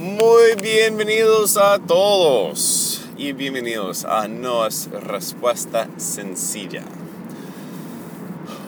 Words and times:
Muy 0.00 0.54
bienvenidos 0.62 1.58
a 1.58 1.78
todos 1.78 3.04
y 3.18 3.34
bienvenidos 3.34 4.06
a 4.06 4.28
Noah's 4.28 4.88
Respuesta 4.90 5.88
Sencilla. 5.98 6.84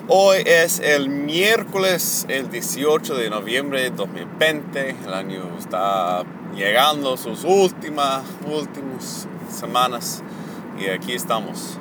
Hoy 0.08 0.42
es 0.44 0.78
el 0.80 1.08
miércoles, 1.08 2.26
el 2.28 2.50
18 2.50 3.14
de 3.14 3.30
noviembre 3.30 3.80
de 3.80 3.90
2020. 3.92 4.90
El 5.06 5.14
año 5.14 5.44
está 5.58 6.22
llegando 6.54 7.14
a 7.14 7.16
sus 7.16 7.44
últimas, 7.44 8.24
últimas 8.44 9.26
semanas 9.50 10.22
y 10.78 10.90
aquí 10.90 11.14
estamos. 11.14 11.78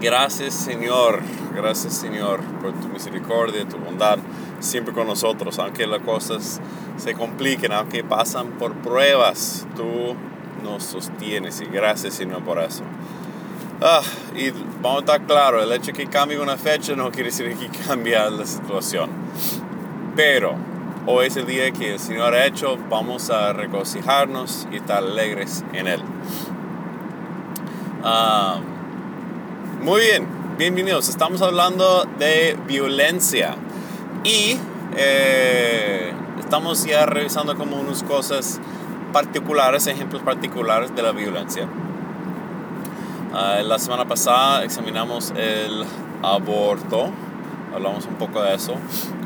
gracias 0.00 0.54
Señor, 0.54 1.20
gracias 1.54 1.92
Señor 1.98 2.40
por 2.62 2.72
tu 2.80 2.88
misericordia, 2.88 3.68
tu 3.68 3.76
bondad 3.76 4.18
siempre 4.60 4.92
con 4.92 5.06
nosotros, 5.06 5.58
aunque 5.58 5.86
las 5.86 6.00
cosas 6.00 6.60
se 6.96 7.14
compliquen, 7.14 7.72
aunque 7.72 8.04
pasan 8.04 8.48
por 8.58 8.74
pruebas, 8.74 9.66
tú 9.76 10.14
nos 10.62 10.82
sostienes 10.84 11.60
y 11.60 11.66
gracias 11.66 12.14
Señor 12.14 12.42
por 12.42 12.58
eso. 12.58 12.82
Ah, 13.80 14.02
y 14.34 14.50
vamos 14.82 14.96
a 14.96 15.00
estar 15.00 15.26
claros, 15.26 15.62
el 15.62 15.72
hecho 15.72 15.86
de 15.86 15.92
que 15.92 16.06
cambie 16.06 16.38
una 16.40 16.56
fecha 16.56 16.96
no 16.96 17.12
quiere 17.12 17.30
decir 17.30 17.56
que 17.56 17.68
cambie 17.86 18.18
la 18.18 18.44
situación. 18.44 19.10
Pero 20.16 20.56
hoy 21.06 21.28
es 21.28 21.36
el 21.36 21.46
día 21.46 21.70
que 21.70 21.92
el 21.92 22.00
Señor 22.00 22.34
ha 22.34 22.44
hecho, 22.44 22.76
vamos 22.90 23.30
a 23.30 23.52
regocijarnos 23.52 24.66
y 24.72 24.76
estar 24.76 24.98
alegres 24.98 25.64
en 25.72 25.86
Él. 25.86 26.02
Ah, 28.02 28.58
muy 29.80 30.00
bien, 30.00 30.26
bienvenidos. 30.58 31.08
Estamos 31.08 31.40
hablando 31.40 32.04
de 32.18 32.56
violencia 32.66 33.54
y 34.24 34.58
eh, 34.96 36.12
estamos 36.40 36.84
ya 36.84 37.06
revisando 37.06 37.56
como 37.56 37.76
unas 37.76 38.02
cosas 38.02 38.60
particulares, 39.12 39.86
ejemplos 39.86 40.22
particulares 40.22 40.94
de 40.94 41.02
la 41.02 41.12
violencia. 41.12 41.68
Ah, 43.32 43.60
la 43.62 43.78
semana 43.78 44.06
pasada 44.06 44.64
examinamos 44.64 45.32
el 45.36 45.84
aborto, 46.22 47.10
hablamos 47.74 48.06
un 48.06 48.14
poco 48.14 48.42
de 48.42 48.54
eso. 48.54 48.74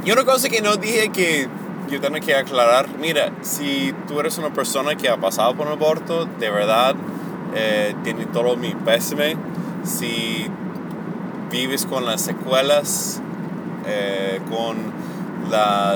Y 0.05 0.11
una 0.11 0.25
cosa 0.25 0.49
que 0.49 0.61
no 0.61 0.77
dije 0.77 1.11
que 1.11 1.49
yo 1.89 2.01
tengo 2.01 2.19
que 2.21 2.35
aclarar, 2.35 2.89
mira, 2.99 3.33
si 3.43 3.95
tú 4.09 4.21
eres 4.21 4.39
una 4.39 4.53
persona 4.53 4.97
que 4.97 5.09
ha 5.09 5.17
pasado 5.17 5.55
por 5.55 5.67
un 5.67 5.75
aborto, 5.75 6.25
de 6.25 6.51
verdad, 6.51 6.95
eh, 7.55 7.95
tiene 8.03 8.27
todo 8.27 8.57
mi 8.57 8.75
pésame. 8.75 9.37
Si 9.85 10.49
vives 11.51 11.87
con 11.87 12.05
las 12.05 12.23
secuelas, 12.23 13.22
eh, 13.87 14.41
con 14.51 14.93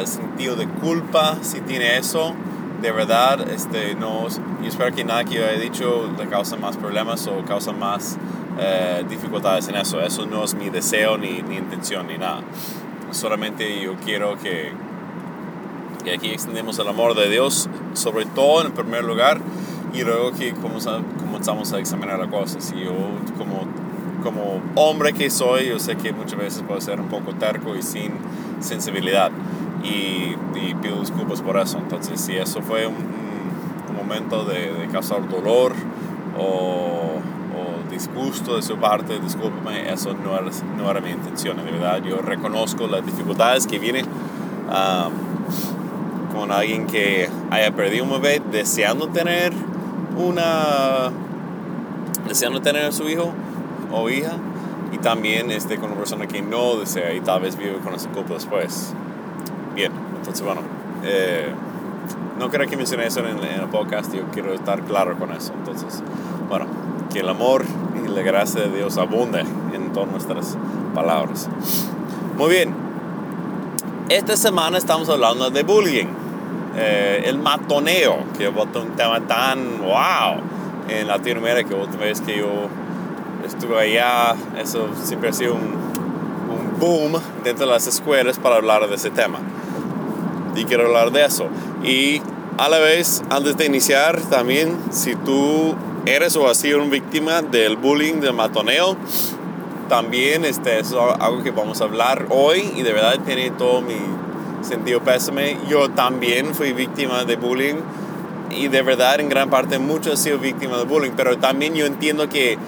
el 0.00 0.06
sentido 0.06 0.56
de 0.56 0.68
culpa, 0.68 1.38
si 1.40 1.60
tiene 1.60 1.96
eso, 1.96 2.34
de 2.82 2.92
verdad, 2.92 3.48
este, 3.50 3.94
no, 3.94 4.28
yo 4.28 4.68
espero 4.68 4.94
que 4.94 5.04
nada 5.04 5.24
que 5.24 5.36
yo 5.36 5.44
haya 5.44 5.58
dicho 5.58 6.10
le 6.18 6.26
cause 6.26 6.56
más 6.58 6.76
problemas 6.76 7.26
o 7.26 7.42
cause 7.44 7.72
más 7.72 8.18
eh, 8.58 9.04
dificultades 9.08 9.68
en 9.68 9.76
eso. 9.76 10.00
Eso 10.00 10.26
no 10.26 10.44
es 10.44 10.54
mi 10.54 10.68
deseo, 10.68 11.16
ni, 11.16 11.42
ni 11.42 11.56
intención, 11.56 12.06
ni 12.06 12.18
nada. 12.18 12.40
Solamente 13.12 13.80
yo 13.80 13.94
quiero 14.04 14.36
que, 14.36 14.72
que 16.04 16.14
aquí 16.14 16.28
extendemos 16.28 16.78
el 16.78 16.88
amor 16.88 17.14
de 17.14 17.30
Dios, 17.30 17.68
sobre 17.94 18.26
todo 18.26 18.66
en 18.66 18.72
primer 18.72 19.04
lugar, 19.04 19.40
y 19.94 20.02
luego 20.02 20.32
que 20.32 20.52
comenzamos 20.52 21.72
a 21.72 21.78
examinar 21.78 22.18
las 22.18 22.28
cosas. 22.28 22.72
Y 22.76 22.84
yo, 22.84 22.92
como, 23.38 23.66
como 24.26 24.60
hombre 24.74 25.12
que 25.12 25.30
soy, 25.30 25.68
yo 25.68 25.78
sé 25.78 25.94
que 25.96 26.12
muchas 26.12 26.36
veces 26.36 26.64
puedo 26.66 26.80
ser 26.80 27.00
un 27.00 27.06
poco 27.06 27.32
terco 27.34 27.76
y 27.76 27.82
sin 27.82 28.10
sensibilidad 28.58 29.30
y, 29.84 30.34
pido 30.82 31.00
disculpas 31.00 31.42
por 31.42 31.56
eso. 31.58 31.78
Entonces, 31.78 32.20
si 32.20 32.34
eso 32.36 32.60
fue 32.60 32.88
un, 32.88 33.14
momento 33.96 34.44
de, 34.44 34.88
causar 34.92 35.28
dolor 35.28 35.74
o, 36.38 37.20
disgusto 37.90 38.56
de 38.56 38.62
su 38.62 38.76
parte, 38.76 39.18
discúlpame, 39.20 39.90
eso 39.90 40.12
no 40.12 40.34
era, 40.34 40.50
no 40.76 40.90
era 40.90 41.00
mi 41.00 41.10
intención, 41.10 41.56
de 41.56 41.62
verdad. 41.62 42.02
Yo 42.02 42.18
reconozco 42.18 42.88
las 42.88 43.06
dificultades 43.06 43.66
que 43.66 43.78
vienen 43.78 44.04
con 46.34 46.50
alguien 46.50 46.86
que 46.86 47.30
haya 47.50 47.70
perdido 47.70 48.04
un 48.04 48.10
bebé 48.10 48.42
deseando 48.50 49.08
tener 49.08 49.52
una 50.18 51.10
deseando 52.28 52.60
tener 52.60 52.84
a 52.84 52.92
su 52.92 53.08
hijo 53.08 53.32
o 53.96 54.10
hija 54.10 54.32
y 54.92 54.98
también 54.98 55.50
este, 55.50 55.76
con 55.76 55.90
una 55.90 55.98
persona 55.98 56.26
que 56.26 56.42
no 56.42 56.76
desea 56.76 57.12
y 57.14 57.20
tal 57.20 57.40
vez 57.40 57.56
vive 57.56 57.78
con 57.78 57.94
ese 57.94 58.08
culpa 58.08 58.34
después. 58.34 58.92
Bien, 59.74 59.92
entonces 60.16 60.44
bueno, 60.44 60.60
eh, 61.02 61.48
no 62.38 62.50
creo 62.50 62.68
que 62.68 62.76
mencione 62.76 63.06
eso 63.06 63.20
en, 63.20 63.38
el 63.38 63.68
podcast, 63.68 64.14
yo 64.14 64.22
quiero 64.32 64.52
estar 64.52 64.82
claro 64.82 65.18
con 65.18 65.32
eso. 65.32 65.52
Entonces, 65.54 66.02
bueno, 66.48 66.66
que 67.12 67.20
el 67.20 67.28
amor 67.28 67.64
y 68.04 68.08
la 68.08 68.22
gracia 68.22 68.62
de 68.62 68.76
Dios 68.76 68.98
abunde 68.98 69.40
en 69.74 69.92
todas 69.92 70.10
nuestras 70.10 70.56
palabras. 70.94 71.48
Muy 72.36 72.50
bien, 72.50 72.74
esta 74.08 74.36
semana 74.36 74.78
estamos 74.78 75.08
hablando 75.08 75.50
de 75.50 75.62
bullying, 75.62 76.06
eh, 76.76 77.22
el 77.24 77.38
matoneo, 77.38 78.18
que 78.36 78.44
es 78.44 78.52
un 78.54 78.90
tema 78.96 79.20
tan 79.20 79.80
wow 79.80 80.40
en 80.88 81.08
Latinoamérica. 81.08 81.74
Otra 81.74 82.00
vez 82.00 82.20
que 82.20 82.38
yo 82.38 82.68
estuve 83.46 83.78
allá, 83.78 84.34
eso 84.58 84.88
siempre 85.02 85.30
ha 85.30 85.32
sido 85.32 85.54
un, 85.54 85.60
un 85.60 86.78
boom 86.78 87.20
dentro 87.44 87.66
de 87.66 87.72
las 87.72 87.86
escuelas 87.86 88.38
para 88.38 88.56
hablar 88.56 88.88
de 88.88 88.94
ese 88.94 89.10
tema. 89.10 89.38
Y 90.54 90.64
quiero 90.64 90.86
hablar 90.86 91.12
de 91.12 91.24
eso. 91.24 91.48
Y 91.82 92.22
a 92.58 92.68
la 92.68 92.78
vez, 92.78 93.22
antes 93.28 93.56
de 93.56 93.66
iniciar, 93.66 94.20
también, 94.30 94.78
si 94.90 95.14
tú 95.14 95.74
eres 96.06 96.36
o 96.36 96.48
has 96.48 96.56
sido 96.56 96.78
una 96.80 96.90
víctima 96.90 97.42
del 97.42 97.76
bullying, 97.76 98.20
del 98.20 98.32
matoneo, 98.32 98.96
también 99.88 100.44
este, 100.44 100.78
es 100.78 100.92
algo 100.92 101.42
que 101.42 101.50
vamos 101.50 101.80
a 101.80 101.84
hablar 101.84 102.26
hoy 102.30 102.72
y 102.76 102.82
de 102.82 102.92
verdad 102.92 103.18
tiene 103.24 103.50
todo 103.50 103.82
mi 103.82 103.96
sentido 104.62 105.00
pésame. 105.00 105.58
Yo 105.68 105.90
también 105.90 106.54
fui 106.54 106.72
víctima 106.72 107.24
de 107.24 107.36
bullying 107.36 107.76
y 108.50 108.68
de 108.68 108.82
verdad 108.82 109.20
en 109.20 109.28
gran 109.28 109.50
parte 109.50 109.78
muchos 109.78 110.12
han 110.12 110.18
sido 110.18 110.38
víctimas 110.38 110.78
de 110.78 110.84
bullying, 110.84 111.12
pero 111.16 111.38
también 111.38 111.74
yo 111.74 111.86
entiendo 111.86 112.28
que 112.28 112.58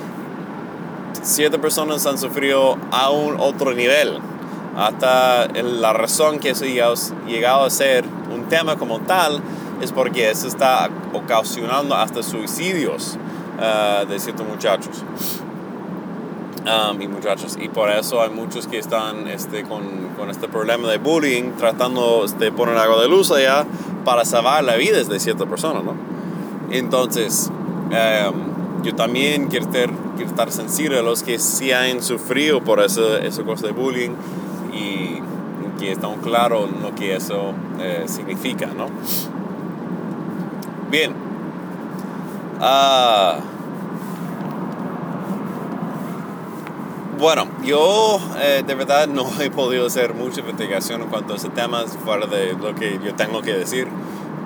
siete 1.28 1.58
personas 1.58 2.06
han 2.06 2.18
sufrido 2.18 2.78
a 2.90 3.10
un 3.10 3.38
otro 3.38 3.74
nivel. 3.74 4.18
Hasta 4.76 5.48
la 5.48 5.92
razón 5.92 6.38
que 6.38 6.50
eso 6.50 6.64
ha 6.64 7.26
llegado 7.28 7.64
a 7.64 7.70
ser 7.70 8.04
un 8.32 8.44
tema 8.44 8.76
como 8.76 9.00
tal 9.00 9.42
es 9.82 9.92
porque 9.92 10.30
eso 10.30 10.48
está 10.48 10.88
ocasionando 11.12 11.94
hasta 11.94 12.22
suicidios 12.22 13.18
uh, 13.58 14.06
de 14.06 14.18
ciertos 14.18 14.46
muchachos 14.46 15.02
um, 16.64 17.00
y 17.00 17.08
muchachos. 17.08 17.58
Y 17.60 17.68
por 17.68 17.90
eso 17.90 18.22
hay 18.22 18.30
muchos 18.30 18.66
que 18.66 18.78
están 18.78 19.28
este, 19.28 19.64
con, 19.64 19.82
con, 20.16 20.30
este 20.30 20.48
problema 20.48 20.88
de 20.88 20.98
bullying 20.98 21.52
tratando 21.58 22.24
de 22.26 22.52
poner 22.52 22.76
algo 22.76 23.00
de 23.00 23.08
luz 23.08 23.30
allá 23.30 23.66
para 24.04 24.24
salvar 24.24 24.64
la 24.64 24.76
vida 24.76 25.02
de 25.02 25.20
ciertas 25.20 25.46
personas. 25.46 25.84
¿no? 25.84 25.94
Entonces, 26.70 27.50
um, 27.90 28.47
yo 28.82 28.94
también 28.94 29.48
quiero 29.48 29.66
estar, 29.66 29.90
quiero 30.16 30.30
estar 30.30 30.52
sensible 30.52 30.98
a 30.98 31.02
los 31.02 31.22
que 31.22 31.38
sí 31.38 31.72
han 31.72 32.02
sufrido 32.02 32.62
por 32.62 32.80
esa, 32.80 33.18
esa 33.18 33.42
cosa 33.42 33.66
de 33.66 33.72
bullying 33.72 34.10
y 34.72 35.20
que 35.78 35.92
están 35.92 36.16
claros 36.16 36.68
lo 36.82 36.94
que 36.94 37.14
eso 37.16 37.52
eh, 37.80 38.04
significa, 38.06 38.66
¿no? 38.66 38.88
Bien. 40.90 41.12
Uh, 42.60 43.40
bueno, 47.18 47.48
yo 47.64 48.20
eh, 48.38 48.64
de 48.66 48.74
verdad 48.74 49.06
no 49.08 49.26
he 49.40 49.50
podido 49.50 49.86
hacer 49.86 50.14
mucha 50.14 50.40
investigación 50.40 51.02
en 51.02 51.08
cuanto 51.08 51.34
a 51.34 51.36
ese 51.36 51.48
tema, 51.50 51.84
fuera 52.04 52.26
de 52.26 52.54
lo 52.54 52.74
que 52.74 52.98
yo 53.04 53.14
tengo 53.14 53.42
que 53.42 53.54
decir. 53.54 53.88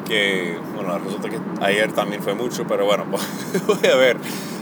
Que, 0.06 0.58
bueno, 0.74 0.98
resulta 0.98 1.28
que 1.28 1.38
ayer 1.60 1.92
también 1.92 2.22
fue 2.22 2.34
mucho, 2.34 2.64
pero 2.66 2.84
bueno, 2.84 3.04
voy 3.66 3.90
a 3.90 3.96
ver. 3.96 4.16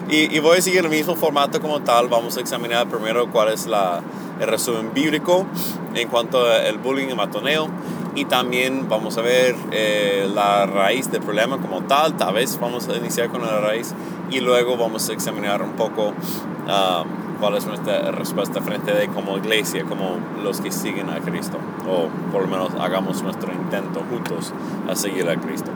Y, 0.08 0.34
y 0.34 0.38
voy 0.40 0.58
a 0.58 0.62
seguir 0.62 0.80
el 0.80 0.90
mismo 0.90 1.16
formato 1.16 1.60
como 1.60 1.80
tal. 1.80 2.08
Vamos 2.08 2.36
a 2.36 2.40
examinar 2.40 2.88
primero 2.88 3.30
cuál 3.30 3.52
es 3.52 3.66
la, 3.66 4.02
el 4.40 4.46
resumen 4.46 4.92
bíblico 4.92 5.46
en 5.94 6.08
cuanto 6.08 6.44
al 6.46 6.78
bullying 6.78 7.08
y 7.10 7.14
matoneo 7.14 7.68
y 8.14 8.24
también 8.24 8.88
vamos 8.88 9.16
a 9.18 9.22
ver 9.22 9.54
eh, 9.70 10.28
la 10.32 10.66
raíz 10.66 11.10
del 11.10 11.22
problema 11.22 11.58
como 11.58 11.82
tal. 11.82 12.16
Tal 12.16 12.34
vez 12.34 12.58
vamos 12.58 12.88
a 12.88 12.96
iniciar 12.96 13.28
con 13.28 13.42
la 13.42 13.60
raíz 13.60 13.94
y 14.30 14.40
luego 14.40 14.76
vamos 14.76 15.08
a 15.08 15.12
examinar 15.12 15.62
un 15.62 15.72
poco 15.72 16.08
um, 16.08 17.29
cuál 17.40 17.56
es 17.56 17.66
nuestra 17.66 18.12
respuesta 18.12 18.60
frente 18.60 18.92
de 18.92 19.08
como 19.08 19.38
iglesia, 19.38 19.84
como 19.84 20.18
los 20.42 20.60
que 20.60 20.70
siguen 20.70 21.10
a 21.10 21.18
Cristo, 21.20 21.58
o 21.88 22.08
por 22.30 22.42
lo 22.42 22.48
menos 22.48 22.70
hagamos 22.80 23.22
nuestro 23.22 23.52
intento 23.52 24.02
juntos 24.08 24.52
a 24.88 24.94
seguir 24.94 25.28
a 25.28 25.36
Cristo. 25.36 25.70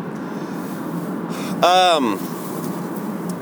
Um, 1.62 2.16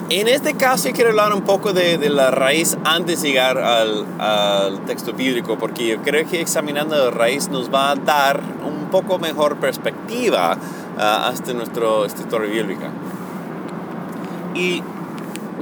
en 0.08 0.28
este 0.28 0.54
caso 0.54 0.90
quiero 0.92 1.10
hablar 1.10 1.32
un 1.32 1.42
poco 1.42 1.72
de, 1.72 1.98
de 1.98 2.10
la 2.10 2.30
raíz 2.30 2.76
antes 2.84 3.22
de 3.22 3.28
llegar 3.28 3.58
al, 3.58 4.04
al, 4.18 4.80
texto 4.84 5.12
bíblico, 5.12 5.58
porque 5.58 5.88
yo 5.88 6.02
creo 6.02 6.28
que 6.28 6.40
examinando 6.40 6.96
la 6.96 7.10
raíz 7.10 7.48
nos 7.48 7.72
va 7.72 7.90
a 7.90 7.94
dar 7.96 8.40
un 8.64 8.90
poco 8.90 9.18
mejor 9.18 9.56
perspectiva 9.56 10.56
uh, 10.96 11.00
hasta 11.00 11.52
nuestra 11.54 12.06
historia 12.06 12.50
bíblica. 12.50 12.90
Y 14.54 14.82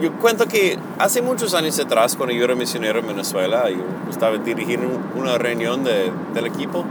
yo 0.00 0.12
cuento 0.14 0.47
que 0.47 0.79
hace 0.99 1.23
muchos 1.23 1.55
años 1.55 1.79
atrás, 1.79 2.17
cuando 2.17 2.35
yo 2.35 2.44
era 2.44 2.55
misionero 2.55 3.00
en 3.00 3.06
Venezuela, 3.06 3.69
yo 3.69 3.85
estaba 4.11 4.37
dirigiendo 4.38 4.88
una 5.14 5.38
reunión 5.38 5.85
de, 5.85 6.12
del 6.35 6.47
equipo 6.47 6.85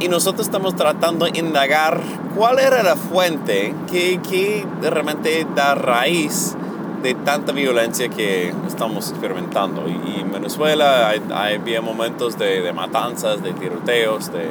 y 0.00 0.08
nosotros 0.08 0.46
estamos 0.46 0.74
tratando 0.76 1.26
de 1.26 1.38
indagar 1.38 2.00
cuál 2.36 2.58
era 2.58 2.82
la 2.82 2.96
fuente 2.96 3.74
que, 3.90 4.20
que 4.28 4.66
realmente 4.82 5.46
da 5.54 5.74
raíz 5.74 6.56
de 7.02 7.14
tanta 7.14 7.52
violencia 7.52 8.08
que 8.08 8.52
estamos 8.66 9.10
experimentando. 9.10 9.86
Y, 9.86 10.20
en 10.20 10.32
Venezuela 10.32 11.08
hay, 11.08 11.22
había 11.32 11.80
momentos 11.80 12.36
de, 12.38 12.60
de, 12.60 12.72
matanzas, 12.72 13.42
de 13.42 13.52
tiroteos, 13.52 14.32
de, 14.32 14.50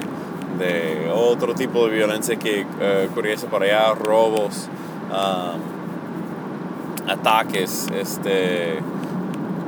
de, 0.59 1.11
otro 1.13 1.55
tipo 1.55 1.87
de 1.87 1.95
violencia 1.95 2.35
que 2.37 2.63
uh, 2.63 3.11
ocurriese 3.11 3.47
por 3.47 3.63
allá, 3.63 3.93
robos. 3.95 4.69
Um, 5.11 5.72
ataques, 7.07 7.87
este, 7.93 8.79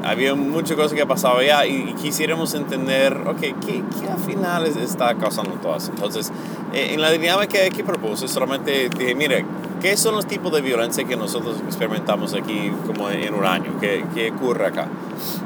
había 0.05 0.35
muchas 0.35 0.77
cosas 0.77 0.93
que 0.93 1.05
pasaba 1.05 1.39
allá 1.39 1.65
y, 1.65 1.93
quisiéramos 1.93 2.53
entender, 2.53 3.17
ok, 3.25 3.39
¿qué, 3.39 3.53
qué 3.99 4.09
al 4.11 4.19
final 4.19 4.65
está 4.65 5.15
causando 5.15 5.51
todo 5.53 5.75
eso? 5.75 5.91
Entonces, 5.91 6.31
eh, 6.73 6.93
en 6.93 7.01
la 7.01 7.11
dinámica 7.11 7.57
que 7.69 7.83
propuse, 7.83 8.27
solamente 8.27 8.89
dije, 8.89 9.15
mire, 9.15 9.45
¿qué 9.81 9.97
son 9.97 10.15
los 10.15 10.27
tipos 10.27 10.51
de 10.51 10.61
violencia 10.61 11.03
que 11.05 11.15
nosotros 11.15 11.57
experimentamos 11.65 12.33
aquí 12.35 12.71
como 12.85 13.09
en 13.09 13.33
un 13.33 13.45
año? 13.45 13.77
¿Qué, 13.79 14.05
qué 14.13 14.31
ocurre 14.31 14.67
acá? 14.67 14.87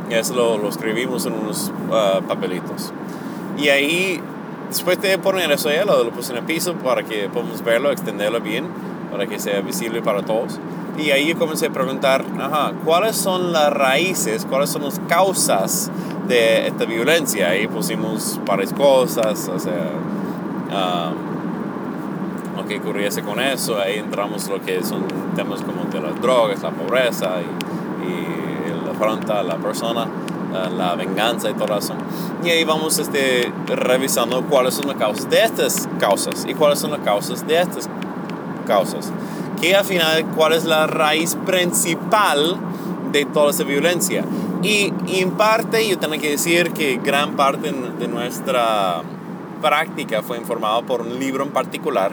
Y 0.09 0.13
eso 0.13 0.35
lo, 0.35 0.57
lo 0.57 0.67
escribimos 0.69 1.25
en 1.25 1.33
unos 1.33 1.71
uh, 1.89 2.21
papelitos. 2.23 2.91
Y 3.57 3.69
ahí, 3.69 4.21
después 4.67 5.01
de 5.01 5.17
poner 5.17 5.51
eso 5.51 5.69
allá, 5.69 5.85
lo, 5.85 6.03
lo 6.03 6.11
puse 6.11 6.33
en 6.33 6.39
el 6.39 6.43
piso 6.43 6.73
para 6.73 7.03
que 7.03 7.29
podamos 7.29 7.63
verlo, 7.63 7.91
extenderlo 7.91 8.41
bien, 8.41 8.65
para 9.09 9.25
que 9.25 9.39
sea 9.39 9.61
visible 9.61 10.01
para 10.01 10.21
todos. 10.23 10.59
Y 10.99 11.11
ahí 11.11 11.33
comencé 11.33 11.67
a 11.67 11.69
preguntar, 11.69 12.25
ajá, 12.39 12.73
¿cuáles 12.83 13.15
son 13.15 13.53
las 13.53 13.71
raíces, 13.71 14.45
cuáles 14.45 14.69
son 14.69 14.83
las 14.83 14.99
causas 15.07 15.89
de 16.27 16.67
esta 16.67 16.83
violencia? 16.83 17.49
Ahí 17.49 17.67
pusimos 17.67 18.37
varias 18.45 18.73
cosas, 18.73 19.47
o 19.47 19.57
sea, 19.57 19.91
lo 22.57 22.65
que 22.67 22.79
ocurriese 22.79 23.21
con 23.21 23.39
eso. 23.39 23.79
Ahí 23.79 23.99
entramos 23.99 24.49
lo 24.49 24.61
que 24.61 24.83
son 24.83 25.05
temas 25.35 25.61
como 25.61 25.85
de 25.85 26.01
las 26.01 26.21
drogas, 26.21 26.61
la 26.61 26.71
pobreza 26.71 27.29
y, 27.41 28.05
y 28.05 28.85
la 28.85 28.91
afronta 28.91 29.39
a 29.39 29.43
la 29.43 29.55
persona 29.55 30.05
la 30.75 30.95
venganza 30.95 31.49
y 31.49 31.53
todo 31.53 31.77
eso. 31.77 31.93
Y 32.43 32.49
ahí 32.49 32.63
vamos 32.63 32.97
este, 32.97 33.51
revisando 33.67 34.41
cuáles 34.43 34.73
son 34.73 34.87
las 34.87 34.97
causas 34.97 35.29
de 35.29 35.43
estas 35.43 35.87
causas 35.99 36.45
y 36.47 36.53
cuáles 36.53 36.79
son 36.79 36.91
las 36.91 37.01
causas 37.01 37.45
de 37.45 37.61
estas 37.61 37.87
causas 38.65 39.11
que 39.61 39.75
al 39.75 39.85
final 39.85 40.25
cuál 40.35 40.53
es 40.53 40.65
la 40.65 40.87
raíz 40.87 41.35
principal 41.45 42.57
de 43.11 43.25
toda 43.25 43.51
esa 43.51 43.63
violencia. 43.63 44.23
Y, 44.61 44.93
en 45.07 45.31
parte 45.31 45.87
yo 45.87 45.97
tengo 45.97 46.19
que 46.19 46.31
decir 46.31 46.71
que 46.71 46.97
gran 46.97 47.35
parte 47.35 47.71
de 47.71 48.07
nuestra 48.07 49.01
práctica 49.61 50.21
fue 50.21 50.37
informada 50.37 50.81
por 50.81 51.01
un 51.01 51.19
libro 51.19 51.43
en 51.43 51.51
particular 51.51 52.11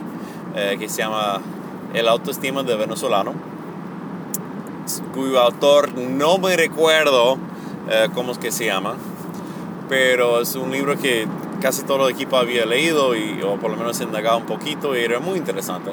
eh, 0.54 0.76
que 0.78 0.88
se 0.88 0.98
llama 0.98 1.40
El 1.94 2.08
autoestima 2.08 2.62
de 2.62 2.76
venezolano, 2.76 3.32
cuyo 5.14 5.40
autor 5.40 5.96
no 5.96 6.38
me 6.38 6.56
recuerdo 6.56 7.36
eh, 7.88 8.08
cómo 8.14 8.32
es 8.32 8.38
que 8.38 8.52
se 8.52 8.66
llama, 8.66 8.94
pero 9.88 10.40
es 10.40 10.54
un 10.54 10.70
libro 10.70 10.96
que 10.98 11.26
casi 11.60 11.82
todo 11.82 12.08
el 12.08 12.14
equipo 12.14 12.36
había 12.36 12.64
leído 12.64 13.16
y, 13.16 13.42
o 13.42 13.56
por 13.56 13.70
lo 13.70 13.76
menos 13.76 14.00
indagado 14.00 14.38
un 14.38 14.46
poquito 14.46 14.96
y 14.96 15.00
era 15.00 15.18
muy 15.18 15.38
interesante. 15.38 15.90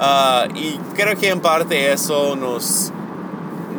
Ah, 0.00 0.46
y 0.54 0.78
creo 0.94 1.16
que 1.16 1.28
en 1.28 1.40
parte 1.40 1.92
eso 1.92 2.36
nos, 2.36 2.92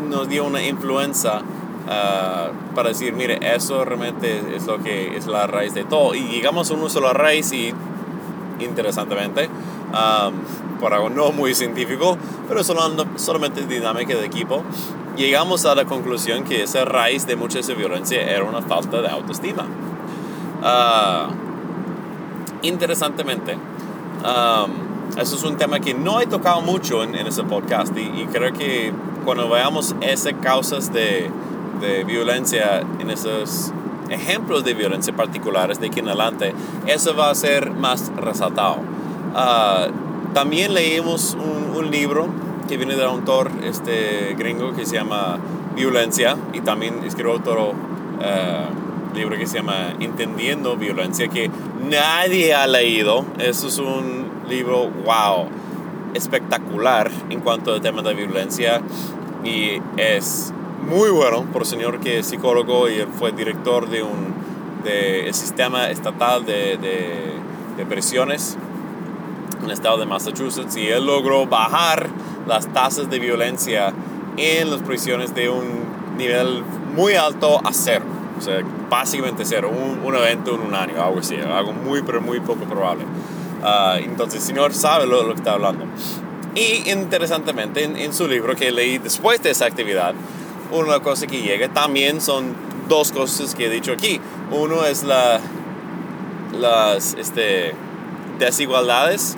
nos 0.09 0.27
dio 0.27 0.43
una 0.45 0.61
influencia 0.61 1.41
ah, 1.87 2.49
para 2.75 2.89
decir, 2.89 3.13
mire, 3.13 3.39
eso 3.55 3.85
realmente 3.85 4.55
es 4.55 4.65
lo 4.67 4.83
que 4.83 5.15
es 5.15 5.27
la 5.27 5.47
raíz 5.47 5.73
de 5.73 5.85
todo. 5.85 6.13
Y 6.15 6.27
llegamos 6.27 6.71
a 6.71 6.73
una 6.73 6.89
sola 6.89 7.13
raíz 7.13 7.53
y, 7.53 7.73
interesantemente, 8.59 9.49
por 10.79 10.93
algo 10.93 11.09
no 11.09 11.31
muy 11.31 11.55
científico, 11.55 12.17
pero 12.47 12.63
solo, 12.63 12.81
solamente 13.15 13.65
dinámica 13.65 14.15
de 14.15 14.25
equipo, 14.25 14.63
llegamos 15.15 15.65
a 15.65 15.75
la 15.75 15.85
conclusión 15.85 16.43
que 16.43 16.63
esa 16.63 16.85
raíz 16.85 17.25
de 17.27 17.35
mucha 17.35 17.59
esa 17.59 17.73
violencia 17.73 18.21
era 18.21 18.43
una 18.43 18.61
falta 18.61 19.01
de 19.01 19.09
autoestima. 19.09 19.65
Uh, 20.61 21.31
interesantemente, 22.61 23.57
eso 25.21 25.35
es 25.35 25.43
un 25.43 25.57
tema 25.57 25.79
que 25.79 25.93
no 25.93 26.21
he 26.21 26.27
tocado 26.27 26.61
mucho 26.61 27.03
en, 27.03 27.15
ese 27.15 27.43
podcast 27.43 27.95
y, 27.97 28.25
creo 28.31 28.53
que 28.53 28.93
cuando 29.25 29.49
veamos 29.49 29.95
esas 30.01 30.33
causas 30.41 30.93
de, 30.93 31.29
de, 31.81 32.03
violencia 32.03 32.81
en 32.99 33.09
esos 33.11 33.71
ejemplos 34.09 34.63
de 34.63 34.73
violencia 34.73 35.13
particulares 35.15 35.79
de 35.79 35.87
aquí 35.87 35.99
en 35.99 36.07
adelante, 36.07 36.53
eso 36.87 37.15
va 37.15 37.29
a 37.29 37.35
ser 37.35 37.71
más 37.71 38.11
resaltado. 38.15 38.77
Ah, 39.35 39.87
también 40.33 40.73
leímos 40.73 41.35
un, 41.35 41.75
un, 41.75 41.91
libro 41.91 42.27
que 42.67 42.77
viene 42.77 42.95
del 42.95 43.07
autor 43.07 43.51
este, 43.63 44.35
gringo 44.37 44.73
que 44.73 44.85
se 44.85 44.95
llama 44.95 45.37
Violencia 45.75 46.37
y 46.53 46.61
también 46.61 47.03
escribió 47.05 47.33
otro 47.33 47.71
uh, 47.71 48.88
libro 49.13 49.37
que 49.37 49.47
se 49.47 49.57
llama 49.57 49.93
Entendiendo 49.99 50.75
Violencia 50.75 51.27
que 51.27 51.49
nadie 51.89 52.53
ha 52.53 52.67
leído. 52.67 53.25
Eso 53.39 53.67
es 53.67 53.77
un 53.77 54.29
libro, 54.47 54.89
wow, 55.05 55.47
espectacular 56.13 57.11
en 57.29 57.41
cuanto 57.41 57.73
al 57.73 57.81
tema 57.81 58.01
de 58.01 58.13
violencia 58.13 58.81
y 59.43 59.81
es 59.97 60.53
muy 60.87 61.09
bueno 61.09 61.43
por 61.51 61.63
el 61.63 61.67
señor 61.67 61.99
que 61.99 62.19
es 62.19 62.27
psicólogo 62.27 62.89
y 62.89 62.95
él 62.95 63.07
fue 63.17 63.31
director 63.31 63.89
de 63.89 64.03
un 64.03 64.39
de 64.83 65.29
sistema 65.33 65.89
estatal 65.89 66.45
de, 66.45 66.77
de, 66.77 67.33
de 67.77 67.85
prisiones 67.85 68.57
en 69.59 69.65
el 69.65 69.71
estado 69.71 69.97
de 69.97 70.05
Massachusetts 70.05 70.75
y 70.77 70.87
él 70.87 71.05
logró 71.05 71.45
bajar 71.45 72.07
las 72.47 72.71
tasas 72.71 73.09
de 73.09 73.19
violencia 73.19 73.93
en 74.37 74.71
las 74.71 74.81
prisiones 74.81 75.35
de 75.35 75.49
un 75.49 76.17
nivel 76.17 76.63
muy 76.95 77.13
alto 77.15 77.59
a 77.63 77.73
cero. 77.73 78.18
O 78.39 78.41
sea, 78.41 78.61
básicamente 78.89 79.43
cero, 79.45 79.69
un, 79.69 79.99
un 80.03 80.15
evento 80.15 80.55
en 80.55 80.61
un 80.61 80.73
año, 80.73 81.03
algo 81.03 81.19
así, 81.19 81.35
algo 81.35 81.73
muy, 81.73 82.01
pero 82.01 82.21
muy 82.21 82.39
poco 82.39 82.63
probable. 82.63 83.03
Ah, 83.61 83.97
entonces 83.99 84.41
el 84.41 84.47
Señor 84.47 84.73
sabe 84.73 85.05
lo, 85.05 85.23
lo, 85.23 85.33
que 85.33 85.39
está 85.39 85.53
hablando. 85.53 85.83
Y 86.55 86.89
interesantemente, 86.89 87.83
en, 87.83 88.13
su 88.13 88.27
libro 88.27 88.55
que 88.55 88.71
leí 88.71 88.97
después 88.97 89.43
de 89.43 89.51
esa 89.51 89.65
actividad, 89.65 90.13
una 90.71 91.01
cosa 91.01 91.27
que 91.27 91.41
llega 91.41 91.67
también 91.69 92.21
son 92.21 92.55
dos 92.87 93.11
cosas 93.11 93.55
que 93.55 93.65
he 93.65 93.69
dicho 93.69 93.91
aquí. 93.91 94.21
Uno 94.51 94.85
es 94.85 95.03
la, 95.03 95.41
las 96.57 97.15
este, 97.15 97.73
desigualdades 98.39 99.37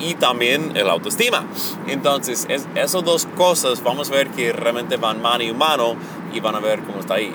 y 0.00 0.14
también 0.14 0.72
el 0.76 0.88
autoestima. 0.88 1.44
Entonces, 1.86 2.46
es, 2.48 2.66
esas 2.74 3.04
dos 3.04 3.26
cosas 3.36 3.82
vamos 3.82 4.10
a 4.10 4.14
ver 4.14 4.28
que 4.30 4.52
realmente 4.52 4.96
van 4.96 5.20
mano 5.20 5.44
y 5.44 5.52
mano 5.52 5.94
y 6.32 6.40
van 6.40 6.54
a 6.54 6.60
ver 6.60 6.80
cómo 6.80 7.00
está 7.00 7.14
ahí. 7.14 7.32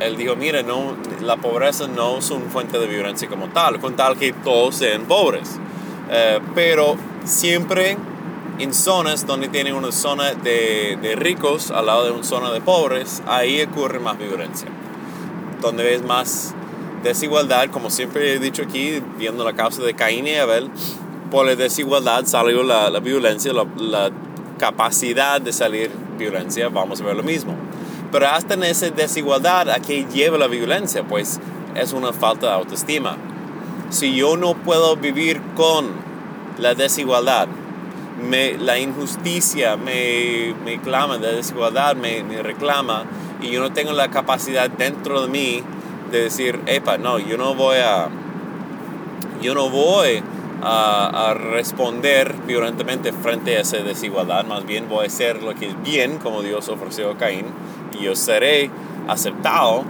él 0.00 0.16
dijo, 0.16 0.36
mire, 0.36 0.62
no, 0.62 0.96
la 1.20 1.36
pobreza 1.36 1.86
no 1.86 2.18
es 2.18 2.30
una 2.30 2.50
fuente 2.50 2.78
de 2.78 2.86
violencia 2.86 3.28
como 3.28 3.48
tal, 3.48 3.80
con 3.80 3.96
tal 3.96 4.16
que 4.16 4.32
todos 4.32 4.76
sean 4.76 5.04
pobres. 5.04 5.58
Eh, 6.10 6.40
pero 6.54 6.96
siempre 7.24 7.96
en 8.58 8.74
zonas 8.74 9.26
donde 9.26 9.48
tienen 9.48 9.74
una 9.74 9.90
zona 9.90 10.34
de, 10.34 10.98
de, 11.00 11.16
ricos 11.16 11.70
al 11.70 11.86
lado 11.86 12.04
de 12.04 12.12
una 12.12 12.24
zona 12.24 12.52
de 12.52 12.60
pobres, 12.60 13.22
ahí 13.26 13.62
ocurre 13.62 13.98
más 13.98 14.18
violencia. 14.18 14.68
Donde 15.60 15.82
ves 15.82 16.04
más 16.04 16.54
desigualdad, 17.02 17.70
como 17.70 17.90
siempre 17.90 18.34
he 18.34 18.38
dicho 18.38 18.62
aquí, 18.62 19.02
viendo 19.18 19.44
la 19.44 19.54
causa 19.54 19.82
de 19.82 19.94
Caín 19.94 20.26
y 20.26 20.34
Abel, 20.34 20.70
por 21.34 21.46
la 21.46 21.56
desigualdad 21.56 22.26
salió 22.26 22.62
la, 22.62 22.88
la 22.90 23.00
violencia, 23.00 23.52
la, 23.52 23.66
la, 23.76 24.12
capacidad 24.56 25.40
de 25.40 25.52
salir 25.52 25.90
violencia, 26.16 26.68
vamos 26.68 27.00
a 27.00 27.04
ver 27.04 27.16
lo 27.16 27.24
mismo. 27.24 27.56
Pero 28.12 28.28
hasta 28.28 28.54
en 28.54 28.62
esa 28.62 28.88
desigualdad, 28.90 29.68
¿a 29.68 29.80
qué 29.80 30.06
lleva 30.14 30.38
la 30.38 30.46
violencia? 30.46 31.02
Pues 31.02 31.40
es 31.74 31.92
una 31.92 32.12
falta 32.12 32.46
de 32.46 32.52
autoestima. 32.52 33.16
Si 33.90 34.14
yo 34.14 34.36
no 34.36 34.54
puedo 34.54 34.94
vivir 34.94 35.40
con 35.56 35.86
la 36.58 36.76
desigualdad, 36.76 37.48
me, 38.22 38.56
la 38.56 38.78
injusticia 38.78 39.76
me, 39.76 40.54
me 40.64 40.80
clama, 40.80 41.16
la 41.16 41.32
desigualdad 41.32 41.96
me, 41.96 42.22
me 42.22 42.44
reclama 42.44 43.06
y 43.42 43.50
yo 43.50 43.60
no 43.60 43.72
tengo 43.72 43.90
la 43.90 44.08
capacidad 44.08 44.70
dentro 44.70 45.22
de 45.22 45.28
mí 45.28 45.62
de 46.12 46.20
decir, 46.22 46.60
epa, 46.66 46.96
no, 46.96 47.18
yo 47.18 47.36
no 47.36 47.56
voy 47.56 47.78
a, 47.78 48.08
yo 49.42 49.52
no 49.56 49.68
voy 49.68 50.22
a, 50.64 51.34
responder 51.34 52.34
violentamente 52.46 53.12
frente 53.12 53.56
a 53.56 53.60
esa 53.60 53.78
desigualdad, 53.78 54.44
más 54.46 54.64
bien 54.64 54.88
voy 54.88 55.04
a 55.04 55.06
hacer 55.08 55.42
lo 55.42 55.54
que 55.54 55.68
es 55.68 55.82
bien, 55.82 56.18
como 56.18 56.42
Dios 56.42 56.68
ofreció 56.68 57.10
a 57.10 57.18
Caín, 57.18 57.46
y 57.92 58.04
yo 58.04 58.16
seré 58.16 58.70
aceptado. 59.08 59.84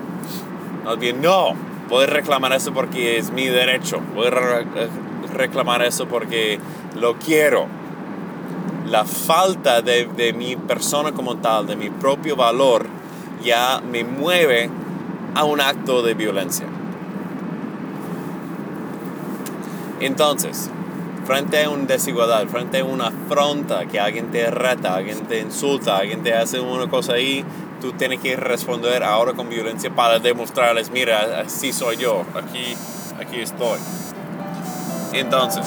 Más 0.85 0.99
bien, 0.99 1.23
no, 1.23 1.55
Voy 1.89 2.05
a 2.05 2.07
reclamar 2.07 2.53
eso 2.53 2.73
porque 2.73 3.19
es 3.19 3.31
mi 3.31 3.47
derecho. 3.47 4.01
Voy 4.15 4.29
a 4.29 4.65
reclamar 5.35 5.83
eso 5.83 6.07
porque 6.07 6.59
lo 6.97 7.19
quiero. 7.19 7.67
La 8.89 9.05
falta 9.05 9.83
de, 9.83 10.07
de 10.07 10.33
mi 10.33 10.57
persona 10.57 11.13
como 11.13 11.37
tal, 11.37 11.67
de 11.67 11.77
mi 11.77 11.91
propio 11.91 12.37
valor, 12.37 12.87
ya 13.43 13.81
me 13.81 14.03
mueve 14.03 14.71
a 15.35 15.45
un 15.45 15.61
acto 15.61 16.03
de 16.03 16.15
violencia. 16.15 16.67
Entonces, 20.05 20.69
frente 21.25 21.65
a 21.65 21.71
una 21.71 21.87
desigualdad, 21.87 22.47
frente 22.49 22.81
a 22.81 22.85
una 22.85 23.07
afronta, 23.07 23.87
que 23.87 23.99
alguien 23.99 24.31
te 24.31 24.51
reta, 24.51 24.97
alguien 24.97 25.27
te 25.27 25.41
insulta, 25.41 25.97
alguien 25.97 26.23
te 26.23 26.35
hace 26.35 26.61
una 26.61 26.91
cosa 26.91 27.15
ahí, 27.15 27.43
tú 27.81 27.93
tienes 27.93 28.21
que 28.21 28.37
responder 28.37 29.03
ahora 29.03 29.33
con 29.33 29.49
violencia 29.49 29.89
para 29.89 30.19
demostrarles, 30.19 30.91
mira, 30.91 31.41
así 31.41 31.73
soy 31.73 31.97
yo, 31.97 32.27
aquí, 32.35 32.77
aquí 33.19 33.41
estoy. 33.41 33.79
Entonces, 35.15 35.65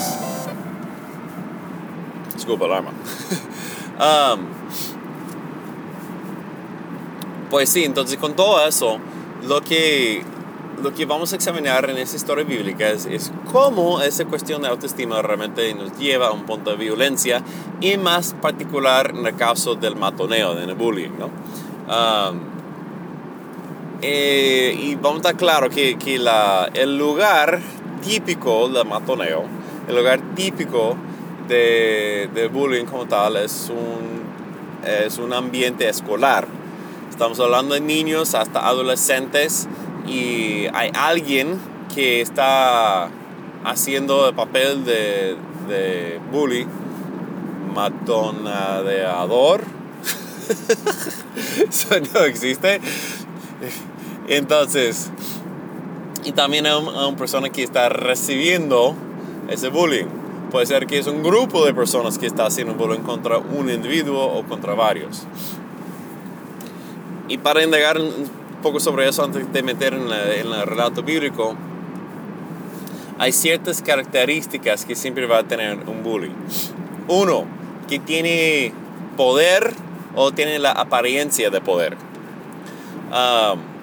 disculpa 2.35 2.67
pues 7.49 7.71
sí, 7.71 7.85
entonces 7.85 8.19
con 8.19 8.35
todo 8.35 8.63
eso, 8.67 8.99
lo 9.47 9.61
que 9.61 10.23
lo 10.81 10.93
que 10.93 11.05
vamos 11.05 11.33
a 11.33 11.35
examinar 11.35 11.89
en 11.89 11.97
esta 11.97 12.15
historia 12.15 12.43
bíblica 12.43 12.89
es, 12.89 13.31
cómo 13.51 14.01
esa 14.01 14.25
cuestión 14.25 14.61
de 14.61 14.67
autoestima 14.67 15.21
realmente 15.21 15.73
nos 15.73 15.97
lleva 15.97 16.27
a 16.27 16.31
un 16.31 16.45
punto 16.45 16.71
de 16.71 16.77
violencia 16.77 17.41
y 17.81 17.97
más 17.97 18.33
particular 18.33 19.11
en 19.15 19.25
el 19.25 19.35
caso 19.35 19.75
del 19.75 19.95
matoneo, 19.95 20.53
del 20.53 20.75
bullying. 20.75 21.11
¿no? 21.17 21.25
Um, 21.25 22.39
eh, 24.01 24.77
y 24.79 24.95
vamos 24.95 25.15
a 25.15 25.29
estar 25.29 25.37
claro 25.37 25.69
que, 25.69 25.97
que 25.97 26.19
la, 26.19 26.69
el 26.73 26.97
lugar 26.97 27.59
típico 28.03 28.69
del 28.69 28.85
matoneo, 28.85 29.43
el 29.87 29.95
lugar 29.95 30.21
típico 30.35 30.95
de, 31.47 32.29
de 32.33 32.47
bullying 32.49 32.85
como 32.85 33.07
tal 33.07 33.37
es 33.37 33.71
un, 33.71 34.21
es 34.87 35.17
un 35.17 35.33
ambiente 35.33 35.89
escolar. 35.89 36.47
Estamos 37.09 37.39
hablando 37.39 37.73
de 37.73 37.81
niños 37.81 38.35
hasta 38.35 38.67
adolescentes 38.67 39.67
y 40.07 40.67
hay 40.73 40.91
alguien 40.93 41.59
que 41.93 42.21
está 42.21 43.09
haciendo 43.63 44.29
el 44.29 44.35
papel 44.35 44.85
de, 44.85 45.35
de 45.67 46.19
bully, 46.31 46.65
matonadeador. 47.73 49.61
Eso 51.69 51.95
no 52.13 52.21
existe. 52.21 52.79
Entonces, 54.27 55.11
y 56.23 56.31
también 56.31 56.65
hay 56.65 56.73
una 56.75 57.15
persona 57.15 57.49
que 57.49 57.63
está 57.63 57.89
recibiendo 57.89 58.95
ese 59.49 59.69
bullying. 59.69 60.05
Puede 60.51 60.65
ser 60.65 60.87
que 60.87 60.99
es 60.99 61.07
un 61.07 61.23
grupo 61.23 61.65
de 61.65 61.73
personas 61.73 62.17
que 62.17 62.25
está 62.25 62.45
haciendo 62.45 62.73
bullying 62.75 63.01
contra 63.01 63.37
un 63.37 63.69
individuo 63.69 64.25
o 64.25 64.43
contra 64.43 64.73
varios. 64.73 65.23
Y 67.27 67.37
para 67.37 67.63
indagar 67.63 67.99
poco 68.61 68.79
sobre 68.79 69.07
eso 69.07 69.23
antes 69.23 69.51
de 69.51 69.63
meter 69.63 69.93
en, 69.93 70.11
el 70.11 70.65
relato 70.65 71.03
bíblico. 71.03 71.55
Hay 73.19 73.31
ciertas 73.31 73.81
características 73.81 74.85
que 74.85 74.95
siempre 74.95 75.25
va 75.25 75.39
a 75.39 75.43
tener 75.43 75.79
un 75.87 76.03
bully. 76.03 76.31
Uno, 77.07 77.45
que 77.87 77.99
tiene 77.99 78.73
poder 79.15 79.73
o 80.15 80.31
tiene 80.31 80.59
la 80.59 80.71
apariencia 80.71 81.49
de 81.49 81.61
poder. 81.61 81.97
Um, 83.11 83.77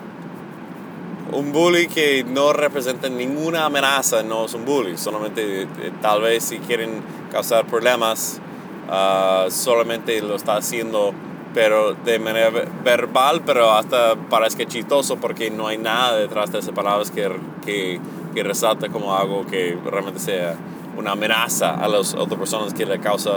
un 1.33 1.53
bully 1.53 1.89
que 1.89 2.23
no 2.23 2.53
representa 2.53 3.09
ninguna 3.09 3.65
amenaza 3.65 4.23
no 4.23 4.45
es 4.45 4.55
un 4.55 4.65
bully, 4.65 4.97
solamente 4.97 5.63
eh, 5.63 5.67
tal 6.01 6.21
vez 6.21 6.45
si 6.45 6.59
quieren 6.59 7.03
causar 7.33 7.67
problemas, 7.67 8.41
uh, 8.89 9.51
solamente 9.51 10.21
lo 10.21 10.37
está 10.37 10.57
haciendo 10.57 11.13
pero 11.55 11.95
de 11.95 12.19
manera 12.19 12.51
verbal, 12.85 13.43
pero 13.47 13.71
hasta 13.71 14.17
parece 14.29 14.67
chistoso 14.67 15.17
porque 15.17 15.51
no 15.51 15.69
hay 15.69 15.79
nada 15.79 16.17
detrás 16.17 16.51
de 16.51 16.59
esas 16.59 16.75
palabras 16.75 17.13
que, 17.13 17.31
que, 17.65 18.01
que 18.35 18.43
resalta 18.43 18.89
como 18.89 19.17
algo 19.17 19.47
que 19.47 19.79
realmente 19.85 20.19
sea 20.19 20.57
una 20.99 21.13
amenaza 21.13 21.71
a 21.71 21.89
las 21.89 22.15
otras 22.15 22.39
personas 22.39 22.75
que 22.75 22.85
le 22.85 22.99
causa 22.99 23.37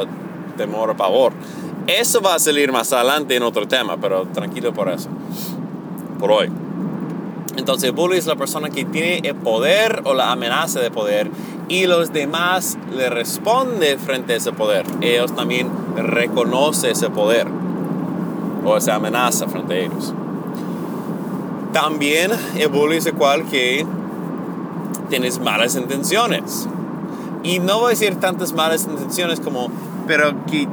temor 0.58 0.90
o 0.90 0.98
pavor. 0.98 1.32
Eso 1.86 2.20
va 2.20 2.36
a 2.36 2.40
salir 2.40 2.72
más 2.72 2.92
adelante 2.92 3.36
en 3.36 3.44
otro 3.44 3.68
tema, 3.68 3.98
pero 3.98 4.26
tranquilo 4.26 4.74
por 4.74 4.90
eso, 4.90 5.10
por 6.20 6.32
hoy. 6.32 6.52
Entonces, 7.56 7.90
el 7.90 7.96
bully 7.96 8.18
es 8.18 8.28
la 8.28 8.36
persona 8.36 8.70
que 8.70 8.84
tiene 8.84 9.28
el 9.28 9.36
poder 9.36 10.02
o 10.06 10.14
la 10.14 10.32
amenaza 10.32 10.80
de 10.80 10.92
poder 10.92 11.30
y 11.70 11.86
los 11.86 12.14
demás 12.14 12.78
le 12.96 13.10
responden 13.10 14.00
frente 14.00 14.34
a 14.34 14.36
ese 14.38 14.52
poder. 14.52 14.86
Ellos 15.02 15.36
también 15.36 15.70
reconocen 15.96 16.92
ese 16.92 17.10
poder 17.10 17.48
o 18.68 18.92
amenaza 18.92 19.48
frente 19.48 19.74
a 19.74 19.78
ellos. 19.78 20.14
También 21.72 22.32
el 22.58 22.68
bullying 22.68 22.98
es 22.98 23.06
igual 23.06 23.46
que 23.46 23.86
tienes 25.10 25.40
malas 25.40 25.76
intenciones. 25.76 26.68
Y 27.44 27.60
no 27.60 27.80
voy 27.80 27.88
a 27.88 27.90
decir 27.92 28.16
tantas 28.16 28.54
malas 28.54 28.86
intenciones 28.86 29.40
como, 29.40 29.70
pero 30.06 30.46
que 30.46 30.68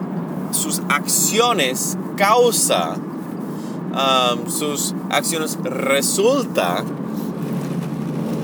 sus 0.50 0.82
acciones 0.88 1.96
causa, 2.16 2.96
um, 3.92 4.48
sus 4.48 4.94
acciones 5.10 5.58
resulta 5.62 6.82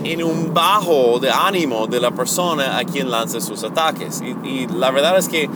en 0.04 0.22
un 0.22 0.54
bajo 0.54 1.18
de 1.18 1.30
ánimo 1.30 1.86
de 1.86 2.00
la 2.00 2.10
persona 2.12 2.78
a 2.78 2.84
quien 2.84 3.10
lanza 3.10 3.40
sus 3.40 3.64
ataques. 3.64 4.22
Y 4.44 4.66
la 4.68 4.90
verdad 4.90 5.18
es 5.18 5.28
que 5.28 5.50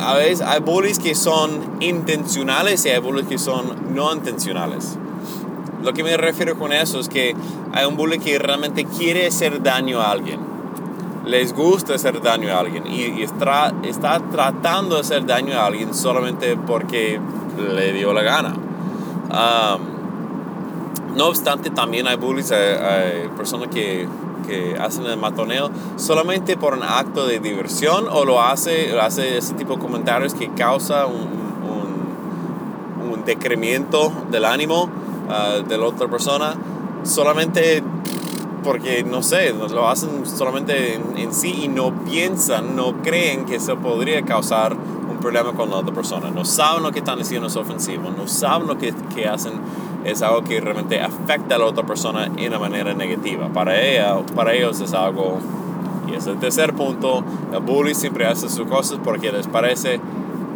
a 0.00 0.14
veces 0.14 0.40
hay 0.40 0.60
bullies 0.60 0.98
que 0.98 1.14
son 1.14 1.78
intencionales 1.80 2.84
y 2.86 2.90
hay 2.90 3.00
bullies 3.00 3.26
que 3.26 3.38
son 3.38 3.94
no 3.94 4.12
intencionales. 4.12 4.98
Lo 5.82 5.92
que 5.92 6.02
me 6.02 6.16
refiero 6.16 6.58
con 6.58 6.72
eso 6.72 6.98
es 6.98 7.08
que 7.08 7.36
hay 7.72 7.86
un 7.86 7.96
bully 7.96 8.18
que 8.18 8.38
realmente 8.38 8.84
quiere 8.84 9.26
hacer 9.26 9.62
daño 9.62 10.00
a 10.00 10.10
alguien. 10.10 10.40
Les 11.24 11.52
gusta 11.52 11.94
hacer 11.94 12.20
daño 12.22 12.52
a 12.52 12.58
alguien 12.58 12.84
y, 12.86 13.22
está, 13.22 13.72
tratando 14.32 14.96
de 14.96 15.02
hacer 15.02 15.26
daño 15.26 15.58
a 15.58 15.66
alguien 15.66 15.94
solamente 15.94 16.56
porque 16.56 17.20
le 17.74 17.92
dio 17.92 18.12
la 18.12 18.22
gana. 18.22 18.54
no 21.16 21.26
obstante, 21.26 21.70
también 21.70 22.08
hay 22.08 22.16
bullies, 22.16 22.50
hay 22.50 23.28
personas 23.36 23.68
que 23.68 24.08
que 24.48 24.76
hacen 24.80 25.04
el 25.04 25.18
matoneo 25.18 25.70
solamente 25.96 26.56
por 26.56 26.74
un 26.74 26.82
acto 26.82 27.26
de 27.26 27.38
diversión 27.38 28.06
o 28.10 28.24
lo 28.24 28.42
hace, 28.42 28.98
hace 28.98 29.38
ese 29.38 29.54
tipo 29.54 29.74
de 29.74 29.78
comentarios 29.78 30.34
que 30.34 30.48
causa 30.48 31.06
un, 31.06 31.28
un, 33.04 33.12
un 33.12 33.24
decremento 33.24 34.10
del 34.30 34.44
ánimo 34.44 34.88
ah, 35.28 35.58
de 35.66 35.78
la 35.78 35.86
otra 35.86 36.08
persona 36.08 36.54
solamente 37.04 37.82
porque 38.64 39.04
no 39.04 39.22
sé, 39.22 39.52
lo 39.52 39.88
hacen 39.88 40.26
solamente 40.26 40.94
en, 41.16 41.32
sí 41.32 41.60
y 41.62 41.68
no 41.68 42.04
piensan, 42.04 42.76
no 42.76 43.02
creen 43.02 43.44
que 43.46 43.56
eso 43.56 43.76
podría 43.76 44.22
causar 44.22 44.76
problema 45.18 45.52
con 45.52 45.70
la 45.70 45.76
otra 45.76 45.94
persona. 45.94 46.30
No 46.30 46.44
saben 46.44 46.82
lo 46.82 46.92
que 46.92 47.00
están 47.00 47.18
diciendo 47.18 47.48
es 47.48 47.56
ofensivo, 47.56 48.10
no 48.10 48.26
saben 48.26 48.66
lo 48.66 48.78
que, 48.78 48.94
que 49.14 49.28
hacen 49.28 49.52
es 50.04 50.22
algo 50.22 50.42
que 50.42 50.60
realmente 50.60 51.00
afecta 51.00 51.56
a 51.56 51.58
la 51.58 51.66
otra 51.66 51.84
persona 51.84 52.26
en 52.36 52.48
una 52.48 52.58
manera 52.58 52.94
negativa. 52.94 53.48
Para, 53.48 53.80
ella, 53.80 54.16
para 54.34 54.54
ellos 54.54 54.80
es 54.80 54.92
algo, 54.94 55.38
y 56.06 56.14
es 56.14 56.26
el 56.26 56.38
tercer 56.38 56.74
punto, 56.74 57.22
el 57.52 57.60
bully 57.60 57.94
siempre 57.94 58.26
hace 58.26 58.48
sus 58.48 58.66
cosas 58.66 58.98
porque 59.02 59.32
les 59.32 59.46
parece 59.46 60.00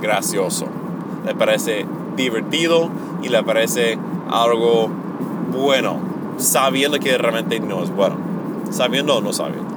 gracioso, 0.01 0.67
les 1.25 1.35
parece 1.35 1.87
divertido 2.17 2.89
y 3.23 3.29
les 3.29 3.43
parece 3.43 3.99
algo 4.31 4.89
bueno, 5.53 5.99
sabiendo 6.39 6.99
que 6.99 7.17
realmente 7.19 7.61
no 7.61 7.83
es 7.83 7.95
bueno, 7.95 8.17
sabiendo 8.71 9.17
o 9.17 9.21
no 9.21 9.33
sabiendo. 9.33 9.71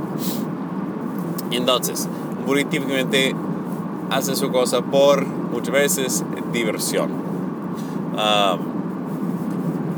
Entonces, 1.52 2.08
bully 2.46 2.66
típicamente 2.66 3.36
hace 4.10 4.36
su 4.36 4.52
cosa 4.52 4.82
por 4.82 5.26
muchas 5.26 5.74
veces 5.74 6.26
diversión. 6.52 7.10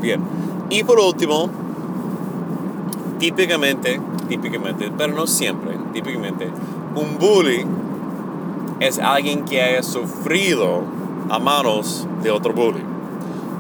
Bien. 0.02 0.22
Y 0.70 0.84
por 0.84 1.00
último, 1.00 1.50
típicamente, 3.20 4.00
típicamente, 4.28 4.92
pero 4.98 5.14
no 5.14 5.28
siempre, 5.28 5.78
típicamente, 5.94 6.50
un 6.96 7.18
bully 7.18 7.66
es 8.80 9.00
alguien 9.00 9.46
que 9.46 9.62
haya 9.62 9.82
sufrido 9.82 10.82
a 11.30 11.40
manos 11.40 12.08
de 12.22 12.32
otro 12.32 12.54
bully 12.54 12.82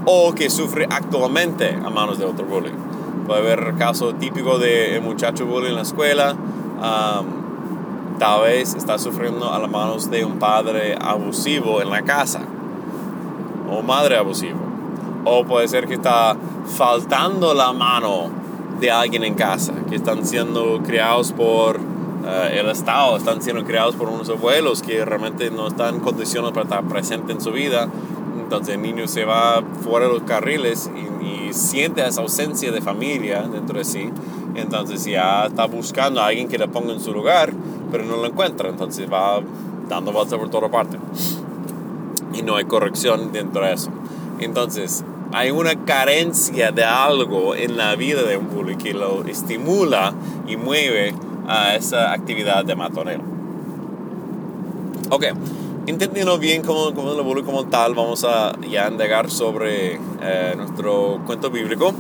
o 0.06 0.34
que 0.34 0.50
sufre 0.50 0.88
actualmente 0.90 1.78
a 1.84 1.90
manos 1.90 2.20
de 2.20 2.26
otro 2.26 2.46
bully. 2.46 2.72
Puede 3.26 3.40
haber 3.40 3.76
caso 3.76 4.14
típico 4.16 4.58
de 4.58 5.02
muchacho 5.04 5.46
bully 5.46 5.68
en 5.68 5.76
la 5.76 5.82
escuela, 5.82 6.36
tal 8.18 8.44
vez 8.44 8.76
está 8.76 8.98
sufriendo 8.98 9.52
a 9.54 9.60
las 9.60 9.70
manos 9.70 10.10
de 10.10 10.26
un 10.26 10.40
padre 10.40 10.98
abusivo 11.00 11.82
en 11.82 11.90
la 11.90 12.02
casa 12.02 12.42
o 13.70 13.82
madre 13.82 14.18
abusivo 14.18 14.68
o 15.30 15.44
puede 15.44 15.68
ser 15.68 15.88
que 15.88 15.96
está 15.96 16.36
faltando 16.78 17.54
la 17.54 17.74
mano 17.74 18.30
de 18.80 18.92
alguien 18.92 19.24
en 19.24 19.34
casa, 19.34 19.74
que 19.90 19.96
están 19.96 20.26
siendo 20.26 20.82
criados 20.86 21.32
por 21.32 21.80
eh, 22.26 22.60
el 22.60 22.70
Estado, 22.70 23.18
están 23.18 23.42
siendo 23.42 23.64
criados 23.66 23.96
por 23.96 24.10
unos 24.10 24.30
abuelos 24.30 24.82
que 24.82 25.04
realmente 25.04 25.52
no 25.52 25.68
están 25.68 25.96
en 25.96 26.02
condiciones 26.02 26.52
para 26.52 26.64
estar 26.64 26.84
presentes 26.84 27.36
en 27.36 27.42
su 27.42 27.52
vida. 27.52 27.90
Entonces 28.40 28.76
el 28.76 28.82
niño 28.82 29.08
se 29.08 29.26
va 29.26 29.62
fuera 29.84 30.08
de 30.08 30.14
los 30.14 30.24
carriles 30.24 30.90
y, 30.96 31.26
y 31.26 31.54
siente 31.54 32.06
esa 32.06 32.22
ausencia 32.22 32.72
de 32.72 32.82
familia 32.82 33.42
dentro 33.42 33.78
de 33.78 33.84
sí. 33.84 34.10
Entonces 34.56 35.04
ya 35.04 35.48
está 35.48 35.66
buscando 35.66 36.22
a 36.22 36.28
alguien 36.28 36.48
que 36.48 36.58
le 36.58 36.68
ponga 36.68 36.94
en 36.94 37.02
su 37.02 37.12
lugar, 37.12 37.52
pero 37.92 38.06
no 38.06 38.18
lo 38.18 38.26
encuentra. 38.26 38.70
Entonces 38.70 39.12
va 39.12 39.42
dando 39.90 40.12
vueltas 40.12 40.38
por 40.40 40.50
toda 40.50 40.70
parte. 40.70 40.98
Y 42.34 42.42
no 42.42 42.56
hay 42.56 42.66
corrección 42.66 43.32
dentro 43.32 43.66
de 43.66 43.74
eso. 43.74 43.90
Entonces, 44.40 45.04
hay 45.34 45.52
una 45.52 45.76
carencia 45.86 46.72
de 46.72 46.84
algo 46.84 47.56
en 47.56 47.78
la 47.78 47.96
vida 47.96 48.24
de 48.24 48.38
un 48.38 48.50
bully 48.50 48.78
que 48.78 48.94
lo 48.94 49.26
estimula 49.26 50.14
y 50.48 50.58
mueve 50.58 51.14
a 51.48 51.76
esa 51.76 52.14
actividad 52.14 52.64
de 52.66 52.76
matoneo. 52.76 53.22
Ok, 55.10 55.26
entendiendo 55.88 56.38
bien 56.38 56.62
cómo, 56.62 56.94
cómo 56.94 57.14
el 57.14 57.22
bully 57.22 57.44
como 57.44 57.66
tal, 57.66 57.94
vamos 57.94 58.24
a 58.26 58.58
ya 58.70 58.88
indagar 58.88 59.30
sobre 59.30 60.00
eh, 60.22 60.54
nuestro 60.56 61.22
cuento 61.26 61.50
bíblico. 61.50 61.94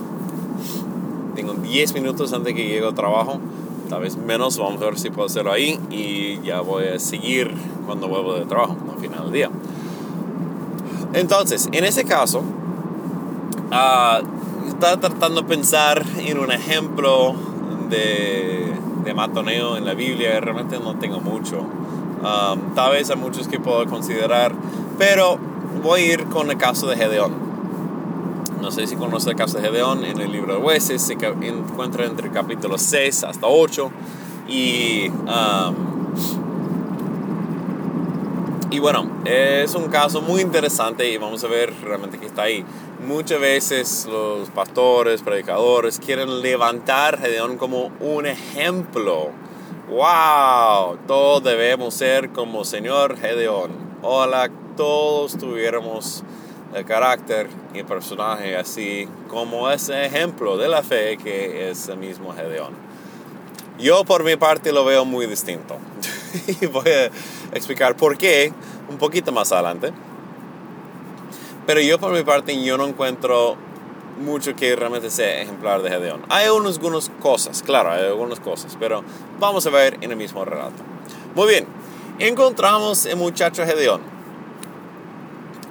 Tengo 1.36 1.53
10 1.53 1.94
minutos 1.94 2.34
antes 2.34 2.53
que 2.53 2.67
llegue 2.67 2.86
al 2.86 2.96
trabajo, 2.96 3.39
tal 3.88 4.01
vez 4.01 4.17
menos, 4.17 4.58
vamos 4.58 4.82
a 4.82 4.86
ver 4.86 5.00
si 5.00 5.10
puedo 5.10 5.27
hacerlo 5.27 5.51
ahí 5.51 5.79
y 5.89 6.41
ya 6.41 6.62
voy 6.62 6.88
a 6.88 7.00
seguir 7.00 7.53
cuando 7.86 8.08
vuelvo 8.08 8.36
de 8.36 8.46
trabajo, 8.46 8.77
al 8.94 9.00
final 9.00 9.24
del 9.24 9.32
día. 9.32 9.50
Entonces, 11.13 11.70
en 11.72 11.86
ese 11.86 12.03
caso, 12.03 12.39
uh, 12.39 14.67
estaba 14.67 15.00
tratando 15.00 15.41
de 15.41 15.48
pensar 15.48 16.06
en 16.20 16.38
un 16.38 16.51
ejemplo 16.51 17.34
de, 17.89 18.74
de 19.03 19.13
matoneo 19.13 19.77
en 19.77 19.86
la 19.86 19.94
Biblia. 19.94 20.39
Realmente 20.39 20.79
no 20.79 20.96
tengo 20.96 21.22
mucho. 21.22 21.60
Um, 21.60 22.74
tal 22.75 22.91
vez 22.91 23.10
hay 23.10 23.15
muchos 23.15 23.48
que 23.48 23.60
puedo 23.60 23.86
considerar, 23.86 24.53
pero 24.98 25.38
voy 25.82 26.01
a 26.01 26.13
ir 26.13 26.25
con 26.25 26.51
el 26.51 26.58
caso 26.58 26.88
de 26.88 26.98
Gedeón. 26.98 27.47
No 28.62 28.72
sé 28.72 28.88
si 28.88 28.96
conoce 28.96 29.30
el 29.30 29.36
caso 29.36 29.58
de 29.58 29.64
Gedeón 29.64 30.04
en 30.04 30.20
el 30.20 30.32
libro 30.32 30.56
de 30.56 30.62
Jueces, 30.62 31.02
se 31.02 31.14
encuentra 31.14 32.06
entre 32.06 32.28
el 32.28 32.34
capítulo 32.34 32.78
6 32.78 33.24
hasta 33.24 33.48
8 33.48 33.92
y 34.48 35.12
y 38.70 38.80
bueno, 38.80 39.10
es 39.26 39.74
un 39.76 39.88
caso 39.88 40.22
muy 40.22 40.42
interesante 40.42 41.10
y 41.10 41.18
vamos 41.18 41.44
a 41.44 41.48
ver 41.48 41.74
realmente 41.84 42.20
qué 42.20 42.26
está 42.26 42.44
ahí. 42.44 42.66
Muchas 43.08 43.40
veces 43.40 44.08
los 44.12 44.50
pastores, 44.50 45.22
predicadores 45.22 46.00
quieren 46.00 46.42
levantar 46.42 47.16
a 47.16 47.18
Gedeón 47.20 47.58
como 47.58 47.92
un 48.02 48.26
ejemplo. 48.26 49.30
¡Wow! 49.90 50.98
Todos 51.08 51.44
debemos 51.44 51.94
ser 51.94 52.32
como 52.32 52.66
Señor 52.66 53.18
Gedeón. 53.18 53.72
Ojalá 54.02 54.52
todos 54.76 55.38
tuviéramos 55.38 56.24
el 56.77 56.86
carácter 56.86 57.48
y 57.74 57.79
el 57.79 57.86
personaje 57.86 58.55
así 58.55 59.07
como 59.27 59.69
ese 59.69 60.05
ejemplo 60.05 60.57
de 60.57 60.67
la 60.67 60.84
fe 60.84 61.17
que 61.17 61.69
es 61.69 61.88
el 61.89 61.98
mismo 61.98 62.34
Gedeón. 62.34 62.74
Yo 63.79 64.03
por 64.05 64.24
mi 64.24 64.36
parte 64.36 64.72
lo 64.72 64.86
veo 64.86 65.05
muy 65.05 65.27
distinto. 65.27 65.77
y 66.62 66.65
voy 66.65 66.89
a 66.89 67.05
explicar 67.55 67.96
por 67.96 68.17
qué 68.17 68.51
un 68.89 68.98
poquito 68.98 69.31
más 69.31 69.51
adelante. 69.51 69.91
Pero 71.65 71.81
yo 71.81 72.00
por 72.00 72.13
mi 72.13 72.24
parte 72.24 72.62
yo 72.63 72.77
no 72.77 72.88
encuentro 72.88 73.57
mucho 74.19 74.55
que 74.55 74.75
realmente 74.75 75.10
sea 75.10 75.41
ejemplar 75.41 75.81
de 75.81 75.89
Gedeón. 75.89 76.24
Hay 76.29 76.46
algunas, 76.46 76.77
algunas 76.77 77.12
cosas, 77.22 77.62
claro, 77.62 77.91
hay 77.91 78.05
algunas 78.05 78.39
cosas, 78.39 78.75
pero 78.79 79.03
vamos 79.39 79.67
a 79.67 79.69
ver 79.69 79.98
en 80.01 80.12
el 80.12 80.17
mismo 80.17 80.43
relato. 80.43 80.84
Muy 81.36 81.48
bien, 81.48 81.67
encontramos 82.19 83.05
el 83.05 83.17
muchacho 83.17 83.63
Gedeón. 83.65 84.17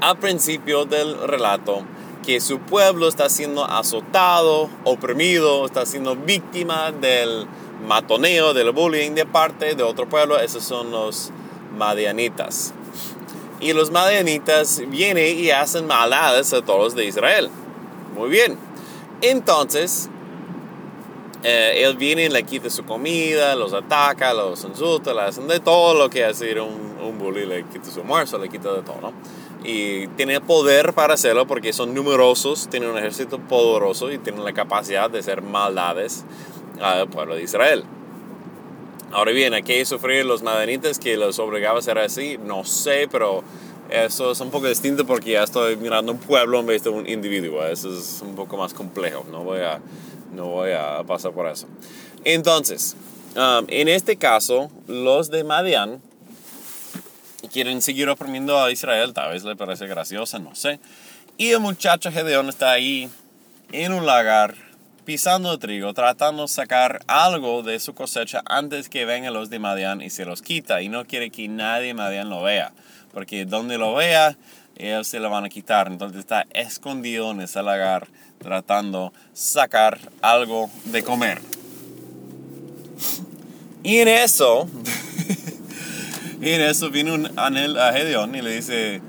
Al 0.00 0.18
principio 0.18 0.84
del 0.84 1.16
relato, 1.26 1.82
que 2.24 2.40
su 2.40 2.58
pueblo 2.58 3.08
está 3.08 3.30
siendo 3.30 3.64
azotado, 3.64 4.68
oprimido, 4.84 5.64
está 5.64 5.86
siendo 5.86 6.16
víctima 6.16 6.92
del 6.92 7.46
matoneo, 7.86 8.52
del 8.52 8.72
bullying 8.72 9.12
de 9.12 9.24
parte 9.24 9.74
de 9.74 9.82
otro 9.82 10.08
pueblo, 10.08 10.38
esos 10.38 10.64
son 10.64 10.90
los 10.90 11.30
madianitas. 11.78 12.74
Y 13.60 13.72
los 13.72 13.90
madianitas 13.90 14.82
vienen 14.88 15.38
y 15.38 15.50
hacen 15.50 15.86
maldades 15.86 16.52
a 16.52 16.62
todos 16.62 16.94
de 16.94 17.06
Israel. 17.06 17.48
Muy 18.14 18.28
bien. 18.28 18.58
Entonces, 19.22 20.10
eh, 21.42 21.84
él 21.84 21.96
viene 21.96 22.24
y 22.24 22.28
le 22.28 22.42
quita 22.42 22.68
su 22.68 22.84
comida, 22.84 23.54
los 23.54 23.72
ataca, 23.72 24.34
los 24.34 24.62
insulta, 24.64 25.14
le 25.14 25.22
hacen 25.22 25.48
de 25.48 25.60
todo 25.60 25.94
lo 25.94 26.10
que 26.10 26.24
hace 26.24 26.60
un, 26.60 26.96
un 27.02 27.18
bully, 27.18 27.46
le 27.46 27.64
quita 27.64 27.90
su 27.90 28.00
almuerzo, 28.00 28.36
le 28.38 28.48
quita 28.48 28.72
de 28.72 28.82
todo, 28.82 29.00
¿no? 29.00 29.12
Y 29.64 30.06
tiene 30.08 30.40
poder 30.40 30.92
para 30.92 31.14
hacerlo 31.14 31.46
porque 31.46 31.72
son 31.72 31.94
numerosos, 31.94 32.68
tienen 32.68 32.90
un 32.90 32.98
ejército 32.98 33.38
poderoso 33.38 34.12
y 34.12 34.18
tienen 34.18 34.44
la 34.44 34.52
capacidad 34.52 35.10
de 35.10 35.20
hacer 35.20 35.42
maldades 35.42 36.24
al 36.80 37.08
pueblo 37.08 37.34
de 37.34 37.42
Israel. 37.42 37.84
Ahora 39.12 39.32
bien, 39.32 39.54
¿a 39.54 39.62
qué 39.62 39.84
sufrir 39.84 40.24
los 40.26 40.42
madanitas 40.42 40.98
que 40.98 41.16
los 41.16 41.38
obligaba 41.38 41.78
a 41.78 41.82
ser 41.82 41.98
así? 41.98 42.38
No 42.44 42.64
sé, 42.64 43.08
pero 43.10 43.42
eso 43.88 44.32
es 44.32 44.40
un 44.40 44.50
poco 44.50 44.66
distinto 44.66 45.06
porque 45.06 45.32
ya 45.32 45.44
estoy 45.44 45.76
mirando 45.76 46.12
un 46.12 46.18
pueblo 46.18 46.58
en 46.60 46.66
vez 46.66 46.82
de 46.82 46.90
un 46.90 47.08
individuo. 47.08 47.64
Eso 47.64 47.96
es 47.96 48.20
un 48.22 48.34
poco 48.34 48.56
más 48.56 48.74
complejo. 48.74 49.24
No 49.30 49.44
voy 49.44 49.60
a, 49.60 49.80
no 50.34 50.48
voy 50.48 50.72
a 50.72 51.02
pasar 51.06 51.32
por 51.32 51.46
eso. 51.46 51.66
Entonces, 52.24 52.96
um, 53.36 53.64
en 53.68 53.88
este 53.88 54.16
caso, 54.16 54.70
los 54.88 55.30
de 55.30 55.44
Madian 55.44 56.02
quieren 57.48 57.82
seguir 57.82 58.08
oprimiendo 58.08 58.62
a 58.62 58.70
Israel. 58.70 59.12
Tal 59.12 59.32
vez 59.32 59.44
le 59.44 59.56
parece 59.56 59.86
gracioso, 59.86 60.38
no 60.38 60.54
sé. 60.54 60.78
Y 61.38 61.50
el 61.50 61.60
muchacho 61.60 62.10
Gedeón 62.10 62.48
está 62.48 62.72
ahí 62.72 63.10
en 63.72 63.92
un 63.92 64.06
lagar 64.06 64.54
pisando 65.04 65.56
trigo, 65.58 65.94
tratando 65.94 66.42
de 66.42 66.48
sacar 66.48 67.00
algo 67.06 67.62
de 67.62 67.78
su 67.78 67.94
cosecha 67.94 68.42
antes 68.44 68.88
que 68.88 69.04
vengan 69.04 69.32
los 69.32 69.50
de 69.50 69.58
Madian 69.60 70.02
y 70.02 70.10
se 70.10 70.24
los 70.24 70.42
quita. 70.42 70.82
Y 70.82 70.88
no 70.88 71.04
quiere 71.04 71.30
que 71.30 71.46
nadie 71.48 71.88
de 71.88 71.94
Madian 71.94 72.28
lo 72.28 72.42
vea, 72.42 72.72
porque 73.12 73.44
donde 73.44 73.78
lo 73.78 73.94
vea, 73.94 74.36
ellos 74.76 75.06
se 75.06 75.20
lo 75.20 75.30
van 75.30 75.44
a 75.44 75.48
quitar. 75.48 75.86
Entonces 75.86 76.18
está 76.18 76.46
escondido 76.50 77.30
en 77.30 77.40
ese 77.40 77.62
lagar, 77.62 78.08
tratando 78.38 79.12
de 79.14 79.20
sacar 79.34 79.98
algo 80.22 80.70
de 80.86 81.02
comer. 81.02 81.40
Y 83.82 83.98
en 83.98 84.08
eso, 84.08 84.68
y 86.40 86.50
en 86.50 86.60
eso 86.60 86.90
viene 86.90 87.12
un 87.12 87.30
anel 87.38 87.78
a 87.78 87.92
Gedeón 87.92 88.34
y 88.34 88.42
le 88.42 88.56
dice, 88.56 89.00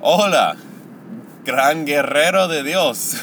hola, 0.00 0.56
gran 1.44 1.84
guerrero 1.84 2.48
de 2.48 2.62
Dios. 2.62 3.16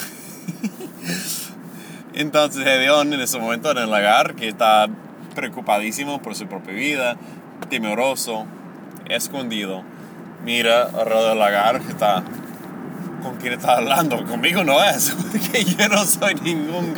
Entonces 2.14 2.64
Gedeón 2.64 3.14
en 3.14 3.22
ese 3.22 3.40
momento 3.40 3.72
en 3.72 3.78
el 3.78 3.90
lagar, 3.90 4.36
que 4.36 4.50
está 4.50 4.88
preocupadísimo 5.36 6.22
por 6.22 6.36
su 6.36 6.48
propia 6.48 6.74
vida, 6.74 7.16
temeroso, 7.70 8.46
escondido, 9.10 9.84
mira 10.44 10.84
alrededor 10.84 11.30
del 11.30 11.40
lagar, 11.40 11.82
que 11.82 11.90
está 11.90 12.24
con 13.24 13.38
quién 13.38 13.54
está 13.54 13.78
hablando. 13.78 14.26
Conmigo 14.26 14.64
no 14.64 14.84
es, 14.84 15.12
porque 15.32 15.64
yo 15.64 15.88
no 15.88 16.04
soy 16.06 16.36
ningún 16.36 16.94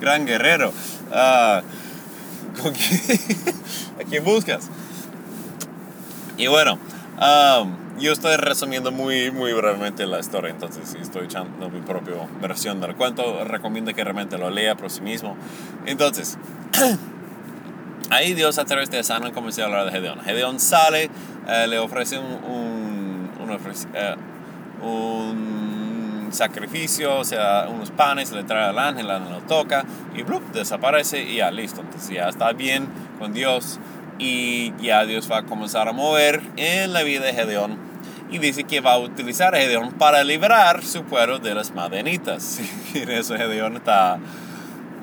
gran, 0.00 0.24
guerrero. 0.26 0.72
Uh, 1.10 1.60
¿A 4.00 4.04
quién 4.08 4.24
buscas? 4.24 4.68
Y 6.38 6.46
bueno, 6.46 6.78
um, 7.20 7.98
yo 7.98 8.12
estoy 8.12 8.36
resumiendo 8.36 8.92
muy, 8.92 9.32
muy 9.32 9.52
brevemente 9.52 10.06
la 10.06 10.20
historia, 10.20 10.50
entonces 10.50 10.96
estoy 11.00 11.24
echando 11.24 11.68
mi 11.68 11.80
propia 11.80 12.14
versión 12.40 12.80
del 12.80 12.94
cuento, 12.94 13.44
recomiendo 13.44 13.92
que 13.92 14.04
realmente 14.04 14.38
lo 14.38 14.48
lea 14.48 14.76
por 14.76 14.88
sí 14.88 15.00
mismo. 15.00 15.36
Entonces, 15.84 16.38
ahí 18.10 18.34
Dios 18.34 18.58
a 18.58 18.64
través 18.64 18.88
de 18.92 19.02
Sana 19.02 19.32
comenzó 19.32 19.62
a 19.62 19.64
hablar 19.64 19.86
de 19.86 19.90
Gedeón. 19.90 20.20
Gedeón 20.20 20.60
sale, 20.60 21.10
eh, 21.48 21.66
le 21.66 21.80
ofrece 21.80 22.20
un, 22.20 22.26
un, 22.26 23.58
eh, 23.94 24.16
un, 24.80 26.28
sacrificio, 26.30 27.16
o 27.16 27.24
sea, 27.24 27.66
unos 27.68 27.90
panes, 27.90 28.30
le 28.30 28.44
trae 28.44 28.68
al 28.68 28.78
ángel, 28.78 29.06
el 29.06 29.10
ángel 29.10 29.32
lo 29.32 29.40
toca 29.40 29.84
y 30.14 30.22
desaparece 30.52 31.22
y 31.22 31.36
ya 31.36 31.50
listo. 31.50 31.80
Entonces 31.80 32.10
ya 32.10 32.28
está 32.28 32.52
bien 32.52 32.86
con 33.18 33.32
Dios 33.32 33.80
y 34.18 34.72
ya 34.82 35.04
Dios 35.04 35.30
va 35.30 35.38
a 35.38 35.42
comenzar 35.44 35.88
a 35.88 35.92
mover 35.92 36.42
en 36.56 36.92
la 36.92 37.02
vida 37.02 37.24
de 37.24 37.34
Gedeón 37.34 37.78
y 38.30 38.38
dice 38.38 38.64
que 38.64 38.80
va 38.80 38.94
a 38.94 38.98
utilizar 38.98 39.54
a 39.54 39.58
Gedeón 39.58 39.92
para 39.92 40.24
librar 40.24 40.84
su 40.84 41.04
pueblo 41.04 41.38
de 41.38 41.54
las 41.54 41.74
madenitas. 41.74 42.60
Y 42.94 42.98
en 42.98 43.10
eso 43.10 43.36
Gedeón 43.36 43.76
está, 43.76 44.18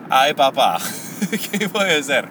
ay 0.10 0.34
papá, 0.34 0.80
¿qué 1.52 1.70
puede 1.70 2.02
ser? 2.04 2.30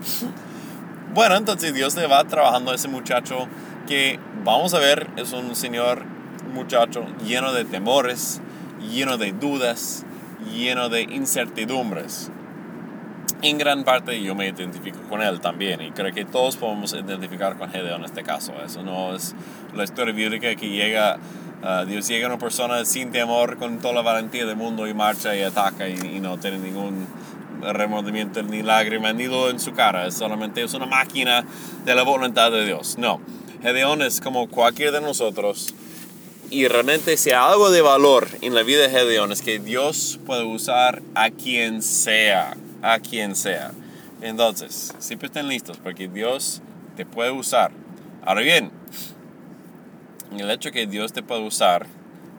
Bueno, 1.12 1.36
entonces 1.36 1.74
Dios 1.74 1.94
le 1.94 2.06
va 2.06 2.24
trabajando 2.24 2.72
a 2.72 2.74
ese 2.74 2.88
muchacho 2.88 3.46
que 3.86 4.18
vamos 4.44 4.74
a 4.74 4.78
ver 4.78 5.08
es 5.16 5.32
un 5.32 5.54
señor 5.54 6.04
muchacho 6.52 7.06
lleno 7.24 7.52
de 7.52 7.64
temores, 7.64 8.40
lleno 8.90 9.16
de 9.16 9.32
dudas, 9.32 10.04
lleno 10.52 10.88
de 10.88 11.02
incertidumbres. 11.02 12.30
En 13.44 13.58
gran 13.58 13.84
parte 13.84 14.20
yo 14.22 14.34
me 14.34 14.48
identifico 14.48 14.98
con 15.08 15.22
él 15.22 15.40
también 15.40 15.80
y 15.82 15.90
creo 15.90 16.12
que 16.14 16.24
todos 16.24 16.56
podemos 16.56 16.92
identificar 16.92 17.56
con 17.56 17.70
Gedeón 17.70 18.00
en 18.00 18.06
este 18.06 18.22
caso. 18.22 18.54
Eso 18.64 18.82
no 18.82 19.14
es 19.14 19.34
la 19.74 19.84
historia 19.84 20.14
bíblica 20.14 20.54
que 20.54 20.68
llega, 20.68 21.18
uh, 21.62 21.84
Dios 21.84 22.08
llega 22.08 22.26
a 22.26 22.30
una 22.30 22.38
persona 22.38 22.84
sin 22.84 23.12
temor, 23.12 23.58
con 23.58 23.78
toda 23.78 23.94
la 23.94 24.02
valentía 24.02 24.46
del 24.46 24.56
mundo 24.56 24.88
y 24.88 24.94
marcha 24.94 25.36
y 25.36 25.42
ataca 25.42 25.88
y, 25.88 25.94
y 25.94 26.20
no 26.20 26.38
tiene 26.38 26.58
ningún 26.58 27.06
remordimiento 27.60 28.42
ni 28.42 28.62
lágrima 28.62 29.12
ni 29.12 29.24
duda 29.24 29.50
en 29.50 29.60
su 29.60 29.72
cara. 29.72 30.06
Es 30.06 30.14
solamente 30.14 30.62
es 30.62 30.74
una 30.74 30.86
máquina 30.86 31.44
de 31.84 31.94
la 31.94 32.02
voluntad 32.02 32.50
de 32.50 32.64
Dios. 32.64 32.96
No, 32.98 33.20
Gedeón 33.62 34.02
es 34.02 34.20
como 34.20 34.48
cualquier 34.48 34.92
de 34.92 35.00
nosotros 35.00 35.74
y 36.50 36.68
realmente 36.68 37.16
si 37.16 37.30
hay 37.30 37.36
algo 37.36 37.70
de 37.70 37.80
valor 37.80 38.28
en 38.40 38.54
la 38.54 38.62
vida 38.62 38.82
de 38.82 38.90
Gedeón 38.90 39.32
es 39.32 39.42
que 39.42 39.58
Dios 39.58 40.20
puede 40.26 40.44
usar 40.44 41.02
a 41.14 41.30
quien 41.30 41.82
sea, 41.82 42.56
a 42.84 43.00
quien 43.00 43.34
sea. 43.34 43.72
Entonces, 44.20 44.94
siempre 44.98 45.26
estén 45.26 45.48
listos 45.48 45.78
porque 45.82 46.06
Dios 46.06 46.60
te 46.96 47.06
puede 47.06 47.30
usar. 47.30 47.72
Ahora 48.24 48.42
bien, 48.42 48.70
el 50.36 50.50
hecho 50.50 50.70
que 50.70 50.86
Dios 50.86 51.12
te 51.12 51.22
puede 51.22 51.42
usar 51.42 51.86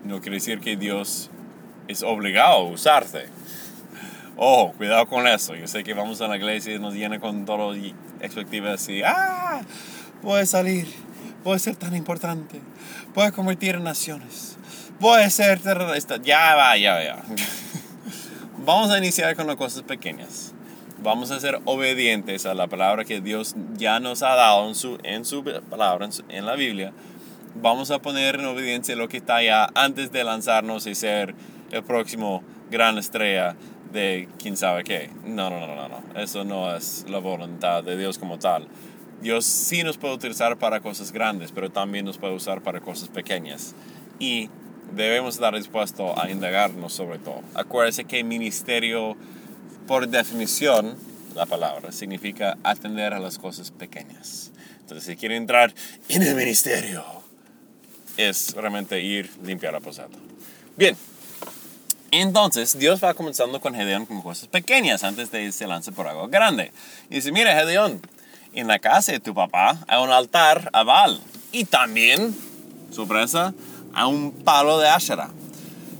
no 0.03 0.21
quiere 0.21 0.37
decir 0.37 0.59
que 0.59 0.77
Dios 0.77 1.31
es 1.87 2.03
obligado 2.03 2.53
a 2.53 2.63
usarte. 2.63 3.25
Ojo, 4.37 4.73
cuidado 4.73 5.07
con 5.07 5.27
eso. 5.27 5.55
Yo 5.55 5.67
sé 5.67 5.83
que 5.83 5.93
vamos 5.93 6.21
a 6.21 6.27
la 6.27 6.37
iglesia 6.37 6.75
y 6.75 6.79
nos 6.79 6.93
llena 6.93 7.19
con 7.19 7.45
todo 7.45 7.73
expectativas 8.21 8.87
y 8.89 9.01
¡ah! 9.03 9.61
Puede 10.21 10.45
salir, 10.45 10.87
puede 11.43 11.59
ser 11.59 11.75
tan 11.75 11.95
importante, 11.95 12.59
puede 13.13 13.31
convertir 13.31 13.75
en 13.75 13.83
naciones, 13.83 14.57
puede 14.99 15.29
ser. 15.29 15.59
Ya 16.23 16.55
va, 16.55 16.77
ya 16.77 16.93
va, 16.93 17.03
ya. 17.03 17.23
Vamos 18.65 18.89
a 18.89 18.97
iniciar 18.97 19.35
con 19.35 19.47
las 19.47 19.55
cosas 19.55 19.83
pequeñas. 19.83 20.53
Vamos 21.01 21.29
a 21.29 21.39
ser 21.39 21.59
obedientes 21.65 22.45
a 22.45 22.55
la 22.55 22.67
palabra 22.67 23.05
que 23.05 23.21
Dios 23.21 23.55
ya 23.75 23.99
nos 23.99 24.23
ha 24.23 24.35
dado 24.35 24.67
en 24.67 24.75
su, 24.75 24.97
en 25.03 25.23
su 25.23 25.43
palabra, 25.69 26.05
en, 26.05 26.11
en 26.35 26.45
la 26.45 26.55
Biblia. 26.55 26.91
Vamos 27.61 27.91
a 27.91 27.99
poner 27.99 28.35
en 28.35 28.45
obediencia 28.45 28.95
lo 28.95 29.07
que 29.07 29.17
está 29.17 29.37
allá 29.37 29.69
antes 29.75 30.11
de 30.11 30.23
lanzarnos 30.23 30.87
y 30.87 30.95
ser 30.95 31.35
el 31.71 31.83
próximo 31.83 32.43
gran 32.71 32.97
estrella 32.97 33.55
de 33.93 34.27
quién 34.39 34.57
sabe 34.57 34.83
qué. 34.83 35.11
No, 35.23 35.49
no, 35.49 35.59
no, 35.59 35.75
no, 35.75 35.87
no. 35.87 36.19
Eso 36.19 36.43
no 36.43 36.75
es 36.75 37.05
la 37.07 37.19
voluntad 37.19 37.83
de 37.83 37.95
Dios 37.97 38.17
como 38.17 38.39
tal. 38.39 38.67
Dios 39.21 39.45
sí 39.45 39.83
nos 39.83 39.97
puede 39.97 40.15
utilizar 40.15 40.57
para 40.57 40.81
cosas 40.81 41.11
grandes, 41.11 41.51
pero 41.51 41.69
también 41.69 42.05
nos 42.05 42.17
puede 42.17 42.33
usar 42.33 42.61
para 42.61 42.81
cosas 42.81 43.09
pequeñas. 43.09 43.75
Y 44.19 44.49
debemos 44.93 45.35
estar 45.35 45.55
dispuestos 45.55 46.17
a 46.17 46.29
indagarnos 46.29 46.93
sobre 46.93 47.19
todo. 47.19 47.41
Acuérdense 47.53 48.05
que 48.05 48.23
ministerio, 48.23 49.15
por 49.87 50.07
definición, 50.07 50.97
la 51.35 51.45
palabra, 51.45 51.91
significa 51.91 52.57
atender 52.63 53.13
a 53.13 53.19
las 53.19 53.37
cosas 53.37 53.71
pequeñas. 53.71 54.51
Entonces, 54.79 55.05
si 55.05 55.15
quieren 55.15 55.37
entrar 55.37 55.73
en 56.09 56.21
el 56.21 56.35
ministerio, 56.35 57.03
es 58.17 58.53
realmente 58.53 59.01
ir 59.01 59.29
limpiar 59.43 59.73
la 59.73 59.79
posada. 59.79 60.09
Bien, 60.77 60.95
entonces, 62.11 62.77
Dios 62.77 63.03
va 63.03 63.13
comenzando 63.13 63.59
con 63.59 63.73
Gedeón 63.75 64.05
con 64.05 64.21
cosas 64.21 64.47
pequeñas 64.47 65.03
antes 65.03 65.31
de 65.31 65.51
se 65.51 65.67
lance 65.67 65.91
por 65.91 66.07
algo 66.07 66.27
grande. 66.27 66.71
Y 67.09 67.15
dice, 67.15 67.31
mira, 67.31 67.53
Gedeón, 67.55 68.01
en 68.53 68.67
la 68.67 68.79
casa 68.79 69.11
de 69.11 69.19
tu 69.19 69.33
papá 69.33 69.79
hay 69.87 70.01
un 70.01 70.11
altar 70.11 70.69
a 70.71 70.83
Baal. 70.83 71.19
Y 71.51 71.65
también, 71.65 72.35
sorpresa, 72.91 73.53
a 73.95 74.07
un 74.07 74.31
palo 74.31 74.77
de 74.77 74.87
Asherah. 74.87 75.29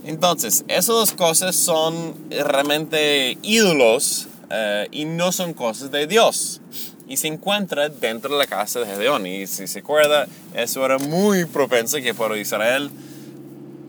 Entonces, 0.04 0.64
esas 0.68 0.86
dos 0.86 1.12
cosas 1.12 1.56
son 1.56 2.14
realmente 2.30 3.36
ídolos 3.42 4.28
eh, 4.50 4.86
y 4.92 5.04
no 5.04 5.32
son 5.32 5.52
cosas 5.52 5.90
de 5.90 6.06
Dios. 6.06 6.60
Y 7.08 7.16
se 7.16 7.26
encuentra 7.26 7.88
dentro 7.88 8.32
de 8.32 8.38
la 8.38 8.46
casa 8.46 8.80
de 8.80 8.86
Gedeón. 8.86 9.26
Y 9.26 9.46
si 9.48 9.66
se 9.66 9.80
acuerda, 9.80 10.26
eso 10.54 10.84
era 10.84 10.98
muy 10.98 11.44
propenso 11.44 11.96
que 11.98 12.14
por 12.14 12.36
Israel 12.36 12.90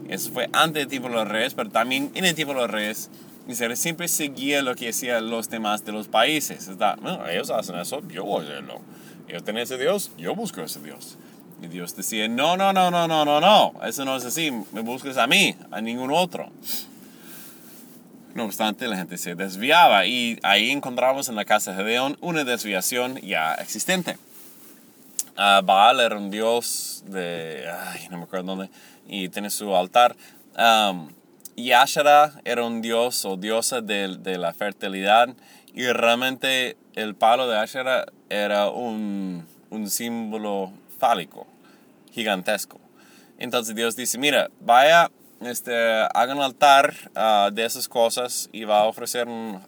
eso 0.09 0.31
fue 0.31 0.49
antes 0.53 0.81
del 0.81 0.87
tiempo 0.87 1.09
de 1.09 1.15
los 1.15 1.27
reyes, 1.27 1.53
pero 1.53 1.69
también 1.69 2.11
en 2.15 2.25
el 2.25 2.33
tiempo 2.33 2.53
de 2.53 2.61
los 2.61 2.71
reyes. 2.71 3.09
Israel 3.47 3.77
siempre 3.77 4.07
seguía 4.07 4.61
lo 4.61 4.75
que 4.75 4.89
hacían 4.89 5.29
los 5.29 5.49
demás 5.49 5.85
de 5.85 5.91
los 5.91 6.07
países. 6.07 6.69
Bueno, 7.01 7.27
ellos 7.27 7.49
hacen 7.49 7.77
eso, 7.77 8.01
yo 8.09 8.23
voy 8.23 8.45
a 8.45 8.49
hacerlo. 8.49 8.81
Ellos 9.27 9.43
tienen 9.43 9.63
ese 9.63 9.77
Dios, 9.77 10.11
yo 10.17 10.35
busco 10.35 10.61
ese 10.61 10.79
Dios. 10.79 11.17
Y 11.61 11.67
Dios 11.67 11.95
decía, 11.95 12.27
no, 12.27 12.55
no, 12.55 12.71
no, 12.71 12.91
no, 12.91 13.07
no, 13.07 13.25
no, 13.25 13.41
no, 13.41 13.73
eso 13.83 14.05
no 14.05 14.15
es 14.15 14.25
así, 14.25 14.51
me 14.71 14.81
busques 14.81 15.17
a 15.17 15.25
mí, 15.25 15.55
a 15.71 15.81
ningún 15.81 16.11
otro. 16.11 16.51
No 18.35 18.45
obstante, 18.45 18.87
la 18.87 18.97
gente 18.97 19.17
se 19.17 19.33
desviaba 19.33 20.05
y 20.05 20.37
ahí 20.43 20.69
encontramos 20.69 21.27
en 21.29 21.35
la 21.35 21.45
casa 21.45 21.71
de 21.71 21.77
Gedeón 21.77 22.17
una 22.21 22.43
desviación 22.43 23.17
ya 23.21 23.55
existente. 23.55 24.17
Uh, 25.35 25.63
Baal 25.65 25.99
era 25.99 26.17
un 26.17 26.29
dios 26.29 27.03
de, 27.07 27.65
ay, 27.67 28.07
no 28.11 28.17
me 28.17 28.23
acuerdo 28.25 28.55
dónde, 28.55 28.69
y 29.07 29.29
tiene 29.29 29.49
su 29.49 29.75
altar. 29.75 30.15
Um, 30.55 31.09
y 31.55 31.71
Asherah 31.71 32.33
era 32.45 32.63
un 32.63 32.83
dios 32.83 33.25
o 33.25 33.37
diosa 33.37 33.81
de, 33.81 34.17
de, 34.17 34.37
la 34.37 34.53
fertilidad 34.53 35.29
y 35.73 35.87
realmente 35.87 36.77
el 36.93 37.15
palo 37.15 37.47
de 37.47 37.57
Asherah 37.57 38.05
era 38.29 38.69
un, 38.69 39.47
un 39.71 39.89
símbolo 39.89 40.71
fálico, 40.97 41.47
gigantesco. 42.11 42.79
Entonces 43.37 43.75
Dios 43.75 43.95
dice, 43.95 44.17
mira, 44.17 44.49
vaya, 44.59 45.11
este, 45.41 45.73
haga 46.13 46.33
un 46.33 46.41
altar 46.41 46.93
uh, 47.15 47.51
de 47.51 47.65
esas 47.65 47.87
cosas 47.87 48.49
y 48.51 48.63
va 48.63 48.81
a 48.81 48.85
ofrecer 48.85 49.27
un 49.27 49.61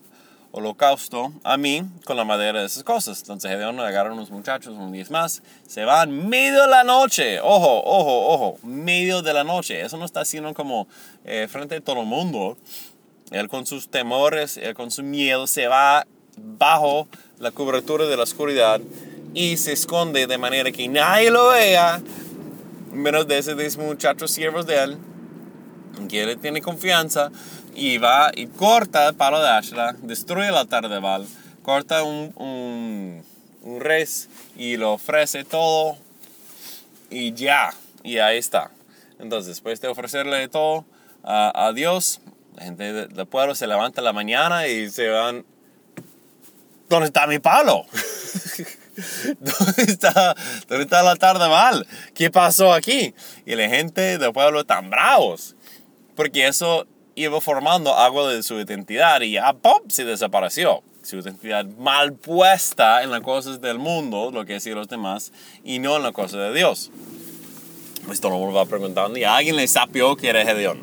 holocausto 0.52 1.32
a 1.44 1.58
mí 1.58 1.84
con 2.06 2.18
la 2.18 2.24
madera 2.24 2.60
de 2.60 2.66
esas 2.66 2.84
cosas. 2.84 3.22
Entonces 3.22 3.52
Gedeón 3.52 3.80
agarra 3.80 4.12
unos 4.12 4.32
muchachos, 4.32 4.74
unos 4.74 4.92
10 4.92 5.12
más, 5.12 5.44
se 5.68 5.86
van 5.86 6.28
medio 6.28 6.64
de 6.64 6.68
la 6.68 6.84
noche, 6.84 7.40
ojo, 7.40 7.84
ojo, 7.84 8.28
ojo, 8.28 8.60
medio 8.64 9.22
de 9.22 9.34
la 9.34 9.44
noche. 9.44 9.82
Eso 9.82 9.98
no 9.98 10.06
está 10.06 10.22
haciendo 10.22 10.54
como 10.54 10.88
eh, 11.26 11.48
frente 11.50 11.76
a 11.76 11.82
todo 11.82 12.02
el 12.02 12.08
mundo. 12.08 12.58
Él 13.30 13.48
con 13.48 13.68
sus 13.68 13.90
temores, 13.90 14.60
con 14.76 14.90
su 14.90 15.04
miedo 15.04 15.46
se 15.46 15.68
va 15.68 16.08
bajo 16.36 17.08
la 17.38 17.52
cobertura 17.52 18.06
de 18.06 18.18
la 18.18 18.24
oscuridad 18.24 18.82
y 19.34 19.58
se 19.58 19.74
esconde 19.74 20.28
de 20.28 20.38
manera 20.38 20.72
que 20.72 20.88
nadie 20.88 21.32
lo 21.32 21.50
vea, 21.50 22.02
menos 22.92 23.28
de 23.28 23.38
esos 23.38 23.78
muchachos 23.78 24.32
siervos 24.32 24.66
de 24.66 24.84
él, 24.84 24.98
que 26.08 26.24
él 26.24 26.38
tiene 26.40 26.62
confianza 26.62 27.32
y 27.76 27.98
va 27.98 28.32
y 28.36 28.48
corta 28.48 29.08
el 29.08 29.16
palo 29.16 29.40
de 29.42 29.50
Ashra, 29.50 29.96
destruye 30.02 30.48
el 30.48 30.56
altar 30.56 30.90
de 30.90 31.00
Baal, 31.00 31.28
corta 31.64 32.04
un, 32.04 32.34
un, 32.36 33.24
un 33.62 33.80
res 33.82 34.30
y 34.58 34.78
lo 34.78 34.94
ofrece 34.94 35.44
todo 35.44 35.98
y 37.10 37.34
ya, 37.34 37.74
y 38.04 38.18
ahí 38.18 38.38
está. 38.38 38.72
Entonces, 39.20 39.48
después 39.48 39.82
de 39.82 39.90
ofrecerle 39.90 40.48
todo 40.48 40.86
a, 41.24 41.68
a 41.68 41.74
Dios, 41.74 42.22
la 42.56 42.64
gente 42.64 43.08
del 43.08 43.28
pueblo 43.28 43.56
se 43.56 43.68
levanta 43.68 44.02
en 44.02 44.06
la 44.06 44.14
mañana 44.14 44.68
y 44.68 44.90
se 44.90 45.10
van, 45.10 45.46
¿dónde 46.88 47.08
está 47.08 47.28
mi 47.28 47.40
palo? 47.40 47.86
¿Dónde 49.40 49.84
está, 49.84 50.36
¿Dónde 50.68 50.84
está 50.84 51.02
el 51.02 51.08
altar 51.08 51.40
de 51.40 51.48
Baal? 51.48 51.88
¿Qué 52.14 52.30
pasó 52.32 52.74
aquí? 52.74 53.14
Y 53.46 53.56
la 53.56 53.70
gente 53.70 54.18
del 54.18 54.32
pueblo 54.32 54.62
están 54.62 54.90
bravos, 54.90 55.56
porque 56.16 56.48
eso 56.48 56.88
iba 57.16 57.40
formando 57.42 57.96
algo 57.98 58.28
de 58.28 58.44
su 58.44 58.60
identidad 58.60 59.22
y 59.22 59.34
ya 59.34 59.54
¡pum! 59.54 59.82
se 59.90 60.06
desapareció. 60.06 60.84
Su 61.02 61.18
identidad 61.18 61.66
mal 61.66 62.14
puesta 62.14 63.04
en 63.04 63.12
las 63.12 63.22
cosas 63.22 63.62
del 63.62 63.80
mundo, 63.80 64.32
lo 64.32 64.46
que 64.46 64.54
decían 64.54 64.76
los 64.76 64.88
demás, 64.88 65.32
y 65.64 65.80
no 65.80 65.98
en 65.98 66.04
las 66.04 66.12
cosas 66.12 66.40
de 66.40 66.54
Dios. 66.54 66.92
El 68.02 68.32
mundo 68.32 68.54
va 68.54 68.66
preguntando 68.66 69.18
y 69.18 69.24
alguien 69.24 69.56
le 69.56 69.68
sapió 69.68 70.16
que 70.16 70.30
era 70.30 70.44
Gedeón. 70.44 70.82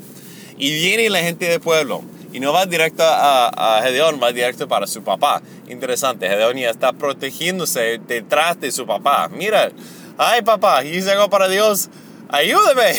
Y 0.58 0.74
viene 0.74 1.10
la 1.10 1.20
gente 1.20 1.46
del 1.46 1.60
pueblo 1.60 2.02
y 2.36 2.40
no 2.40 2.52
va 2.52 2.66
directo 2.66 3.02
a, 3.02 3.78
a 3.78 3.82
Gedeón, 3.82 4.20
va 4.22 4.30
directo 4.30 4.68
para 4.68 4.86
su 4.86 5.02
papá. 5.02 5.40
Interesante, 5.70 6.28
Gedeón 6.28 6.58
ya 6.58 6.68
está 6.68 6.92
protegiéndose 6.92 7.98
detrás 8.06 8.60
de 8.60 8.70
su 8.72 8.84
papá. 8.86 9.30
Mira, 9.30 9.72
ay 10.18 10.42
papá, 10.42 10.84
hice 10.84 11.12
algo 11.12 11.30
para 11.30 11.48
Dios, 11.48 11.88
ayúdeme. 12.28 12.94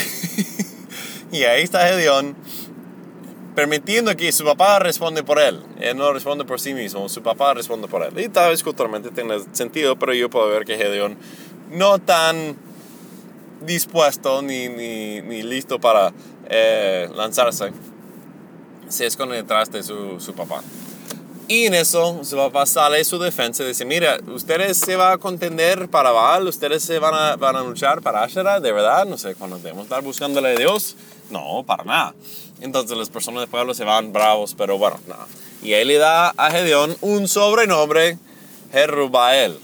y 1.31 1.43
ahí 1.43 1.61
está 1.61 1.87
Gedeón 1.87 2.35
permitiendo 3.53 4.15
que 4.17 4.31
su 4.31 4.43
papá 4.43 4.79
responde 4.79 5.21
por 5.21 5.37
él. 5.39 5.61
Él 5.79 5.95
no 5.97 6.11
responde 6.13 6.43
por 6.43 6.59
sí 6.59 6.73
mismo, 6.73 7.07
su 7.07 7.21
papá 7.21 7.53
responde 7.53 7.87
por 7.87 8.01
él. 8.01 8.19
Y 8.19 8.29
tal 8.29 8.49
vez 8.49 8.63
culturalmente 8.63 9.11
tenga 9.11 9.37
sentido, 9.51 9.99
pero 9.99 10.15
yo 10.15 10.31
puedo 10.31 10.49
ver 10.49 10.65
que 10.65 10.77
Gedeón 10.77 11.15
no 11.69 11.99
tan 11.99 12.57
dispuesto 13.63 14.41
ni, 14.41 14.67
ni, 14.67 15.21
ni 15.21 15.43
listo 15.43 15.79
para 15.79 16.11
eh, 16.49 17.07
lanzarse, 17.15 17.71
se 18.89 19.05
esconde 19.05 19.35
detrás 19.35 19.71
de 19.71 19.83
su, 19.83 20.19
su, 20.19 20.33
papá. 20.33 20.61
Y 21.47 21.65
en 21.65 21.73
eso 21.73 22.23
su 22.23 22.35
papá 22.35 22.65
sale 22.65 23.03
su 23.03 23.19
defensa 23.19 23.63
y 23.63 23.67
dice, 23.67 23.85
mira, 23.85 24.19
ustedes 24.27 24.77
se 24.77 24.95
van 24.95 25.13
a 25.13 25.17
contender 25.17 25.87
para 25.89 26.11
Baal, 26.11 26.47
ustedes 26.47 26.83
se 26.83 26.99
van 26.99 27.13
a, 27.13 27.35
van 27.35 27.55
a 27.55 27.61
luchar 27.61 28.01
para 28.01 28.23
Asherah, 28.23 28.59
de 28.59 28.71
verdad, 28.71 29.05
no 29.05 29.17
sé, 29.17 29.35
cuando 29.35 29.57
debemos 29.57 29.83
estar 29.83 30.01
buscándole 30.03 30.49
a 30.49 30.55
Dios, 30.55 30.95
No, 31.29 31.63
para 31.65 31.83
nada. 31.83 32.15
Entonces 32.61 32.97
las 32.97 33.09
personas 33.09 33.41
del 33.41 33.49
pueblo 33.49 33.73
se 33.73 33.83
van 33.83 34.13
bravos, 34.13 34.55
pero 34.57 34.77
bueno, 34.77 34.99
nada. 35.07 35.27
Y 35.61 35.73
él 35.73 35.89
le 35.89 35.97
da 35.97 36.29
a 36.29 36.51
Gedeón 36.51 36.95
un 37.01 37.27
sobrenombre, 37.27 38.17
Jerubael. 38.71 39.59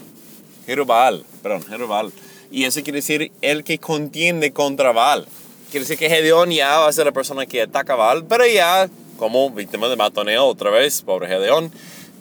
Jerubal, 0.66 1.24
perdón, 1.42 1.64
Jerubal. 1.64 2.12
Y 2.50 2.64
eso 2.64 2.82
quiere 2.82 2.98
decir 2.98 3.32
el 3.42 3.64
que 3.64 3.78
contiende 3.78 4.52
contra 4.52 4.92
Baal. 4.92 5.26
Quiere 5.70 5.84
decir 5.84 5.98
que 5.98 6.08
Gedeón 6.08 6.50
ya 6.50 6.78
va 6.78 6.88
a 6.88 6.92
ser 6.92 7.06
la 7.06 7.12
persona 7.12 7.46
que 7.46 7.62
ataca 7.62 7.94
a 7.94 7.96
Baal, 7.96 8.24
pero 8.24 8.46
ya 8.46 8.88
como 9.18 9.50
víctima 9.50 9.88
de 9.88 9.96
matoneo 9.96 10.44
otra 10.46 10.70
vez, 10.70 11.02
pobre 11.02 11.28
Gedeón, 11.28 11.72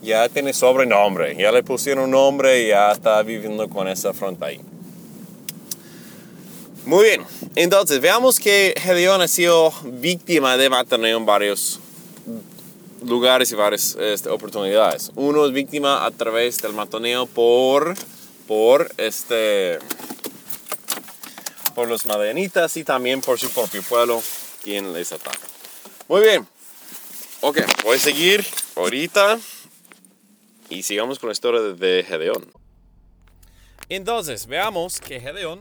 ya 0.01 0.29
tiene 0.29 0.53
sobrenombre. 0.53 1.35
Ya 1.37 1.51
le 1.51 1.63
pusieron 1.63 2.05
un 2.05 2.11
nombre 2.11 2.63
y 2.63 2.67
ya 2.69 2.91
está 2.91 3.21
viviendo 3.23 3.69
con 3.69 3.87
esa 3.87 4.09
afronta 4.09 4.47
ahí. 4.47 4.59
Muy 6.85 7.05
bien, 7.05 7.25
entonces 7.55 8.01
veamos 8.01 8.39
que 8.39 8.73
Gedeón 8.77 9.21
ha 9.21 9.27
sido 9.29 9.71
víctima 9.85 10.57
de 10.57 10.69
matoneo 10.69 11.17
en 11.17 11.25
varios 11.25 11.79
lugares 13.05 13.51
y 13.51 13.55
varias 13.55 13.95
este, 13.95 14.29
oportunidades. 14.29 15.11
Uno 15.15 15.45
es 15.45 15.53
víctima 15.53 16.05
a 16.05 16.11
través 16.11 16.61
del 16.61 16.73
matoneo 16.73 17.25
por, 17.25 17.95
por, 18.47 18.91
este, 18.97 19.79
por 21.73 21.87
los 21.87 22.05
madenitas 22.05 22.75
y 22.75 22.83
también 22.83 23.21
por 23.21 23.39
su 23.39 23.49
propio 23.49 23.81
pueblo, 23.83 24.21
quien 24.61 24.91
les 24.91 25.13
ataca. 25.13 25.47
Muy 26.09 26.21
bien, 26.21 26.45
ok, 27.45 27.57
voy 27.83 27.97
a 27.97 27.99
seguir 27.99 28.45
ahorita 28.77 29.37
y 30.69 30.81
sigamos 30.81 31.19
con 31.19 31.27
la 31.27 31.33
historia 31.33 31.59
de 31.59 32.05
Gedeón. 32.07 32.49
Entonces, 33.89 34.47
veamos 34.47 35.01
que 35.01 35.19
Gedeón 35.19 35.59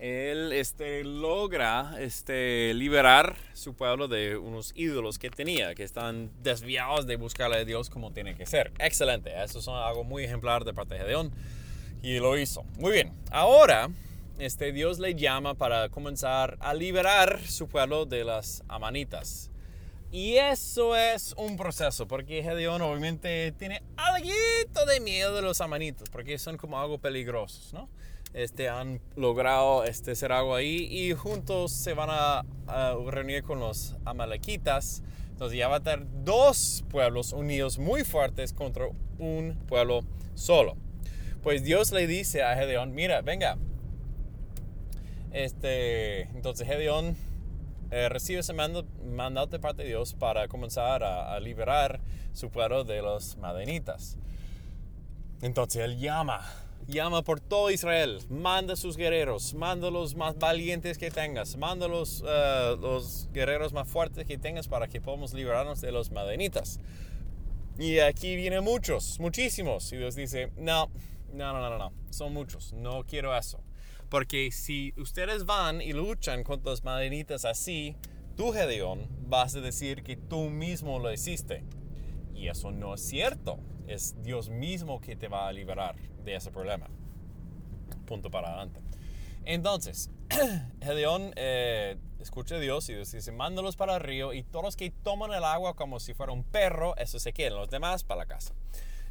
él 0.00 0.52
este, 0.52 1.04
logra 1.04 1.94
este, 2.00 2.74
liberar 2.74 3.36
su 3.52 3.74
pueblo 3.74 4.08
de 4.08 4.36
unos 4.36 4.72
ídolos 4.74 5.20
que 5.20 5.30
tenía, 5.30 5.76
que 5.76 5.84
están 5.84 6.32
desviados 6.42 7.06
de 7.06 7.14
buscarle 7.14 7.58
a 7.58 7.64
Dios 7.64 7.88
como 7.88 8.12
tiene 8.12 8.34
que 8.34 8.44
ser. 8.44 8.72
Excelente, 8.80 9.32
eso 9.40 9.60
es 9.60 9.68
algo 9.68 10.02
muy 10.02 10.24
ejemplar 10.24 10.64
de 10.64 10.74
parte 10.74 10.94
de 10.94 11.00
Gedeón 11.00 11.30
y 12.02 12.18
lo 12.18 12.36
hizo. 12.36 12.64
Muy 12.80 12.90
bien, 12.90 13.12
ahora 13.30 13.88
este, 14.40 14.72
Dios 14.72 14.98
le 14.98 15.14
llama 15.14 15.54
para 15.54 15.90
comenzar 15.90 16.58
a 16.58 16.74
liberar 16.74 17.40
su 17.46 17.68
pueblo 17.68 18.04
de 18.04 18.24
las 18.24 18.64
amanitas. 18.66 19.52
Y 20.10 20.36
eso 20.36 20.96
es 20.96 21.34
un 21.36 21.56
proceso, 21.56 22.08
porque 22.08 22.42
Gedeón 22.42 22.80
obviamente 22.80 23.52
tiene 23.58 23.82
algo 23.96 24.86
de 24.86 25.00
miedo 25.00 25.34
de 25.34 25.42
los 25.42 25.60
amanitas, 25.60 26.08
porque 26.10 26.38
son 26.38 26.56
como 26.56 26.80
algo 26.80 26.98
peligrosos, 26.98 27.72
¿no? 27.74 27.88
este, 28.34 28.68
han 28.68 29.00
logrado 29.16 29.84
este, 29.84 30.12
hacer 30.12 30.32
algo 30.32 30.54
ahí 30.54 30.86
y 30.90 31.12
juntos 31.12 31.72
se 31.72 31.94
van 31.94 32.08
a, 32.10 32.44
reunir 33.06 33.42
con 33.42 33.60
los 33.60 33.96
amalequitas. 34.04 35.02
Entonces 35.30 35.58
ya 35.58 35.68
va 35.68 35.76
a 35.76 35.82
tener 35.82 36.06
dos 36.24 36.84
pueblos 36.90 37.32
unidos 37.32 37.78
muy 37.78 38.04
fuertes 38.04 38.52
contra 38.52 38.88
un 39.18 39.56
pueblo 39.66 40.00
solo. 40.34 40.76
Pues 41.42 41.62
Dios 41.62 41.92
le 41.92 42.06
dice 42.06 42.42
a 42.42 42.54
Gedeón, 42.56 42.94
mira, 42.94 43.22
venga. 43.22 43.56
Este, 45.32 46.22
entonces 46.22 46.66
Gedeón 46.66 47.16
eh, 47.90 48.08
recibe 48.08 48.40
ese 48.40 48.52
mandato 48.52 49.46
de 49.46 49.58
parte 49.58 49.82
de 49.82 49.88
Dios 49.88 50.14
para 50.14 50.48
comenzar 50.48 51.02
a, 51.02 51.38
liberar 51.40 52.00
su 52.32 52.50
pueblo 52.50 52.84
de 52.84 53.02
los 53.02 53.36
madenitas. 53.36 54.16
Entonces 55.40 55.82
él 55.82 55.98
llama 55.98 56.42
llama 56.88 57.22
por 57.22 57.38
todo 57.38 57.70
Israel, 57.70 58.18
manda 58.30 58.74
sus 58.74 58.96
guerreros, 58.96 59.52
manda 59.52 59.90
los 59.90 60.14
más 60.14 60.38
valientes 60.38 60.96
que 60.96 61.10
tengas, 61.10 61.56
manda 61.58 61.86
los, 61.86 62.24
eh, 62.26 62.76
los 62.80 63.28
guerreros 63.32 63.74
más 63.74 63.86
fuertes 63.86 64.26
que 64.26 64.38
tengas 64.38 64.68
para 64.68 64.88
que 64.88 64.98
podamos 64.98 65.34
librarnos 65.34 65.82
de 65.82 65.92
los 65.92 66.10
madenitas. 66.10 66.80
Y 67.78 67.98
aquí 67.98 68.34
vienen 68.36 68.64
muchos, 68.64 69.20
muchísimos. 69.20 69.92
Y 69.92 69.98
Dios 69.98 70.16
dice, 70.16 70.50
no, 70.56 70.90
no, 71.32 71.52
no, 71.52 71.60
no, 71.60 71.78
no, 71.78 71.92
son 72.10 72.32
muchos, 72.32 72.72
no 72.72 73.04
quiero 73.04 73.36
eso. 73.36 73.60
Porque 74.08 74.50
si 74.52 74.94
ustedes 74.96 75.44
van 75.44 75.82
y 75.82 75.92
luchan 75.92 76.44
contra 76.44 76.70
los 76.70 76.84
madenitas 76.84 77.44
así, 77.44 77.96
tú, 78.36 78.52
Gedeón, 78.52 79.06
vas 79.26 79.54
a 79.54 79.60
decir 79.60 80.02
que 80.02 80.16
tú 80.16 80.48
mismo 80.48 80.98
lo 80.98 81.12
hiciste. 81.12 81.64
Y 82.34 82.48
eso 82.48 82.70
no 82.70 82.94
es 82.94 83.02
cierto. 83.02 83.58
Es 83.86 84.22
Dios 84.22 84.48
mismo 84.48 85.00
que 85.00 85.16
te 85.16 85.28
va 85.28 85.48
a 85.48 85.52
liberar 85.52 85.96
de 86.24 86.36
ese 86.36 86.50
problema. 86.50 86.88
Punto 88.06 88.30
para 88.30 88.48
adelante. 88.48 88.80
Entonces, 89.44 90.10
Gedeón 90.82 91.32
eh, 91.36 91.96
escucha 92.20 92.56
a 92.56 92.60
Dios 92.60 92.88
y 92.88 92.94
dice, 92.94 93.32
mándalos 93.32 93.76
para 93.76 93.96
el 93.96 94.00
río 94.00 94.32
y 94.32 94.42
todos 94.42 94.64
los 94.64 94.76
que 94.76 94.90
toman 94.90 95.32
el 95.32 95.44
agua 95.44 95.74
como 95.74 96.00
si 96.00 96.14
fuera 96.14 96.32
un 96.32 96.44
perro, 96.44 96.96
eso 96.96 97.18
se 97.18 97.32
quedan, 97.32 97.58
los 97.58 97.70
demás 97.70 98.04
para 98.04 98.20
la 98.20 98.26
casa. 98.26 98.54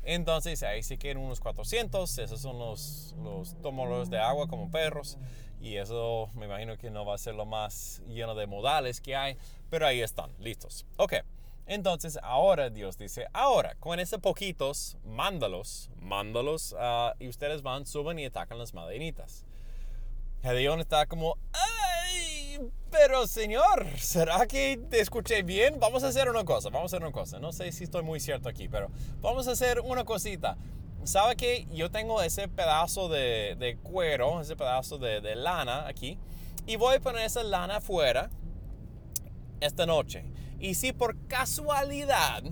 Entonces 0.10 0.64
ahí 0.64 0.84
se 0.84 0.98
quedan 0.98 1.18
unos 1.18 1.42
400, 1.42 2.18
esos 2.20 2.40
son 2.40 2.58
los, 2.58 3.14
los 3.22 4.10
de 4.10 4.18
agua 4.18 4.48
como 4.48 4.72
perros 4.72 5.18
y 5.60 5.76
eso 5.76 6.30
me 6.34 6.46
imagino 6.46 6.78
que 6.78 6.90
no 6.90 7.06
va 7.06 7.16
a 7.16 7.18
ser 7.18 7.36
lo 7.36 7.46
más 7.46 8.02
lleno 8.08 8.34
de 8.34 8.48
modales 8.48 9.02
que 9.02 9.18
hay, 9.18 9.38
pero 9.70 9.86
ahí 9.86 10.02
están, 10.02 10.32
listos. 10.40 10.86
Ok. 10.96 11.16
Entonces 11.66 12.18
ahora 12.24 12.70
Dios 12.70 12.98
dice, 12.98 13.28
ahora 13.34 13.76
con 13.82 14.00
esos 14.00 14.22
poquitos, 14.22 14.96
mándalos, 15.04 15.90
mándalos 16.00 16.72
uh, 16.72 17.12
y 17.20 17.28
ustedes 17.28 17.62
van, 17.62 17.86
suben 17.86 18.18
y 18.18 18.26
atacan 18.28 18.58
las 18.60 18.74
madenitas. 18.74 19.46
Gedeón 20.42 20.80
está 20.80 21.06
como, 21.08 21.38
¡ay! 21.52 22.27
Pero 22.90 23.28
Señor, 23.28 23.86
¿será 23.98 24.48
que 24.48 24.80
te 24.90 25.02
escuché 25.02 25.44
bien? 25.44 25.80
Vamos 25.80 26.04
a 26.04 26.08
hacer 26.08 26.30
una 26.30 26.44
cosa, 26.44 26.70
vamos 26.70 26.94
a 26.94 26.98
hacer 26.98 27.06
una 27.06 27.12
cosa. 27.12 27.40
No 27.40 27.52
sé 27.52 27.72
si 27.72 27.84
estoy 27.84 28.02
muy 28.02 28.20
cierto 28.20 28.50
aquí, 28.50 28.70
pero 28.70 28.90
vamos 29.22 29.48
a 29.48 29.52
hacer 29.52 29.82
una 29.82 30.04
cosita. 30.04 30.58
¿Sabe 31.04 31.36
que 31.36 31.68
yo 31.72 31.92
tengo 31.92 32.22
ese 32.22 32.48
pedazo 32.48 33.10
de, 33.10 33.56
de 33.60 33.78
cuero, 33.78 34.42
ese 34.42 34.56
pedazo 34.56 34.98
de, 34.98 35.22
de 35.22 35.36
lana 35.36 35.88
aquí? 35.88 36.18
Y 36.66 36.76
voy 36.76 36.96
a 36.96 37.00
poner 37.00 37.26
esa 37.26 37.44
lana 37.44 37.78
afuera 37.78 38.30
esta 39.60 39.86
noche. 39.86 40.26
Y 40.60 40.76
si 40.76 40.92
por 40.92 41.16
casualidad, 41.28 42.44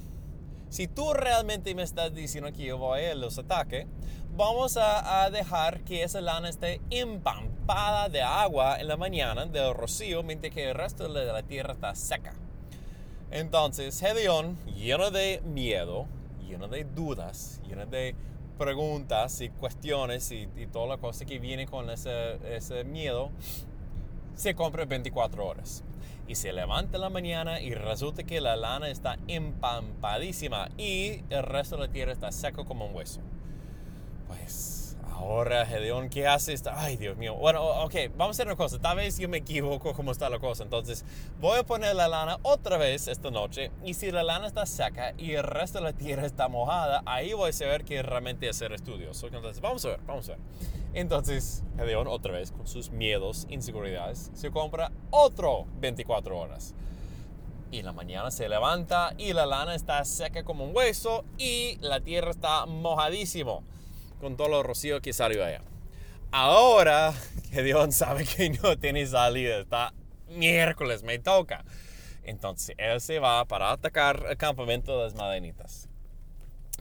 si 0.69 0.87
tú 0.87 1.13
realmente 1.13 1.73
me 1.75 1.83
estás 1.83 2.13
diciendo 2.13 2.51
que 2.51 2.65
yo 2.65 2.77
voy 2.77 3.05
a 3.05 3.15
los 3.15 3.37
ataques, 3.37 3.87
vamos 4.35 4.77
a, 4.77 5.29
dejar 5.29 5.81
que 5.81 6.03
esa 6.03 6.19
lana 6.19 6.49
esté 6.49 6.81
empampada 6.89 8.09
de 8.09 8.21
agua 8.21 8.79
en 8.79 8.87
la 8.87 8.97
mañana, 8.97 9.45
del 9.45 9.73
rocío, 9.73 10.23
mientras 10.23 10.53
que 10.53 10.69
el 10.69 10.75
resto 10.75 11.11
de 11.11 11.25
la 11.25 11.43
tierra 11.43 11.73
está 11.73 11.95
seca. 11.95 12.33
Entonces, 13.31 13.99
Gedeón, 13.99 14.57
lleno 14.65 15.09
de 15.09 15.41
miedo, 15.45 16.05
lleno 16.47 16.67
de 16.67 16.83
dudas, 16.83 17.61
lleno 17.67 17.85
de 17.85 18.15
preguntas 18.57 19.41
y 19.41 19.49
cuestiones 19.49 20.31
y, 20.31 20.47
toda 20.71 20.87
la 20.87 20.97
cosa 20.97 21.25
que 21.25 21.39
viene 21.39 21.65
con 21.65 21.89
ese, 21.89 22.55
ese 22.55 22.83
miedo, 22.83 23.31
se 24.35 24.53
compra 24.53 24.85
24 24.85 25.45
horas 25.45 25.83
y 26.27 26.35
se 26.35 26.51
levanta 26.51 26.97
en 26.97 27.01
la 27.01 27.09
mañana 27.09 27.61
y 27.61 27.73
resulta 27.73 28.23
que 28.23 28.41
la 28.41 28.55
lana 28.55 28.89
está 28.89 29.17
empampadísima 29.27 30.69
y 30.77 31.23
el 31.29 31.43
resto 31.43 31.77
de 31.77 31.87
la 31.87 31.93
tierra 31.93 32.11
está 32.11 32.31
seco 32.31 32.65
como 32.65 32.85
un 32.87 32.95
hueso. 32.95 33.21
Pues 34.27 34.97
ahora 35.11 35.65
Gedeón, 35.65 36.09
¿qué 36.09 36.27
hace? 36.27 36.55
Ay, 36.73 36.97
Dios 36.97 37.17
mío. 37.17 37.35
Bueno, 37.35 37.63
ok, 37.83 37.95
vamos 38.15 38.35
a 38.35 38.38
hacer 38.38 38.47
una 38.47 38.55
cosa. 38.55 38.79
Tal 38.79 38.97
vez 38.97 39.17
yo 39.17 39.29
me 39.29 39.38
equivoco 39.38 39.93
cómo 39.93 40.11
está 40.11 40.29
la 40.29 40.39
cosa. 40.39 40.63
Entonces 40.63 41.05
voy 41.39 41.59
a 41.59 41.63
poner 41.63 41.95
la 41.95 42.07
lana 42.07 42.38
otra 42.43 42.77
vez 42.77 43.07
esta 43.07 43.31
noche 43.31 43.71
y 43.83 43.93
si 43.93 44.11
la 44.11 44.23
lana 44.23 44.47
está 44.47 44.65
seca 44.65 45.13
y 45.17 45.33
el 45.33 45.43
resto 45.43 45.79
de 45.79 45.85
la 45.85 45.93
tierra 45.93 46.25
está 46.25 46.47
mojada, 46.47 47.01
ahí 47.05 47.33
voy 47.33 47.49
a 47.49 47.53
saber 47.53 47.85
que 47.85 48.01
realmente 48.03 48.49
hacer 48.49 48.71
estudios. 48.73 49.23
Entonces 49.23 49.61
vamos 49.61 49.83
a 49.85 49.89
ver, 49.89 49.99
vamos 50.05 50.27
a 50.29 50.33
ver. 50.33 50.41
Entonces, 50.93 51.63
Gedeón, 51.75 52.07
otra 52.07 52.31
vez, 52.31 52.51
con 52.51 52.67
sus 52.67 52.89
miedos, 52.89 53.47
inseguridades, 53.49 54.31
se 54.33 54.49
compra 54.49 54.91
otro 55.09 55.65
24 55.79 56.38
horas. 56.39 56.73
Y 57.71 57.81
la 57.81 57.91
mañana 57.91 58.31
se 58.31 58.47
levanta 58.47 59.13
y 59.17 59.33
la 59.33 59.45
lana 59.45 59.75
está 59.75 60.05
seca 60.05 60.45
como 60.45 60.63
un 60.63 60.75
hueso 60.75 61.25
y 61.38 61.77
la 61.81 61.99
tierra 61.99 62.31
está 62.31 62.65
mojadísimo 62.65 63.63
con 64.25 64.38
todo 64.38 64.57
el 64.57 64.65
rocío 64.65 65.01
que 65.01 65.13
salió 65.13 65.45
allá. 65.45 65.61
Ahora, 66.31 67.13
Gedeón 67.51 67.91
sabe 67.91 68.25
que 68.25 68.49
no 68.49 68.75
tiene 68.75 69.05
salida, 69.05 69.59
está 69.59 69.93
miércoles, 70.29 71.03
me 71.03 71.19
toca. 71.19 71.63
Entonces, 72.23 72.73
él 72.79 72.99
se 73.01 73.19
va 73.19 73.45
para 73.45 73.71
atacar 73.71 74.25
el 74.27 74.35
campamento 74.35 74.97
de 74.97 75.03
las 75.03 75.13
madenitas 75.13 75.89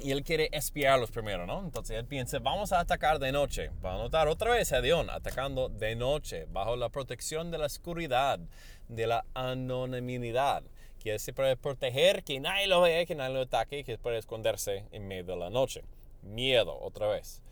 y 0.00 0.12
él 0.12 0.22
quiere 0.24 0.48
espiarlos 0.52 1.10
primero, 1.10 1.46
¿no? 1.46 1.60
Entonces 1.60 1.98
él 1.98 2.06
piensa, 2.06 2.38
vamos 2.38 2.72
a 2.72 2.80
atacar 2.80 3.18
de 3.18 3.30
noche. 3.30 3.70
Va 3.84 3.94
a 3.94 3.98
notar 3.98 4.26
otra 4.28 4.52
vez 4.52 4.72
a 4.72 4.80
Dion 4.80 5.10
atacando 5.10 5.68
de 5.68 5.96
noche, 5.96 6.46
bajo 6.50 6.76
la 6.76 6.88
protección 6.88 7.50
de 7.50 7.58
la 7.58 7.66
oscuridad, 7.66 8.40
de 8.88 9.06
la 9.06 9.26
anonimidad. 9.34 10.62
Que 10.98 11.18
se 11.18 11.34
puede 11.34 11.58
proteger, 11.58 12.24
que 12.24 12.40
nadie 12.40 12.68
lo 12.68 12.80
vea, 12.80 13.04
que 13.04 13.14
nadie 13.14 13.34
lo 13.34 13.42
ataque, 13.42 13.84
que 13.84 13.98
puede 13.98 14.16
esconderse 14.16 14.86
en 14.92 15.06
medio 15.06 15.24
de 15.24 15.36
la 15.36 15.50
noche. 15.50 15.82
Miedo, 16.24 16.78
otra 16.80 17.08
vez. 17.08 17.42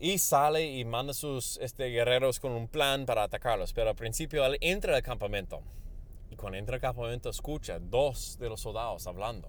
Y 0.00 0.18
sale 0.18 0.64
y 0.64 0.84
manda 0.84 1.12
sus 1.12 1.58
este, 1.58 1.88
guerreros 1.88 2.38
con 2.38 2.52
un 2.52 2.68
plan 2.68 3.04
para 3.06 3.24
atacarlos. 3.24 3.72
Pero 3.72 3.90
al 3.90 3.96
principio 3.96 4.44
él 4.46 4.58
entra 4.60 4.94
al 4.94 5.02
campamento. 5.02 5.60
Y 6.30 6.36
cuando 6.36 6.58
entra 6.58 6.76
al 6.76 6.80
campamento 6.80 7.30
escucha 7.30 7.78
dos 7.80 8.38
de 8.38 8.48
los 8.48 8.60
soldados 8.60 9.06
hablando. 9.06 9.48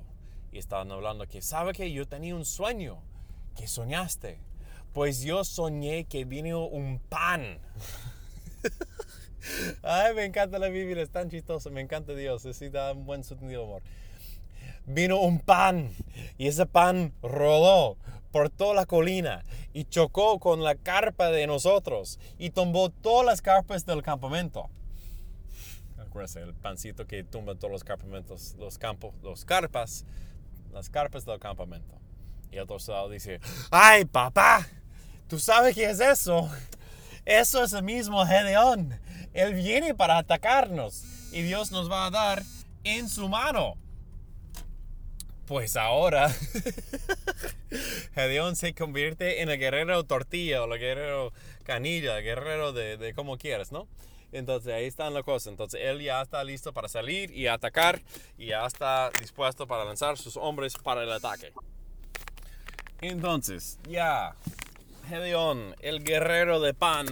Y 0.51 0.57
estaban 0.57 0.91
hablando 0.91 1.27
que, 1.27 1.41
¿sabe 1.41 1.73
que 1.73 1.91
yo 1.91 2.07
tenía 2.07 2.35
un 2.35 2.45
sueño? 2.45 3.01
¿Qué 3.55 3.67
soñaste? 3.67 4.39
Pues 4.93 5.21
yo 5.21 5.43
soñé 5.43 6.05
que 6.05 6.25
vino 6.25 6.65
un 6.65 6.99
pan. 6.99 7.59
Ay, 9.83 10.13
me 10.15 10.25
encanta 10.25 10.59
la 10.59 10.69
Biblia, 10.69 11.03
es 11.03 11.11
tan 11.11 11.29
chistoso, 11.29 11.69
me 11.69 11.81
encanta 11.81 12.13
Dios, 12.13 12.45
así 12.45 12.69
da 12.69 12.91
un 12.93 13.05
buen 13.05 13.23
sentido 13.23 13.61
de 13.61 13.67
amor. 13.67 13.81
Vino 14.85 15.19
un 15.19 15.39
pan 15.39 15.91
y 16.37 16.47
ese 16.47 16.65
pan 16.65 17.13
rodó 17.21 17.97
por 18.31 18.49
toda 18.49 18.73
la 18.73 18.85
colina 18.85 19.43
y 19.73 19.85
chocó 19.85 20.39
con 20.39 20.63
la 20.63 20.75
carpa 20.75 21.29
de 21.29 21.47
nosotros 21.47 22.19
y 22.37 22.51
tumbó 22.51 22.89
todas 22.89 23.25
las 23.25 23.41
carpas 23.41 23.85
del 23.85 24.03
campamento. 24.03 24.69
Acuérdense, 25.97 26.41
el 26.41 26.53
pancito 26.53 27.05
que 27.05 27.23
tumba 27.23 27.55
todos 27.55 27.71
los 27.71 27.83
campamentos, 27.83 28.55
los 28.57 28.77
campos, 28.77 29.13
los 29.21 29.45
carpas, 29.45 30.05
las 30.71 30.89
carpas 30.89 31.25
del 31.25 31.39
campamento. 31.39 31.95
Y 32.51 32.55
el 32.55 32.63
otro 32.63 32.79
soldado 32.79 33.09
dice, 33.09 33.39
ay 33.69 34.05
papá, 34.05 34.67
¿tú 35.27 35.39
sabes 35.39 35.75
qué 35.75 35.89
es 35.89 35.99
eso? 35.99 36.49
Eso 37.25 37.63
es 37.63 37.73
el 37.73 37.83
mismo 37.83 38.25
Gedeón. 38.25 38.99
Él 39.33 39.53
viene 39.53 39.93
para 39.93 40.17
atacarnos 40.17 41.03
y 41.31 41.43
Dios 41.43 41.71
nos 41.71 41.91
va 41.91 42.07
a 42.07 42.09
dar 42.09 42.43
en 42.83 43.07
su 43.07 43.29
mano. 43.29 43.75
Pues 45.49 45.77
ahora 45.77 46.29
Gedeón 48.13 48.55
se 48.55 48.75
convierte 48.75 49.41
en 49.41 49.49
el 49.49 49.57
guerrero 49.57 50.03
tortilla 50.03 50.61
o 50.61 50.71
el 50.71 50.79
guerrero 50.79 51.33
canilla, 51.63 52.19
guerrero 52.19 52.71
de, 52.71 52.97
de 52.97 53.15
como 53.15 53.39
quieras, 53.39 53.71
¿no? 53.71 53.87
Entonces 54.31 54.71
ahí 54.71 54.85
están 54.85 55.15
las 55.15 55.23
cosas. 55.23 55.47
Entonces 55.47 55.81
él 55.83 56.01
ya 56.01 56.21
está 56.21 56.43
listo 56.43 56.71
para 56.71 56.87
salir 56.87 57.31
y 57.31 57.47
atacar 57.47 57.99
y 58.37 58.45
ya 58.49 58.63
está 58.63 59.09
dispuesto 59.19 59.65
para 59.65 59.85
lanzar 59.85 60.19
sus 60.19 60.37
hombres 60.37 60.75
para 60.75 61.01
el 61.01 61.11
ataque. 61.11 61.51
Entonces, 63.01 63.79
ya, 63.89 64.35
Gedeón, 65.07 65.75
el 65.79 66.03
guerrero 66.03 66.59
de 66.59 66.75
pan, 66.75 67.07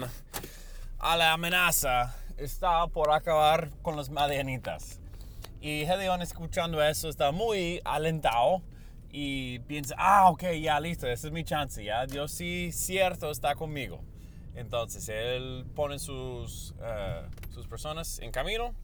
a 1.00 1.18
la 1.18 1.34
amenaza, 1.34 2.16
está 2.38 2.86
por 2.86 3.12
acabar 3.12 3.72
con 3.82 3.96
los 3.96 4.12
madianitas. 4.12 5.00
Y 5.60 5.86
Gedeón 5.86 6.22
escuchando 6.22 6.84
eso 6.84 7.10
está 7.10 7.32
muy 7.32 7.82
alentado 7.84 8.62
y 9.10 9.60
piensa, 9.60 9.96
ah, 9.98 10.30
ok, 10.30 10.44
ya 10.62 10.80
listo, 10.80 11.08
esa 11.08 11.28
es 11.28 11.34
mi 11.34 11.44
chance, 11.44 11.84
ya, 11.84 12.06
Dios 12.06 12.32
sí, 12.32 12.72
cierto, 12.72 13.32
está 13.32 13.56
conmigo. 13.56 14.04
Entonces 14.54 15.10
él 15.10 15.66
pone 15.76 15.98
sus, 15.98 16.76
eh, 16.82 17.28
sus 17.50 17.68
personas 17.68 18.20
en 18.20 18.32
camino, 18.32 18.76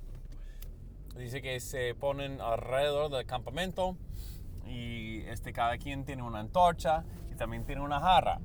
dice 1.15 1.41
que 1.41 1.59
se 1.59 1.93
ponen 1.93 2.41
alrededor 2.41 3.11
del 3.11 3.25
campamento 3.25 3.95
y 4.65 5.21
este, 5.27 5.53
cada 5.53 5.77
quien 5.77 6.05
tiene 6.05 6.23
una 6.23 6.39
antorcha 6.39 7.03
y 7.31 7.35
también 7.35 7.65
tiene 7.65 7.81
una 7.81 7.99
jarra. 7.99 8.39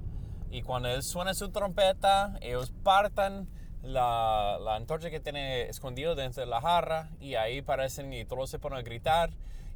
Y 0.50 0.62
cuando 0.62 0.88
él 0.88 1.02
suena 1.02 1.34
su 1.34 1.50
trompeta, 1.50 2.38
ellos 2.40 2.72
partan 2.82 3.48
la, 3.82 4.58
la, 4.60 4.74
antorcha 4.74 5.10
que 5.10 5.20
tiene 5.20 5.68
escondido 5.68 6.14
dentro 6.14 6.42
de 6.42 6.46
la 6.46 6.60
jarra 6.60 7.10
y 7.20 7.36
ahí 7.36 7.62
parecen 7.62 8.12
y 8.12 8.24
todos 8.24 8.50
se 8.50 8.58
ponen 8.58 8.78
a 8.78 8.82
gritar 8.82 9.30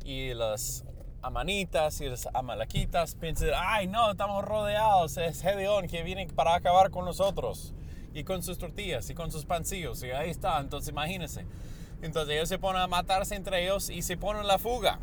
y 0.05 0.35
las 0.35 0.85
amanitas 1.23 2.01
y 2.01 2.09
las 2.09 2.29
amalequitas 2.35 3.15
piensan, 3.15 3.51
ay 3.55 3.87
no, 3.87 4.11
estamos 4.11 4.45
rodeados, 4.45 5.17
es 5.17 5.41
Gedeón 5.41 5.87
que 5.87 6.03
viene 6.03 6.27
para 6.35 6.55
acabar 6.55 6.91
con 6.91 7.05
nosotros 7.05 7.73
y 8.13 8.25
con 8.25 8.43
sus 8.43 8.59
tortillas 8.59 9.09
y 9.09 9.15
con 9.15 9.31
sus 9.31 9.45
pancillos 9.45 10.03
y 10.03 10.11
ahí 10.11 10.31
está, 10.31 10.59
entonces 10.61 10.91
imagínense. 10.91 11.47
Entonces 12.03 12.35
ellos 12.35 12.49
se 12.49 12.59
ponen 12.59 12.83
a 12.83 12.89
matarse 12.89 13.37
entre 13.37 13.63
ellos 13.63 13.89
y 13.89 14.03
se 14.03 14.17
ponen 14.17 14.47
la 14.49 14.59
fuga. 14.59 14.99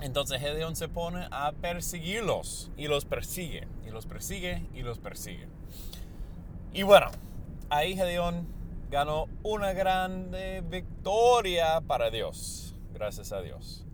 Entonces 0.00 0.40
Gedeón 0.40 0.76
se 0.76 0.88
pone 0.88 1.26
a 1.32 1.52
perseguirlos 1.52 2.70
y 2.76 2.86
los 2.86 3.04
persigue, 3.04 3.66
y 3.84 3.90
los 3.90 4.06
persigue, 4.06 4.62
y 4.72 4.82
los 4.82 4.98
persigue. 4.98 5.48
Y 6.72 6.84
bueno, 6.84 7.10
ahí 7.70 7.96
Gedeón 7.96 8.46
ganó 8.90 9.28
una 9.42 9.72
grande 9.72 10.62
victoria 10.68 11.80
para 11.80 12.10
Dios, 12.10 12.76
gracias 12.92 13.32
a 13.32 13.40
Dios. 13.40 13.84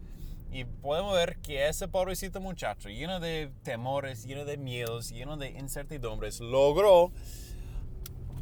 Y 0.52 0.64
podemos 0.64 1.14
ver 1.14 1.38
que 1.38 1.66
ese 1.68 1.88
pobrecito 1.88 2.40
muchacho, 2.40 2.90
lleno 2.90 3.20
de 3.20 3.50
temores, 3.62 4.26
lleno 4.26 4.44
de 4.44 4.58
miedos, 4.58 5.10
lleno 5.10 5.38
de 5.38 5.50
incertidumbres, 5.50 6.40
logró 6.40 7.10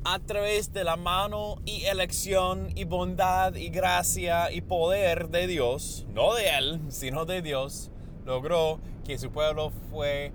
a 0.02 0.18
través 0.18 0.72
de 0.72 0.82
la 0.82 0.96
mano 0.96 1.56
y 1.64 1.84
elección 1.84 2.70
y 2.74 2.84
bondad 2.84 3.54
y 3.54 3.68
gracia 3.68 4.50
y 4.50 4.60
poder 4.60 5.28
de 5.28 5.46
Dios, 5.46 6.06
no 6.12 6.34
de 6.34 6.58
él, 6.58 6.80
sino 6.88 7.26
de 7.26 7.42
Dios, 7.42 7.92
logró 8.24 8.80
que 9.04 9.18
su 9.18 9.30
pueblo 9.30 9.70
fue 9.90 10.32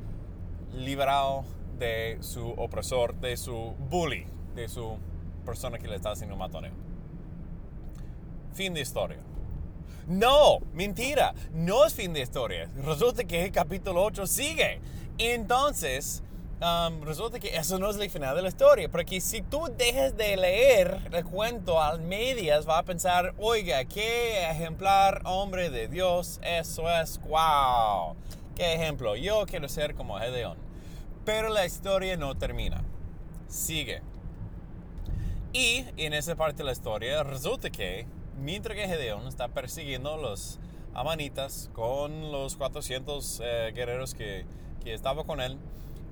liberado 0.74 1.44
de 1.78 2.18
su 2.22 2.52
opresor, 2.52 3.16
de 3.16 3.36
su 3.36 3.76
bully, 3.90 4.28
de 4.56 4.68
su 4.68 4.98
persona 5.46 5.78
que 5.78 5.88
le 5.88 5.96
está 5.96 6.12
haciendo 6.12 6.36
matoneo. 6.36 6.74
Fin 8.54 8.74
de 8.74 8.82
historia. 8.82 9.20
No, 10.08 10.60
mentira, 10.74 11.34
no 11.54 11.86
es 11.86 11.94
fin 11.94 12.14
de 12.14 12.22
historia. 12.22 12.70
Resulta 12.84 13.24
que 13.24 13.46
el 13.46 13.52
capítulo 13.52 14.04
8 14.04 14.28
sigue. 14.28 14.80
Entonces, 15.18 16.24
Um, 16.62 17.02
resulta 17.04 17.38
que 17.38 17.54
eso 17.54 17.78
no 17.78 17.90
es 17.90 17.98
el 17.98 18.10
final 18.10 18.34
de 18.34 18.42
la 18.42 18.48
historia, 18.48 18.88
porque 18.88 19.20
si 19.20 19.42
tú 19.42 19.68
dejas 19.78 20.16
de 20.16 20.38
leer 20.38 21.02
el 21.12 21.26
cuento 21.26 21.82
al 21.82 22.00
medias, 22.00 22.68
va 22.68 22.78
a 22.78 22.84
pensar, 22.84 23.36
oiga, 23.38 23.84
qué 23.84 24.50
ejemplar 24.50 25.22
hombre 25.26 25.70
de 25.70 25.90
Dios, 25.90 26.40
eso 26.42 26.90
es, 26.90 27.20
wow, 27.28 28.16
qué 28.56 28.74
ejemplo, 28.74 29.18
yo 29.18 29.46
quiero 29.46 29.68
ser 29.68 29.96
como 29.96 30.18
Gedeón. 30.18 30.58
Pero 31.26 31.50
la 31.50 31.66
historia 31.66 32.16
no 32.16 32.36
termina, 32.36 32.86
sigue. 33.50 34.02
Y 35.56 35.86
en 35.96 36.12
esa 36.12 36.36
parte 36.36 36.58
de 36.58 36.64
la 36.66 36.74
historia 36.74 37.24
resulta 37.24 37.70
que 37.70 38.06
mientras 38.38 38.76
que 38.76 38.90
Gedeón 38.90 39.26
está 39.26 39.48
persiguiendo 39.48 40.16
a 40.16 40.18
los 40.18 40.60
amanitas 40.94 41.70
con 41.72 42.30
los 42.34 42.58
400 42.58 43.40
eh, 43.42 43.72
guerreros 43.74 44.16
que, 44.16 44.46
que 44.84 44.94
estaban 44.94 45.26
con 45.26 45.40
él, 45.40 45.58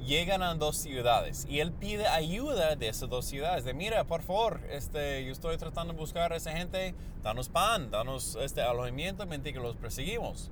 llegan 0.05 0.43
a 0.43 0.55
dos 0.55 0.77
ciudades 0.77 1.45
y 1.49 1.59
él 1.59 1.73
pide 1.73 2.07
ayuda 2.07 2.77
de 2.77 2.87
esas 2.87 3.09
dos 3.09 3.25
ciudades. 3.25 3.65
De 3.65 3.73
mira, 3.73 4.05
por 4.05 4.21
favor, 4.21 4.61
este, 4.69 5.25
yo 5.25 5.33
estoy 5.33 5.57
tratando 5.57 5.91
de 5.91 5.99
buscar 5.99 6.31
a 6.31 6.37
esa 6.37 6.53
gente, 6.53 6.95
danos 7.21 7.49
pan, 7.49 7.91
danos 7.91 8.37
este 8.37 8.61
alojamiento 8.61 9.25
mientras 9.25 9.53
que 9.53 9.59
los 9.59 9.75
perseguimos. 9.75 10.51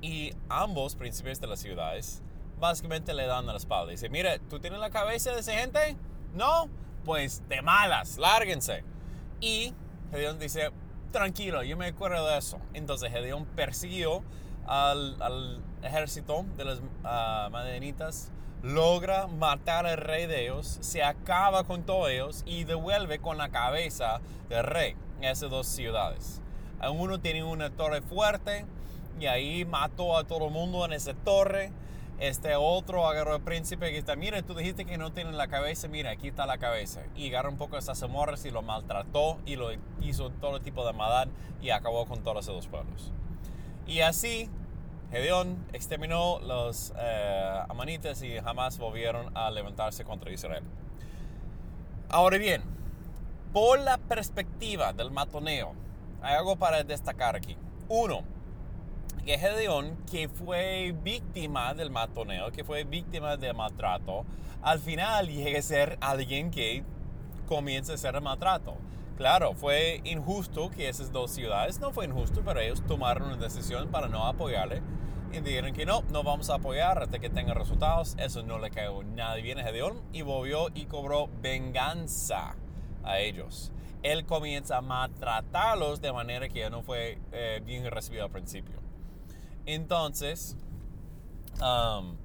Y 0.00 0.32
ambos 0.48 0.94
príncipes 0.94 1.42
de 1.42 1.46
las 1.46 1.60
ciudades 1.60 2.22
básicamente 2.58 3.12
le 3.12 3.26
dan 3.26 3.44
la 3.44 3.58
espalda. 3.58 3.90
Dice, 3.90 4.08
mira, 4.08 4.38
¿tú 4.48 4.60
tienes 4.60 4.80
la 4.80 4.88
cabeza 4.88 5.32
de 5.32 5.40
esa 5.40 5.52
gente? 5.52 5.98
No, 6.32 6.70
pues 7.04 7.42
de 7.48 7.62
malas, 7.62 8.18
lárguense. 8.18 8.84
Y 9.40 9.74
Gedeón 10.10 10.38
dice, 10.38 10.70
tranquilo, 11.12 11.62
yo 11.62 11.76
me 11.76 11.86
acuerdo 11.86 12.26
de 12.28 12.38
eso. 12.38 12.58
Entonces 12.72 13.10
Gedeón 13.10 13.46
persiguió 13.46 14.22
al, 14.66 15.62
ejército 15.82 16.46
de 16.56 16.64
las 16.64 16.78
uh, 16.78 17.50
madenitas 17.50 18.32
logra 18.62 19.26
matar 19.26 19.84
al 19.84 19.98
rey 19.98 20.26
de 20.26 20.44
ellos, 20.44 20.78
se 20.80 21.02
acaba 21.02 21.64
con 21.64 21.82
todos 21.82 22.08
ellos 22.08 22.42
y 22.46 22.64
devuelve 22.64 23.18
con 23.18 23.36
la 23.36 23.50
cabeza 23.50 24.22
del 24.48 24.64
rey 24.64 24.96
esas 25.20 25.50
dos 25.50 25.66
ciudades. 25.66 26.40
Uno 26.92 27.20
tiene 27.20 27.44
una 27.44 27.70
torre 27.70 28.00
fuerte 28.02 28.64
y 29.20 29.26
ahí 29.26 29.64
mató 29.64 30.16
a 30.16 30.24
todo 30.24 30.46
el 30.46 30.52
mundo 30.52 30.84
en 30.84 30.92
esa 30.92 31.14
torre. 31.14 31.72
Este 32.20 32.54
otro 32.54 33.06
agarró 33.06 33.34
al 33.34 33.40
príncipe 33.42 33.92
y 33.92 33.96
está, 33.96 34.14
mira, 34.14 34.40
tú 34.42 34.54
dijiste 34.54 34.84
que 34.84 34.98
no 34.98 35.12
tienen 35.12 35.36
la 35.36 35.48
cabeza, 35.48 35.88
mira, 35.88 36.10
aquí 36.10 36.28
está 36.28 36.46
la 36.46 36.58
cabeza. 36.58 37.02
Y 37.16 37.28
agarró 37.28 37.50
un 37.50 37.56
poco 37.56 37.72
de 37.72 37.80
esas 37.80 37.98
zamorras 37.98 38.44
y 38.44 38.50
lo 38.50 38.62
maltrató 38.62 39.38
y 39.46 39.56
lo 39.56 39.70
hizo 40.00 40.30
todo 40.30 40.60
tipo 40.60 40.86
de 40.86 40.92
maldad 40.92 41.28
y 41.60 41.70
acabó 41.70 42.06
con 42.06 42.22
todos 42.22 42.46
esos 42.46 42.68
pueblos. 42.68 43.12
Y 43.86 44.00
así 44.00 44.48
Gedeón 45.10 45.64
exterminó 45.72 46.40
los 46.40 46.92
eh, 46.98 47.60
amanitas 47.68 48.22
y 48.22 48.38
jamás 48.40 48.78
volvieron 48.78 49.30
a 49.36 49.50
levantarse 49.50 50.04
contra 50.04 50.32
Israel. 50.32 50.64
Ahora 52.08 52.38
bien, 52.38 52.62
por 53.52 53.78
la 53.78 53.98
perspectiva 53.98 54.92
del 54.92 55.12
matoneo, 55.12 55.72
hay 56.20 56.34
algo 56.34 56.56
para 56.56 56.82
destacar 56.82 57.36
aquí. 57.36 57.56
Uno, 57.88 58.22
que 59.24 59.38
Gedeón, 59.38 59.96
que 60.10 60.28
fue 60.28 60.94
víctima 61.02 61.74
del 61.74 61.90
matoneo, 61.90 62.52
que 62.52 62.64
fue 62.64 62.84
víctima 62.84 63.36
del 63.36 63.54
maltrato, 63.54 64.24
al 64.62 64.78
final 64.78 65.28
llega 65.28 65.58
a 65.58 65.62
ser 65.62 65.98
alguien 66.00 66.50
que 66.50 66.84
comienza 67.46 67.94
a 67.94 67.96
ser 67.96 68.14
el 68.14 68.22
maltrato. 68.22 68.76
Claro, 69.16 69.54
fue 69.54 70.00
injusto 70.04 70.70
que 70.70 70.88
esas 70.88 71.12
dos 71.12 71.30
ciudades, 71.30 71.78
no 71.80 71.92
fue 71.92 72.04
injusto, 72.04 72.42
pero 72.44 72.60
ellos 72.60 72.84
tomaron 72.86 73.28
una 73.28 73.36
decisión 73.36 73.88
para 73.88 74.08
no 74.08 74.26
apoyarle 74.26 74.82
y 75.32 75.40
dijeron 75.40 75.72
que 75.72 75.86
no, 75.86 76.02
no 76.10 76.22
vamos 76.22 76.50
a 76.50 76.56
apoyar 76.56 77.02
hasta 77.02 77.18
que 77.18 77.30
tenga 77.30 77.54
resultados. 77.54 78.14
Eso 78.18 78.42
no 78.42 78.58
le 78.58 78.70
cayó 78.70 79.02
nada 79.02 79.36
bien 79.36 79.58
a 79.58 79.64
Gedeón 79.64 80.00
y 80.12 80.22
volvió 80.22 80.68
y 80.74 80.86
cobró 80.86 81.28
venganza 81.40 82.56
a 83.02 83.18
ellos. 83.18 83.72
Él 84.02 84.26
comienza 84.26 84.78
a 84.78 84.80
maltratarlos 84.82 86.00
de 86.00 86.12
manera 86.12 86.48
que 86.48 86.60
ya 86.60 86.70
no 86.70 86.82
fue 86.82 87.18
eh, 87.32 87.62
bien 87.64 87.90
recibido 87.90 88.24
al 88.24 88.30
principio. 88.30 88.83
Entonces, 89.66 90.56
um, 91.60 92.16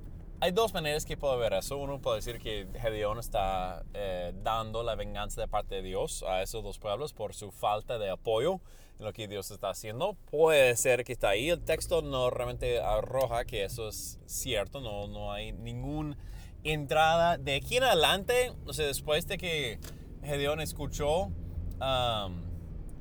hay 0.41 0.51
dos 0.51 0.73
maneras 0.73 1.05
que 1.05 1.17
puedo 1.17 1.37
ver 1.37 1.53
eso. 1.53 1.77
Uno 1.77 1.99
puede 1.99 2.17
decir 2.17 2.39
que 2.39 2.67
Gedeón 2.79 3.19
está 3.19 3.83
eh, 3.93 4.33
dando 4.41 4.83
la 4.83 4.95
venganza 4.95 5.41
de 5.41 5.47
parte 5.47 5.75
de 5.75 5.81
Dios 5.81 6.23
a 6.23 6.41
esos 6.41 6.63
dos 6.63 6.79
pueblos 6.79 7.13
por 7.13 7.33
su 7.33 7.51
falta 7.51 7.97
de 7.97 8.09
apoyo 8.09 8.61
en 8.99 9.05
lo 9.05 9.13
que 9.13 9.27
Dios 9.27 9.51
está 9.51 9.69
haciendo. 9.69 10.15
Puede 10.31 10.75
ser 10.77 11.03
que 11.03 11.11
está 11.11 11.29
ahí. 11.29 11.49
El 11.49 11.61
texto 11.63 12.01
no 12.01 12.29
realmente 12.29 12.79
arroja 12.79 13.43
que 13.43 13.65
eso 13.65 13.89
es 13.89 14.19
cierto. 14.25 14.79
No, 14.79 15.07
no 15.07 15.33
hay 15.33 15.51
ninguna 15.51 16.17
entrada 16.63 17.37
de 17.37 17.55
aquí 17.55 17.77
en 17.77 17.83
adelante. 17.83 18.53
O 18.65 18.73
sea, 18.73 18.85
después 18.85 19.27
de 19.27 19.37
que 19.37 19.79
Gedeón 20.23 20.61
escuchó 20.61 21.23
um, 21.23 22.43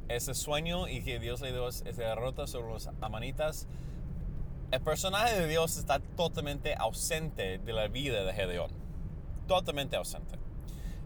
ese 0.09 0.35
sueño 0.35 0.89
y 0.89 1.05
que 1.05 1.21
Dios 1.21 1.41
le 1.41 1.53
dio 1.53 1.69
esa 1.69 1.85
derrota 1.85 2.49
sobre 2.49 2.73
los 2.73 2.89
amanitas 3.01 3.69
el 4.71 4.81
personaje 4.83 5.41
de 5.41 5.49
Dios 5.49 5.79
está 5.79 5.99
totalmente 5.99 6.75
ausente 6.75 7.59
de 7.59 7.73
la 7.73 7.89
vida 7.89 8.25
de 8.25 8.33
Gedeón. 8.35 8.71
Totalmente 9.47 9.97
ausente. 9.97 10.39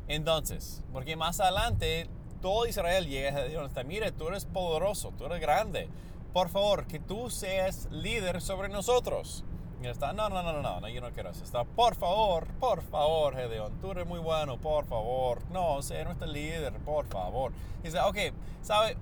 Entonces, 0.08 0.82
porque 0.92 1.14
más 1.14 1.38
adelante 1.38 2.08
todo 2.40 2.66
Israel 2.66 3.06
llega 3.06 3.30
a 3.30 3.32
Gedeón 3.34 3.64
y 3.64 3.66
está, 3.68 3.84
mire, 3.84 4.10
tú 4.10 4.28
eres 4.28 4.46
poderoso, 4.46 5.12
tú 5.16 5.26
eres 5.26 5.40
grande. 5.40 5.88
Por 6.32 6.48
favor, 6.48 6.86
que 6.86 6.98
tú 6.98 7.30
seas 7.30 7.88
líder 7.92 8.40
sobre 8.40 8.68
nosotros. 8.68 9.44
Y 9.80 9.86
está, 9.86 10.12
no, 10.12 10.28
no, 10.28 10.42
no, 10.42 10.60
no, 10.60 10.80
no, 10.80 10.88
yo 10.88 11.00
no 11.00 11.10
quiero 11.12 11.30
eso. 11.30 11.44
Está, 11.44 11.64
por 11.64 11.94
favor, 11.94 12.48
por 12.58 12.82
favor, 12.82 13.36
Gedeón, 13.36 13.80
tú 13.80 13.92
eres 13.92 14.06
muy 14.06 14.18
bueno, 14.18 14.58
por 14.58 14.86
favor. 14.86 15.38
No, 15.50 15.80
sé 15.82 16.04
nuestro 16.04 16.26
líder, 16.26 16.72
por 16.80 17.06
favor. 17.06 17.52
Y 17.82 17.86
dice, 17.86 18.00
ok, 18.00 18.18
¿sabe? 18.60 18.96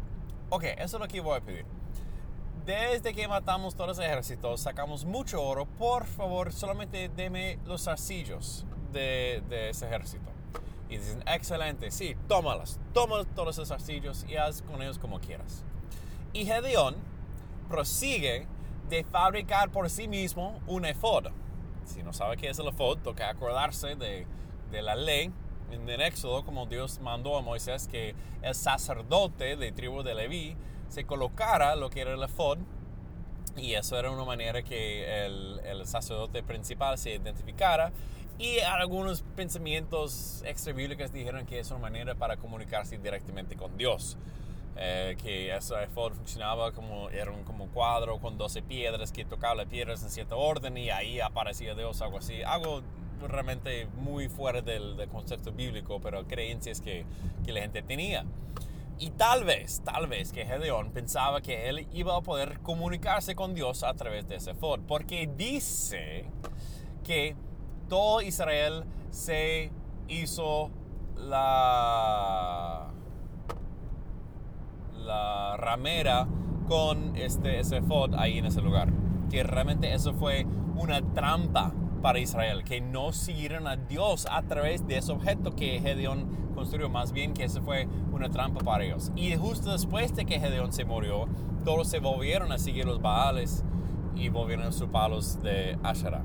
Ok, 0.51 0.65
eso 0.65 0.97
es 0.97 1.01
lo 1.01 1.09
que 1.09 1.21
voy 1.21 1.39
a 1.39 1.41
pedir 1.41 1.80
desde 2.65 3.15
que 3.15 3.27
matamos 3.29 3.75
todos 3.75 3.89
los 3.89 3.99
ejércitos, 3.99 4.61
sacamos 4.61 5.05
mucho 5.05 5.43
oro, 5.43 5.67
por 5.67 6.07
favor, 6.07 6.53
solamente 6.53 7.11
deme 7.15 7.59
los 7.67 7.89
arcillos 7.89 8.67
de, 8.93 9.43
ese 9.71 9.87
ejército. 9.87 10.31
Y 10.89 10.99
dicen, 10.99 11.23
excelente, 11.27 11.91
sí, 11.91 12.17
tómalas, 12.29 12.81
toma 12.93 13.25
todos 13.37 13.57
esos 13.57 13.71
arcillos 13.71 14.27
y 14.29 14.37
haz 14.37 14.63
con 14.63 14.83
ellos 14.83 14.99
como 14.99 15.21
quieras. 15.21 15.65
Y 16.33 16.45
Gedeón 16.45 16.97
prosigue 17.69 18.47
de 18.89 19.05
fabricar 19.05 19.71
por 19.71 19.89
sí 19.89 20.09
mismo 20.09 20.61
un 20.67 20.85
efod. 20.85 21.29
Si 21.85 22.03
no 22.03 22.13
sabe 22.13 22.37
qué 22.37 22.51
es 22.51 22.59
el 22.59 22.69
efod, 22.69 22.99
toca 22.99 23.31
acordarse 23.31 23.95
de, 23.95 24.27
de 24.71 24.83
la 24.83 24.97
ley 24.97 25.33
en 25.71 25.89
el 25.89 26.01
Éxodo, 26.01 26.45
como 26.45 26.67
Dios 26.67 27.01
mandó 27.01 27.37
a 27.37 27.43
Moisés 27.43 27.87
que 27.87 28.15
el 28.43 28.55
sacerdote 28.55 29.57
de 29.57 29.71
tribu 29.71 30.03
de 30.03 30.15
Leví 30.15 30.57
se 30.91 31.05
colocara 31.05 31.77
lo 31.77 31.89
que 31.89 32.03
era 32.03 32.13
el 32.13 32.23
efod 32.23 32.59
y 33.57 33.75
eso 33.75 33.99
era 33.99 34.11
una 34.11 34.25
manera 34.25 34.63
que 34.63 35.25
el, 35.25 35.87
sacerdote 35.87 36.43
principal 36.43 36.99
se 36.99 37.15
identificara 37.15 37.91
y 38.39 38.59
algunos 38.61 39.23
pensamientos 39.37 40.43
extra 40.47 40.73
bíblicos 40.73 41.13
dijeron 41.13 41.47
que 41.47 41.59
es 41.59 41.71
una 41.71 41.81
manera 41.81 42.15
para 42.15 42.37
comunicarse 42.37 42.99
directamente 42.99 43.57
con 43.57 43.77
Dios. 43.77 44.17
Eh, 44.77 45.17
que 45.23 45.55
eso 45.55 45.77
funcionaba 45.93 46.73
como 46.73 47.11
era 47.11 47.31
un 47.33 47.43
como 47.45 47.67
cuadro 47.67 48.19
con 48.19 48.39
12 48.39 48.63
piedras 48.63 49.13
que 49.13 49.25
tocaba 49.25 49.57
las 49.57 49.67
piedras 49.67 50.03
en 50.03 50.11
cierto 50.11 50.39
orden 50.39 50.79
y 50.79 50.91
ahí 50.91 51.21
aparecía 51.21 51.75
Dios, 51.75 52.01
algo 52.01 52.19
así. 52.19 52.43
Algo 52.43 52.83
realmente 53.29 53.89
muy 53.97 54.29
fuera 54.29 54.63
del, 54.63 54.97
del 54.97 55.09
concepto 55.09 55.53
bíblico, 55.53 56.01
pero 56.01 56.27
creencias 56.27 56.81
que, 56.81 57.05
que 57.45 57.53
la 57.53 57.61
gente 57.61 57.83
tenía. 57.83 58.25
Y 59.01 59.13
tal 59.13 59.45
vez, 59.45 59.81
tal 59.83 60.09
vez 60.09 60.31
que 60.31 60.45
Gedeón 60.45 60.93
pensaba 60.93 61.41
que 61.41 61.71
él 61.71 61.89
iba 61.91 62.15
a 62.15 62.21
poder 62.21 62.61
comunicarse 62.61 63.35
con 63.35 63.55
Dios 63.55 63.83
a 63.83 63.95
través 63.95 64.29
de 64.29 64.37
ese 64.37 64.53
Ford, 64.53 64.83
porque 64.87 65.27
dice 65.27 66.27
que 67.03 67.35
todo 67.89 68.21
Israel 68.21 68.85
se 69.09 69.73
hizo 70.07 70.71
la, 71.17 72.91
la 74.99 75.57
ramera 75.57 76.29
con 76.69 77.17
este, 77.17 77.59
ese 77.59 77.81
Ford 77.81 78.15
ahí 78.17 78.37
en 78.37 78.45
ese 78.45 78.61
lugar. 78.61 78.93
Que 79.31 79.43
realmente 79.45 79.95
eso 79.95 80.13
fue 80.13 80.45
una 80.77 81.01
trampa 81.15 81.73
para 82.01 82.19
Israel, 82.19 82.65
que 82.65 82.81
no 82.81 83.13
siguieron 83.13 83.67
a 83.67 83.77
Dios 83.77 84.27
a 84.31 84.43
través 84.43 84.87
de 84.87 84.99
ese 84.99 85.13
objeto 85.13 85.55
que 85.55 85.81
Gedeón 85.81 86.27
construyó, 86.55 86.89
más 86.89 87.13
bien 87.13 87.35
que 87.35 87.45
ese 87.45 87.61
fue 87.61 87.89
una 88.13 88.31
trampa 88.31 88.61
para 88.61 88.85
ellos. 88.85 89.13
Y 89.17 89.35
justo 89.37 89.73
después 89.73 90.15
de 90.15 90.25
que 90.25 90.41
Gedeón 90.41 90.73
se 90.73 90.85
murió, 90.85 91.27
todos 91.65 91.89
se 91.89 92.01
volvieron 92.01 92.53
a 92.53 92.59
seguir 92.59 92.87
los 92.87 93.01
Baales 93.01 93.65
y 94.15 94.29
volvieron 94.29 94.67
a 94.67 94.73
sus 94.73 94.89
palos 94.89 95.43
de 95.43 95.79
Asherah. 95.83 96.23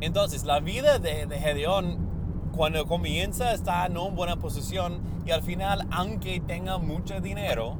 Entonces, 0.00 0.44
la 0.44 0.60
vida 0.60 0.98
de, 0.98 1.26
de 1.26 1.38
Gedeón 1.38 2.10
cuando 2.52 2.86
comienza 2.86 3.52
está 3.54 3.86
en 3.86 4.14
buena 4.14 4.36
posición 4.36 5.00
y 5.24 5.30
al 5.30 5.42
final, 5.42 5.86
aunque 5.90 6.40
tenga 6.40 6.78
mucho 6.78 7.20
dinero, 7.20 7.78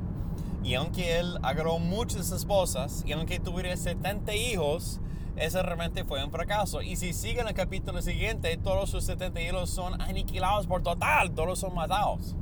y 0.65 0.75
aunque 0.75 1.19
él 1.19 1.39
agarró 1.43 1.79
muchas 1.79 2.31
esposas, 2.31 3.03
y 3.07 3.13
aunque 3.13 3.41
tuviera 3.41 3.77
70 3.77 4.35
hijos, 4.35 5.01
ese 5.37 5.63
realmente 5.63 6.05
fue 6.05 6.23
un 6.25 6.31
fracaso. 6.31 6.83
Y 6.83 6.97
si 6.97 7.13
siguen 7.13 7.49
el 7.49 7.55
capítulo 7.55 8.03
siguiente, 8.03 8.57
todos 8.59 8.91
sus 8.91 9.05
70 9.05 9.41
hijos 9.41 9.71
son 9.71 10.01
aniquilados 10.01 10.67
por 10.67 10.83
total, 10.83 11.33
todos 11.33 11.59
son 11.59 11.75
matados. 11.75 12.37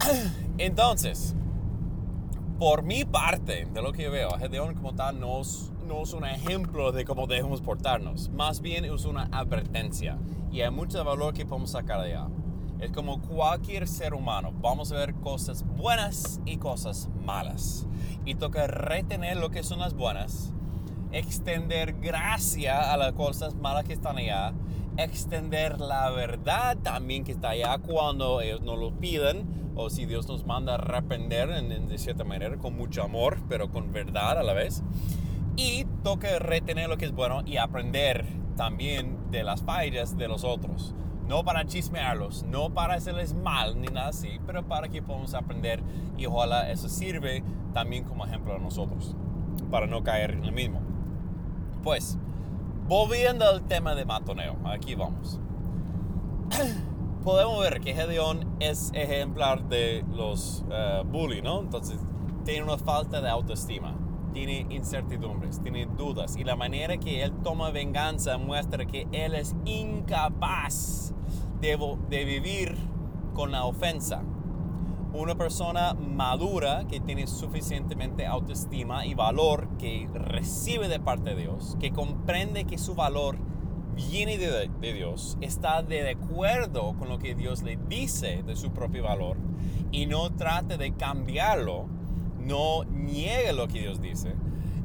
Entonces, 0.58 1.34
por 2.58 2.82
mi 2.82 3.04
parte, 3.04 3.66
de 3.66 3.82
lo 3.82 3.92
que 3.92 4.08
veo, 4.08 4.30
Gedeón 4.38 4.74
como 4.74 4.94
tal 4.94 5.20
no 5.20 5.40
es, 5.40 5.70
no 5.86 6.02
es 6.02 6.12
un 6.12 6.24
ejemplo 6.24 6.92
de 6.92 7.04
cómo 7.04 7.26
debemos 7.26 7.60
portarnos, 7.60 8.30
más 8.30 8.60
bien 8.60 8.84
es 8.84 9.04
una 9.04 9.28
advertencia 9.32 10.18
y 10.50 10.62
hay 10.62 10.70
mucho 10.70 11.02
valor 11.04 11.34
que 11.34 11.44
podemos 11.44 11.70
sacar 11.70 12.00
de 12.02 12.14
allá. 12.14 12.28
Es 12.80 12.90
como 12.90 13.20
cualquier 13.20 13.88
ser 13.88 14.14
humano, 14.14 14.52
vamos 14.60 14.92
a 14.92 14.96
ver 14.96 15.14
cosas 15.14 15.64
buenas 15.76 16.40
y 16.44 16.56
cosas 16.58 17.08
malas. 17.24 17.86
Y 18.24 18.34
toca 18.34 18.66
retener 18.66 19.36
lo 19.36 19.50
que 19.50 19.62
son 19.62 19.78
las 19.78 19.94
buenas 19.94 20.52
extender 21.14 21.94
gracia 22.00 22.92
a 22.92 22.96
las 22.96 23.12
cosas 23.12 23.54
malas 23.54 23.84
que 23.84 23.92
están 23.92 24.18
allá, 24.18 24.52
extender 24.96 25.80
la 25.80 26.10
verdad 26.10 26.76
también 26.82 27.24
que 27.24 27.32
está 27.32 27.50
allá 27.50 27.78
cuando 27.78 28.40
ellos 28.40 28.60
no 28.62 28.76
lo 28.76 28.92
piden, 28.92 29.72
o 29.76 29.90
si 29.90 30.06
Dios 30.06 30.28
nos 30.28 30.44
manda 30.44 30.72
a 30.72 30.74
arrepender 30.76 31.50
en, 31.50 31.88
de 31.88 31.98
cierta 31.98 32.24
manera, 32.24 32.56
con 32.56 32.76
mucho 32.76 33.02
amor, 33.02 33.38
pero 33.48 33.70
con 33.70 33.92
verdad 33.92 34.38
a 34.38 34.42
la 34.42 34.52
vez. 34.52 34.82
Y 35.56 35.84
toca 36.02 36.38
retener 36.38 36.88
lo 36.88 36.96
que 36.96 37.06
es 37.06 37.12
bueno 37.12 37.42
y 37.46 37.56
aprender 37.56 38.24
también 38.56 39.30
de 39.30 39.44
las 39.44 39.62
fallas 39.62 40.16
de 40.16 40.28
los 40.28 40.44
otros. 40.44 40.94
No 41.28 41.44
para 41.44 41.64
chismearlos, 41.64 42.44
no 42.44 42.70
para 42.74 42.94
hacerles 42.94 43.34
mal 43.34 43.80
ni 43.80 43.86
nada 43.86 44.08
así, 44.08 44.40
pero 44.46 44.66
para 44.66 44.88
que 44.88 45.00
podamos 45.00 45.34
aprender 45.34 45.80
y 46.18 46.26
ojalá 46.26 46.70
eso 46.70 46.88
sirve 46.88 47.42
también 47.72 48.04
como 48.04 48.26
ejemplo 48.26 48.54
a 48.54 48.58
nosotros, 48.58 49.16
para 49.70 49.86
no 49.86 50.02
caer 50.02 50.32
en 50.32 50.44
el 50.44 50.52
mismo. 50.52 50.83
Pues, 51.84 52.16
volviendo 52.88 53.46
al 53.46 53.66
tema 53.68 53.94
de 53.94 54.06
matoneo, 54.06 54.56
aquí 54.64 54.94
vamos. 54.94 55.38
Podemos 57.24 57.60
ver 57.60 57.82
que 57.82 57.92
Gedeón 57.92 58.56
es 58.58 58.90
ejemplar 58.94 59.68
de 59.68 60.02
los 60.10 60.64
uh, 60.68 61.42
¿no? 61.42 61.60
Entonces, 61.60 61.98
tiene 62.46 62.62
una 62.62 62.78
falta 62.78 63.20
de 63.20 63.28
autoestima, 63.28 63.94
tiene 64.32 64.66
incertidumbres, 64.70 65.60
tiene 65.62 65.84
dudas. 65.84 66.36
Y 66.36 66.44
la 66.44 66.56
manera 66.56 66.96
que 66.96 67.22
él 67.22 67.34
toma 67.42 67.70
venganza 67.70 68.38
muestra 68.38 68.86
que 68.86 69.06
él 69.12 69.34
es 69.34 69.54
incapaz 69.66 71.12
de 71.60 72.24
vivir 72.24 72.76
con 73.34 73.52
la 73.52 73.64
ofensa 73.64 74.22
una 75.14 75.36
persona 75.36 75.94
madura 75.94 76.86
que 76.88 76.98
tiene 76.98 77.26
suficientemente 77.28 78.26
autoestima 78.26 79.06
y 79.06 79.14
valor 79.14 79.68
que 79.78 80.08
recibe 80.12 80.88
de 80.88 80.98
parte 80.98 81.30
de 81.30 81.42
Dios, 81.42 81.76
que 81.78 81.92
comprende 81.92 82.64
que 82.64 82.78
su 82.78 82.96
valor 82.96 83.36
viene 83.94 84.38
de, 84.38 84.92
Dios, 84.92 85.38
está 85.40 85.82
de 85.82 86.10
acuerdo 86.10 86.94
con 86.98 87.08
lo 87.08 87.18
que 87.20 87.36
Dios 87.36 87.62
le 87.62 87.78
dice 87.88 88.42
de 88.42 88.56
su 88.56 88.72
propio 88.72 89.04
valor 89.04 89.36
y 89.92 90.06
no 90.06 90.30
trate 90.30 90.76
de 90.78 90.92
cambiarlo, 90.94 91.86
no 92.40 92.82
niegue 92.82 93.52
lo 93.52 93.68
que 93.68 93.80
Dios 93.82 94.00
dice, 94.00 94.34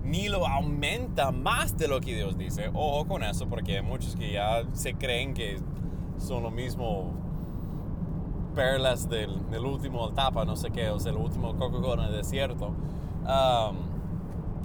ni 0.03 0.29
lo 0.29 0.47
aumenta 0.47 1.31
más 1.31 1.75
de 1.75 1.87
lo 1.87 2.01
que 2.01 2.15
Dios 2.15 2.37
dice. 2.37 2.69
Ojo 2.73 3.07
con 3.07 3.23
eso, 3.23 3.47
porque 3.47 3.77
hay 3.77 3.81
muchos 3.81 4.15
que 4.15 4.31
ya 4.31 4.61
se 4.73 4.93
creen 4.93 5.33
que 5.33 5.57
son 6.17 6.43
lo 6.43 6.51
mismo 6.51 7.28
perlas 8.59 9.07
del, 9.07 9.39
último 9.63 10.09
etapa, 10.09 10.43
no 10.43 10.57
sé 10.57 10.69
qué, 10.69 10.89
o 10.89 10.99
sea, 10.99 11.13
el 11.13 11.17
último 11.17 11.55
Coca-Cola 11.55 12.03
en 12.03 12.09
el 12.09 12.17
desierto. 12.17 12.73
Um, 13.23 13.77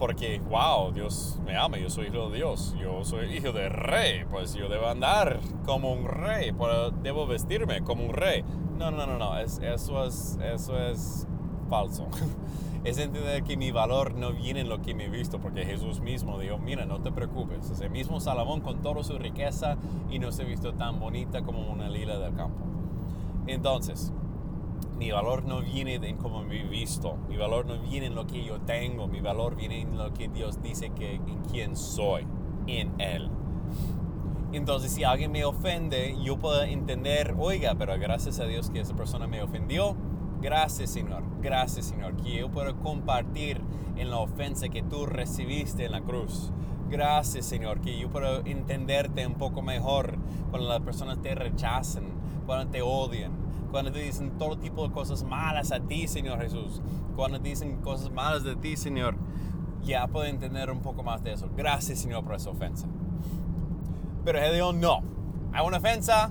porque, 0.00 0.40
wow, 0.50 0.90
Dios 0.92 1.38
me 1.46 1.56
ama, 1.56 1.78
yo 1.78 1.88
soy 1.88 2.08
hijo 2.08 2.28
de 2.28 2.38
Dios, 2.38 2.74
yo 2.76 3.04
soy 3.04 3.32
hijo 3.36 3.52
de 3.52 3.68
rey, 3.68 4.24
pues 4.28 4.52
yo 4.54 4.68
debo 4.68 4.88
andar 4.88 5.38
como 5.64 5.92
un 5.92 6.06
rey, 6.06 6.52
debo 7.04 7.28
vestirme 7.28 7.84
como 7.84 8.04
un 8.04 8.12
rey. 8.12 8.42
No, 8.76 8.90
no, 8.90 9.06
no, 9.06 9.16
no, 9.16 9.38
eso, 9.38 10.04
es, 10.04 10.40
eso 10.42 10.76
es 10.76 11.28
falso. 11.70 12.08
es 12.82 12.98
entender 12.98 13.44
que 13.44 13.56
mi 13.56 13.70
valor 13.70 14.16
no 14.16 14.32
viene 14.32 14.62
en 14.62 14.68
lo 14.68 14.82
que 14.82 14.92
me 14.92 15.04
he 15.04 15.08
visto, 15.08 15.38
porque 15.38 15.64
Jesús 15.64 16.00
mismo 16.00 16.40
dijo, 16.40 16.58
mira, 16.58 16.84
no 16.84 17.00
te 17.00 17.12
preocupes, 17.12 17.70
ese 17.70 17.88
mismo 17.88 18.18
Salomón 18.18 18.60
con 18.60 18.82
toda 18.82 19.04
su 19.04 19.16
riqueza 19.18 19.76
y 20.10 20.18
no 20.18 20.32
se 20.32 20.42
ha 20.42 20.46
visto 20.46 20.74
tan 20.74 20.98
bonita 20.98 21.42
como 21.42 21.70
una 21.70 21.88
lila 21.88 22.18
del 22.18 22.34
campo. 22.34 22.73
Entonces, 23.46 24.12
mi 24.96 25.10
valor 25.10 25.44
no 25.44 25.60
viene 25.60 25.94
en 25.94 26.16
cómo 26.16 26.42
me 26.44 26.60
he 26.60 26.64
visto, 26.64 27.16
mi 27.28 27.36
valor 27.36 27.66
no 27.66 27.78
viene 27.80 28.06
en 28.06 28.14
lo 28.14 28.26
que 28.26 28.44
yo 28.44 28.60
tengo, 28.60 29.08
mi 29.08 29.20
valor 29.20 29.56
viene 29.56 29.80
en 29.80 29.98
lo 29.98 30.12
que 30.12 30.28
Dios 30.28 30.62
dice 30.62 30.90
que 30.90 31.14
en 31.14 31.42
quién 31.50 31.76
soy, 31.76 32.26
en 32.66 33.00
Él. 33.00 33.30
Entonces, 34.52 34.92
si 34.92 35.02
alguien 35.02 35.32
me 35.32 35.44
ofende, 35.44 36.16
yo 36.22 36.38
puedo 36.38 36.62
entender, 36.62 37.34
oiga, 37.38 37.74
pero 37.76 37.98
gracias 37.98 38.38
a 38.38 38.44
Dios 38.44 38.70
que 38.70 38.80
esa 38.80 38.94
persona 38.94 39.26
me 39.26 39.42
ofendió. 39.42 39.96
Gracias, 40.40 40.90
Señor. 40.90 41.24
Gracias, 41.42 41.86
Señor. 41.86 42.16
Que 42.16 42.38
yo 42.38 42.50
puedo 42.50 42.76
compartir 42.76 43.60
en 43.96 44.10
la 44.10 44.18
ofensa 44.18 44.68
que 44.68 44.82
tú 44.82 45.06
recibiste 45.06 45.86
en 45.86 45.92
la 45.92 46.02
cruz. 46.02 46.52
Gracias, 46.88 47.46
Señor. 47.46 47.80
Que 47.80 47.98
yo 47.98 48.10
puedo 48.10 48.46
entenderte 48.46 49.26
un 49.26 49.34
poco 49.34 49.60
mejor 49.60 50.16
cuando 50.50 50.68
las 50.68 50.82
personas 50.82 51.20
te 51.20 51.34
rechazan, 51.34 52.04
cuando 52.46 52.70
te 52.70 52.82
odian 52.82 53.44
cuando 53.74 53.90
te 53.90 53.98
dicen 53.98 54.38
todo 54.38 54.56
tipo 54.56 54.86
de 54.86 54.94
cosas 54.94 55.24
malas 55.24 55.72
a 55.72 55.80
ti, 55.80 56.06
Señor 56.06 56.40
Jesús, 56.40 56.80
cuando 57.16 57.40
te 57.40 57.48
dicen 57.48 57.80
cosas 57.80 58.08
malas 58.12 58.44
de 58.44 58.54
ti, 58.54 58.76
Señor, 58.76 59.16
ya 59.82 60.06
puedo 60.06 60.26
entender 60.26 60.70
un 60.70 60.78
poco 60.80 61.02
más 61.02 61.24
de 61.24 61.32
eso. 61.32 61.50
Gracias, 61.56 61.98
Señor, 61.98 62.22
por 62.22 62.36
esa 62.36 62.50
ofensa. 62.50 62.86
Pero 64.24 64.38
Gedeón 64.38 64.80
no. 64.80 65.00
Hay 65.52 65.66
una 65.66 65.78
ofensa, 65.78 66.30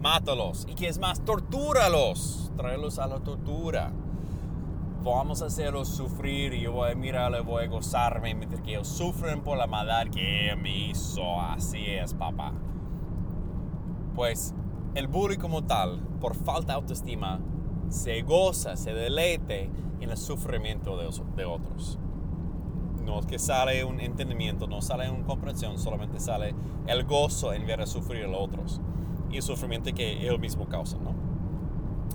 mátalos. 0.00 0.66
Y 0.66 0.74
que 0.76 0.88
es 0.88 0.98
más, 0.98 1.22
tortúralos. 1.26 2.50
Tráelos 2.56 2.98
a 2.98 3.06
la 3.06 3.18
tortura. 3.18 3.92
Vamos 5.04 5.42
a 5.42 5.46
hacerlos 5.46 5.88
sufrir 5.88 6.54
y 6.54 6.62
yo 6.62 6.72
voy 6.72 6.92
a 6.92 6.94
mirarle, 6.94 7.40
voy 7.40 7.64
a 7.64 7.68
gozarme 7.68 8.34
mientras 8.34 8.62
que 8.62 8.70
ellos 8.70 8.88
sufren 8.88 9.42
por 9.42 9.58
la 9.58 9.66
maldad 9.66 10.06
que 10.06 10.56
me 10.58 10.74
hizo. 10.74 11.38
Así 11.38 11.84
es, 11.84 12.14
papá. 12.14 12.54
Pues 14.14 14.54
el 14.98 15.06
bully 15.06 15.36
como 15.36 15.62
tal, 15.62 16.00
por 16.20 16.34
falta 16.34 16.72
de 16.72 16.78
autoestima, 16.78 17.38
se 17.88 18.20
goza, 18.22 18.76
se 18.76 18.92
deleite 18.92 19.70
en 20.00 20.10
el 20.10 20.16
sufrimiento 20.16 20.96
de, 20.96 21.44
otros. 21.44 21.98
No 23.04 23.20
es 23.20 23.26
que 23.26 23.38
sale 23.38 23.84
un 23.84 24.00
entendimiento, 24.00 24.66
no 24.66 24.82
sale 24.82 25.08
una 25.08 25.24
comprensión, 25.24 25.78
solamente 25.78 26.18
sale 26.18 26.52
el 26.88 27.04
gozo 27.04 27.52
en 27.52 27.64
ver 27.64 27.80
a 27.80 27.86
sufrir 27.86 28.24
a 28.24 28.36
otros 28.36 28.80
y 29.30 29.36
el 29.36 29.42
sufrimiento 29.42 29.94
que 29.94 30.26
él 30.26 30.38
mismo 30.40 30.66
causa, 30.66 30.98
¿no? 30.98 31.14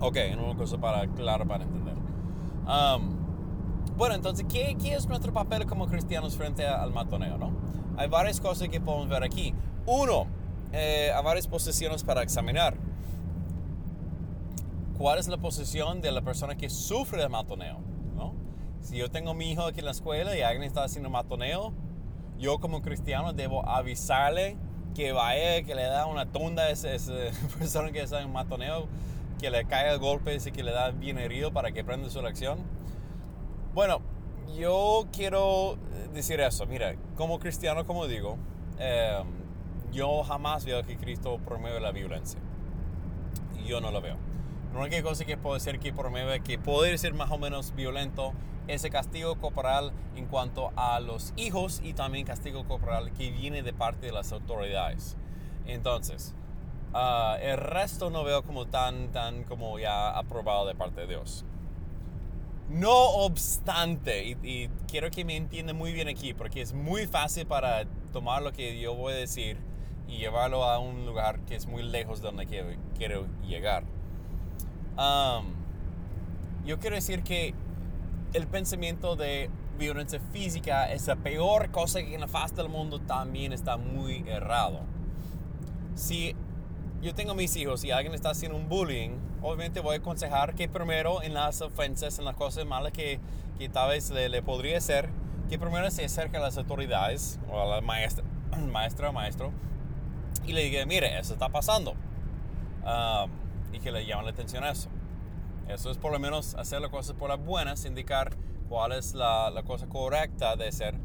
Ok, 0.05 0.17
una 0.38 0.55
cosa 0.55 0.77
para, 0.77 1.07
claro 1.07 1.47
para 1.47 1.63
entender. 1.63 1.95
Bueno, 3.95 4.15
entonces, 4.15 4.45
¿qué, 4.49 4.75
¿qué, 4.81 4.95
es 4.95 5.07
nuestro 5.07 5.31
papel 5.31 5.65
como 5.65 5.88
cristianos 5.88 6.36
frente 6.36 6.67
al 6.67 6.91
matoneo, 6.91 7.38
no? 7.38 7.51
Hay 7.95 8.09
varias 8.09 8.41
cosas 8.41 8.67
que 8.67 8.81
podemos 8.81 9.07
ver 9.07 9.23
aquí. 9.23 9.53
Uno, 9.86 10.27
eh, 10.74 11.11
a 11.15 11.21
varias 11.21 11.47
posiciones 11.47 12.03
para 12.03 12.24
examinar. 12.24 12.76
¿Cuál 14.97 15.19
es 15.19 15.28
la 15.28 15.38
posición 15.38 16.01
de 16.01 16.11
la 16.11 16.21
persona 16.21 16.55
que 16.55 16.69
sufre 16.69 17.21
de 17.21 17.30
matoneo? 17.30 17.80
¿no? 18.15 18.34
Si 18.82 18.97
yo 18.97 19.11
tengo 19.11 19.32
a 19.32 19.34
mi 19.36 19.51
hijo 19.51 19.63
aquí 19.63 19.80
en 19.80 19.86
la 19.86 19.91
escuela 19.91 20.36
y 20.36 20.41
alguien 20.41 20.63
está 20.63 20.84
haciendo 20.84 21.09
matoneo, 21.09 21.74
yo 22.39 22.59
como 22.59 22.82
cristiano 22.82 23.34
debo 23.34 23.67
avisarle 23.69 24.57
que 24.95 25.11
vaya, 25.11 25.63
que 25.63 25.76
le 25.76 25.84
da 25.84 26.07
una 26.07 26.26
tunda 26.32 26.63
a 26.63 26.69
esa, 26.69 26.89
persona 27.59 27.91
que 27.91 28.01
está 28.01 28.21
en 28.21 28.32
matoneo, 28.32 28.88
que 29.39 29.51
le 29.51 29.65
caiga 29.65 29.95
golpes 29.97 30.47
y 30.47 30.51
que 30.51 30.63
le 30.63 30.71
da 30.71 30.89
bien 30.89 31.19
herido 31.19 31.53
para 31.53 31.71
que 31.71 31.84
prenda 31.84 32.09
su 32.09 32.21
lección. 32.21 32.59
Bueno, 33.76 34.01
yo 34.57 35.07
quiero 35.11 35.78
decir 36.13 36.39
eso. 36.39 36.65
Mira, 36.65 36.95
como 37.15 37.39
cristiano, 37.39 37.86
como 37.86 38.07
digo, 38.07 38.38
eh, 38.80 39.21
yo 39.93 40.23
jamás 40.23 40.65
veo 40.65 40.83
que 40.83 40.97
Cristo 40.97 41.39
promueve 41.45 41.79
la 41.79 41.91
violencia. 41.91 42.39
Yo 43.65 43.79
no 43.79 43.91
lo 43.91 44.01
veo. 44.01 44.17
La 44.73 44.79
única 44.79 45.01
cosa 45.03 45.23
que 45.23 45.37
puede 45.37 45.59
ser 45.59 45.79
que 45.79 45.93
promueve 45.93 46.41
que 46.41 46.57
puede 46.57 46.97
ser 46.97 47.13
más 47.13 47.29
o 47.31 47.37
menos 47.37 47.75
violento 47.75 48.33
es 48.67 48.83
el 48.83 48.91
castigo 48.91 49.35
corporal 49.35 49.91
en 50.15 50.25
cuanto 50.25 50.71
a 50.75 50.99
los 50.99 51.33
hijos 51.35 51.79
y 51.83 51.93
también 51.93 52.25
castigo 52.25 52.65
corporal 52.65 53.13
que 53.13 53.29
viene 53.29 53.61
de 53.61 53.71
parte 53.71 54.07
de 54.07 54.11
las 54.11 54.31
autoridades. 54.31 55.15
Entonces, 55.67 56.33
ah, 56.93 57.37
el 57.39 57.57
resto 57.57 58.09
no 58.09 58.23
veo 58.23 58.43
como 58.43 58.65
tan, 58.65 59.11
tan 59.11 59.43
como 59.43 59.77
ya 59.77 60.09
aprobado 60.09 60.65
de 60.65 60.75
parte 60.75 61.01
de 61.01 61.07
Dios. 61.07 61.45
No 62.69 63.09
obstante, 63.09 64.25
y, 64.25 64.37
y 64.41 64.69
quiero 64.87 65.11
que 65.11 65.23
me 65.23 65.35
entiendan 65.35 65.77
muy 65.77 65.93
bien 65.93 66.07
aquí, 66.07 66.33
porque 66.33 66.61
es 66.61 66.73
muy 66.73 67.05
fácil 67.05 67.45
para 67.45 67.85
tomar 68.11 68.41
lo 68.41 68.53
que 68.53 68.79
yo 68.79 68.95
voy 68.95 69.13
a 69.13 69.17
decir 69.17 69.57
y 70.14 70.20
llevarlo 70.20 70.64
a 70.64 70.80
un 70.80 71.05
lugar 71.05 71.39
que 71.41 71.55
es 71.55 71.66
muy 71.66 71.82
lejos 71.82 72.22
de 72.22 72.28
donde 72.28 72.45
quiero, 72.45 72.70
quiero 72.97 73.26
llegar. 73.47 73.84
yo 76.66 76.80
quiero 76.80 76.95
decir 76.95 77.24
que 77.24 77.53
el 78.34 78.47
pensamiento 78.47 79.16
de 79.16 79.49
violencia 79.78 80.20
física 80.32 80.91
es 80.91 81.07
la 81.07 81.16
peor 81.16 81.72
cosa 81.72 82.03
que 82.03 82.28
faz 82.28 82.55
del 82.55 82.70
mundo 82.70 82.99
también 82.99 83.53
está 83.53 83.78
muy 83.78 84.24
errado. 84.28 84.82
Si 85.95 86.36
yo 87.01 87.14
tengo 87.16 87.34
mis 87.34 87.55
hijos 87.55 87.84
y 87.84 87.91
alguien 87.91 88.14
está 88.14 88.30
haciendo 88.30 88.57
un 88.57 88.70
bullying, 88.70 89.18
obviamente 89.41 89.80
voy 89.80 89.95
a 89.95 89.99
aconsejar 89.99 90.53
que 90.53 90.70
primero 90.70 91.24
en 91.24 91.34
las 91.34 91.61
ofensas, 91.61 92.20
en 92.20 92.26
las 92.26 92.36
cosas 92.36 92.66
malas 92.66 92.91
que, 92.91 93.20
que 93.57 93.68
tal 93.68 93.89
vez 93.89 94.09
le, 94.11 94.30
le, 94.30 94.41
podría 94.43 94.78
hacer, 94.78 95.09
que 95.49 95.57
primero 95.57 95.89
se 95.89 96.05
acerque 96.05 96.38
a 96.38 96.39
las 96.39 96.57
autoridades 96.57 97.39
o 97.51 97.59
a 97.59 97.66
la 97.66 97.82
maestra, 97.82 98.24
maestra 98.72 99.09
o 99.09 99.14
maestro 99.14 99.51
y 100.45 100.53
le 100.53 100.63
dije, 100.63 100.85
mire, 100.85 101.19
eso 101.19 101.33
está 101.33 101.49
pasando. 101.49 101.95
y 103.71 103.79
que 103.79 103.91
le 103.91 104.05
llaman 104.05 104.25
la 104.25 104.31
atención 104.31 104.63
a 104.63 104.71
eso. 104.71 104.89
Eso 105.67 105.89
es 105.89 105.97
por 105.97 106.11
lo 106.11 106.19
menos 106.19 106.55
hacer 106.55 106.81
las 106.81 106.91
cosas 106.91 107.15
por 107.15 107.29
las 107.29 107.43
buenas, 107.43 107.85
indicar 107.85 108.35
cuál 108.69 108.91
es 108.91 109.13
la, 109.13 109.49
la 109.49 109.63
cosa 109.63 109.87
correcta 109.87 110.55
de 110.55 110.71
ser 110.71 110.95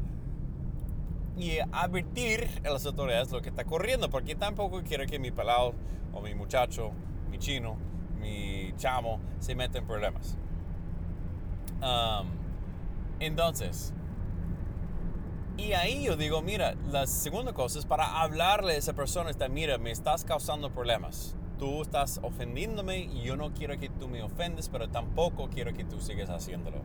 y 1.39 1.59
advertir 1.71 2.47
a 2.65 2.69
las 2.69 2.85
autoridades 2.85 3.31
lo 3.31 3.41
que 3.41 3.49
está 3.49 3.63
corriendo, 3.63 4.09
porque 4.09 4.35
tampoco 4.35 4.83
quiero 4.83 5.05
que 5.05 5.19
mi 5.19 5.31
pelado 5.31 5.73
o 6.13 6.21
mi 6.21 6.35
muchacho, 6.35 6.91
mi 7.31 7.39
chino, 7.39 7.77
mi 8.19 8.73
chamo 8.75 9.19
se 9.39 9.55
meta 9.55 9.77
en 9.77 9.87
problemas. 9.87 10.37
entonces, 13.19 13.93
y 15.59 15.73
ahí 15.73 16.03
yo 16.03 16.15
digo, 16.15 16.41
mira, 16.41 16.75
la 16.89 17.05
segunda 17.05 17.53
cosa 17.53 17.79
es 17.79 17.85
para 17.85 18.21
hablarle 18.21 18.73
a 18.73 18.77
esa 18.77 18.93
persona, 18.93 19.29
está, 19.29 19.49
mira, 19.49 19.77
me 19.77 19.91
estás 19.91 20.23
causando 20.23 20.71
problemas. 20.71 21.35
Tú 21.57 21.81
estás 21.81 22.19
ofendiéndome 22.23 22.99
y 22.99 23.23
yo 23.23 23.35
no 23.35 23.53
quiero 23.53 23.77
que 23.77 23.89
tú 23.89 24.07
me 24.07 24.23
ofendes, 24.23 24.69
pero 24.69 24.89
tampoco 24.89 25.49
quiero 25.49 25.73
que 25.73 25.83
tú 25.83 25.99
sigas 25.99 26.29
haciéndolo. 26.29 26.77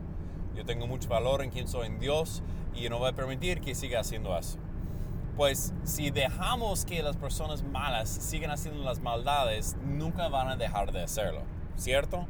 Yo 0.55 0.65
tengo 0.65 0.87
mucho 0.87 1.07
valor 1.07 1.41
en 1.41 1.51
quien 1.51 1.67
soy 1.67 1.87
en 1.87 1.99
Dios 1.99 2.43
y 2.73 2.81
yo 2.81 2.89
no 2.89 2.99
voy 2.99 3.09
a 3.09 3.13
permitir 3.13 3.61
que 3.61 3.75
siga 3.75 4.01
haciendo 4.01 4.37
eso. 4.37 4.57
Pues 5.37 5.73
si 5.83 6.11
dejamos 6.11 6.85
que 6.85 7.01
las 7.01 7.15
personas 7.15 7.63
malas 7.63 8.09
sigan 8.09 8.51
haciendo 8.51 8.83
las 8.83 8.99
maldades, 8.99 9.77
nunca 9.85 10.27
van 10.27 10.49
a 10.49 10.57
dejar 10.57 10.91
de 10.91 11.03
hacerlo, 11.03 11.41
¿cierto? 11.77 12.25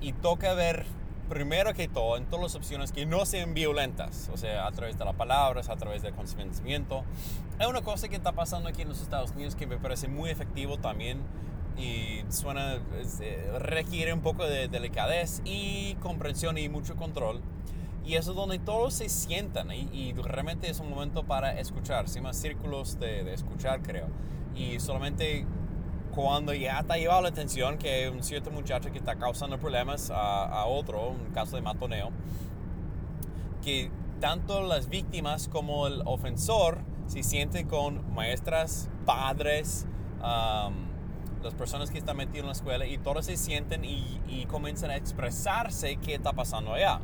Y 0.00 0.12
toca 0.12 0.52
ver 0.54 0.84
primero 1.28 1.74
que 1.74 1.88
todo, 1.88 2.16
en 2.16 2.26
todas 2.26 2.42
las 2.42 2.54
opciones 2.54 2.92
que 2.92 3.06
no 3.06 3.26
sean 3.26 3.54
violentas, 3.54 4.30
o 4.32 4.36
sea, 4.36 4.66
a 4.66 4.72
través 4.72 4.98
de 4.98 5.04
las 5.04 5.14
palabras, 5.14 5.68
a 5.68 5.76
través 5.76 6.02
del 6.02 6.14
consentimiento. 6.14 7.04
Hay 7.58 7.66
una 7.66 7.82
cosa 7.82 8.08
que 8.08 8.16
está 8.16 8.32
pasando 8.32 8.68
aquí 8.68 8.82
en 8.82 8.88
los 8.88 9.00
Estados 9.00 9.32
Unidos 9.32 9.54
que 9.54 9.66
me 9.66 9.76
parece 9.78 10.08
muy 10.08 10.30
efectivo 10.30 10.78
también 10.78 11.18
y 11.76 12.22
suena, 12.30 12.80
eh, 13.20 13.52
requiere 13.58 14.12
un 14.12 14.20
poco 14.20 14.44
de 14.44 14.68
delicadez 14.68 15.42
y 15.44 15.94
comprensión 15.96 16.58
y 16.58 16.68
mucho 16.68 16.96
control. 16.96 17.40
Y 18.04 18.14
eso 18.14 18.30
es 18.30 18.36
donde 18.36 18.60
todos 18.60 18.94
se 18.94 19.08
sientan 19.08 19.72
y, 19.72 20.12
realmente 20.12 20.70
es 20.70 20.78
un 20.78 20.88
momento 20.88 21.24
para 21.24 21.58
escuchar, 21.58 22.08
se 22.08 22.20
llama 22.20 22.32
círculos 22.34 23.00
de, 23.00 23.24
de 23.24 23.34
escuchar 23.34 23.82
creo. 23.82 24.06
Y 24.54 24.78
solamente 24.78 25.44
cuando 26.16 26.54
ya 26.54 26.78
ha 26.78 26.96
llevado 26.96 27.20
la 27.20 27.28
atención 27.28 27.76
que 27.76 28.08
un 28.08 28.22
cierto 28.22 28.50
muchacho 28.50 28.90
que 28.90 28.96
está 28.96 29.16
causando 29.16 29.58
problemas 29.58 30.10
a, 30.10 30.64
otro, 30.64 31.10
un 31.10 31.30
caso 31.34 31.56
de 31.56 31.62
matoneo, 31.62 32.10
que 33.62 33.90
tanto 34.18 34.62
las 34.62 34.88
víctimas 34.88 35.46
como 35.46 35.86
el 35.86 36.00
ofensor 36.06 36.78
se 37.06 37.22
sienten 37.22 37.68
con 37.68 38.14
maestras, 38.14 38.88
padres, 39.04 39.86
las 41.42 41.54
personas 41.54 41.90
que 41.90 41.98
están 41.98 42.16
metidas 42.16 42.40
en 42.40 42.46
la 42.46 42.52
escuela 42.52 42.86
y 42.86 42.96
todos 42.96 43.26
se 43.26 43.36
sienten 43.36 43.84
y, 43.84 44.18
y 44.26 44.46
comienzan 44.46 44.90
a 44.92 44.96
expresarse 44.96 45.96
qué 45.96 46.14
está 46.14 46.32
pasando 46.32 46.72
allá. 46.72 46.98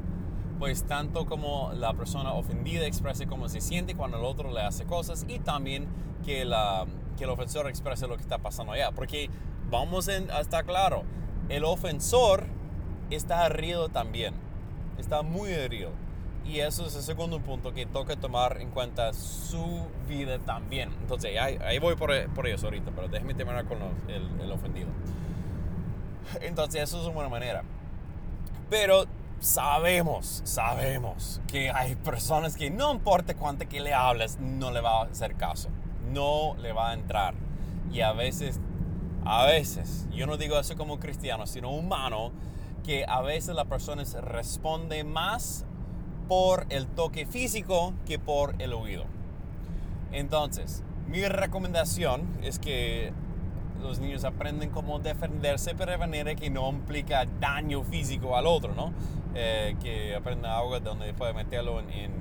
pues 0.59 0.85
tanto 0.85 1.27
como 1.27 1.73
la 1.75 1.93
persona 1.93 2.33
ofendida 2.33 2.87
exprese 2.87 3.27
cómo 3.27 3.51
se 3.51 3.61
siente 3.61 3.95
cuando 3.95 4.17
el 4.17 4.25
otro 4.25 4.51
le 4.53 4.63
hace 4.63 4.87
cosas 4.87 5.27
y 5.29 5.39
también 5.39 5.87
que, 6.25 6.47
la, 6.47 6.87
que 7.17 7.25
el 7.25 7.31
ofensor 7.31 7.69
exprese 7.69 8.07
lo 8.07 8.17
que 8.17 8.23
está 8.23 8.39
pasando 8.39 8.73
allá. 8.73 8.91
Porque 8.93 9.31
vamos 9.71 10.09
a 10.09 10.41
estar 10.41 10.65
claro, 10.65 11.05
el 11.49 11.65
ofensor 11.65 12.47
está 13.11 13.47
herido 13.47 13.89
también, 13.89 14.35
está 14.99 15.23
muy 15.23 15.51
herido. 15.51 15.91
Y 16.45 16.59
eso 16.59 16.87
es 16.87 16.97
el 16.97 17.03
segundo 17.03 17.39
punto 17.41 17.73
que 17.73 17.87
toca 17.87 18.17
tomar 18.17 18.61
en 18.61 18.71
cuenta 18.71 19.13
su 19.13 19.87
vida 20.09 20.41
también. 20.41 20.91
Entonces, 21.01 21.39
ahí, 21.39 21.79
voy 21.79 21.95
por, 21.95 22.11
por, 22.31 22.49
eso 22.49 22.67
ahorita, 22.67 22.91
pero 22.95 23.07
déjeme 23.09 23.35
terminar 23.35 23.65
con 23.67 23.79
el, 24.09 24.29
el 24.41 24.51
ofendido. 24.51 24.89
Entonces, 26.41 26.83
eso 26.83 26.99
es 26.99 27.05
una 27.05 27.15
buena 27.15 27.31
manera. 27.31 27.63
Pero 28.69 29.05
sabemos, 29.39 30.41
sabemos 30.45 31.41
que 31.47 31.71
hay 31.71 31.95
personas 31.97 32.57
que 32.57 32.71
no 32.71 32.93
importa 32.93 33.35
cuánto 33.35 33.69
que 33.69 33.81
le 33.81 33.93
hables, 33.93 34.39
no 34.41 34.71
le 34.71 34.81
va 34.81 35.03
a 35.03 35.05
hacer 35.05 35.37
caso. 35.37 35.69
No 36.13 36.57
le 36.61 36.73
va 36.73 36.91
a 36.91 36.95
entrar. 36.95 37.35
Y 37.93 38.01
a 38.01 38.13
veces, 38.13 38.61
a 39.25 39.45
veces, 39.47 40.07
yo 40.13 40.27
no 40.27 40.37
digo 40.37 40.59
eso 40.59 40.77
como 40.77 40.99
cristiano, 40.99 41.47
sino 41.47 41.71
humano, 41.71 42.33
que 42.85 43.05
a 43.07 43.21
veces 43.21 43.55
la 43.55 43.67
persona 43.67 44.03
responde 44.23 45.05
más 45.05 45.65
por 46.29 46.67
el 46.71 46.87
toque 46.87 47.27
físico 47.27 47.95
que 48.07 48.19
por 48.19 48.55
el 48.61 48.73
oído. 48.73 49.05
Entonces, 50.13 50.83
mi 51.09 51.25
recomendación 51.27 52.23
es 52.43 52.59
que 52.59 53.13
los 53.83 53.99
niños 53.99 54.25
aprenden 54.25 54.71
cómo 54.71 54.99
defenderse, 54.99 55.75
pero 55.75 55.91
de 55.91 55.99
manera 55.99 56.35
que 56.35 56.51
no 56.51 56.71
implica 56.71 57.27
daño 57.41 57.83
físico 57.83 58.37
al 58.37 58.47
otro, 58.47 58.75
¿no? 58.75 58.93
Eh, 59.35 59.77
que 59.83 60.15
aprenda 60.15 60.59
algo 60.59 60.79
donde 60.81 61.13
puede 61.15 61.33
meterlo 61.35 61.81
en, 61.81 62.13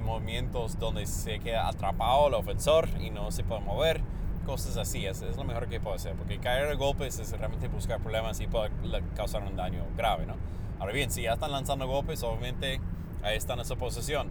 movimientos 0.00 0.78
donde 0.78 1.06
se 1.06 1.38
queda 1.40 1.68
atrapado 1.68 2.28
el 2.28 2.34
ofensor 2.34 2.88
y 3.00 3.10
no 3.10 3.30
se 3.30 3.44
puede 3.44 3.60
mover, 3.60 4.00
cosas 4.44 4.76
así, 4.76 5.04
es, 5.06 5.22
es 5.22 5.36
lo 5.36 5.44
mejor 5.44 5.68
que 5.68 5.80
puede 5.80 5.96
hacer, 5.96 6.14
porque 6.14 6.38
caer 6.38 6.68
de 6.68 6.74
golpes 6.76 7.18
es 7.18 7.30
realmente 7.32 7.68
buscar 7.68 8.00
problemas 8.00 8.40
y 8.40 8.46
puede 8.46 8.70
causar 9.14 9.42
un 9.42 9.56
daño 9.56 9.84
grave, 9.96 10.26
¿no? 10.26 10.34
Ahora 10.78 10.92
bien, 10.92 11.10
si 11.10 11.22
ya 11.22 11.34
están 11.34 11.52
lanzando 11.52 11.86
golpes, 11.86 12.22
obviamente 12.22 12.80
ahí 13.22 13.36
están 13.36 13.58
en 13.58 13.64
esa 13.64 13.76
posición. 13.76 14.30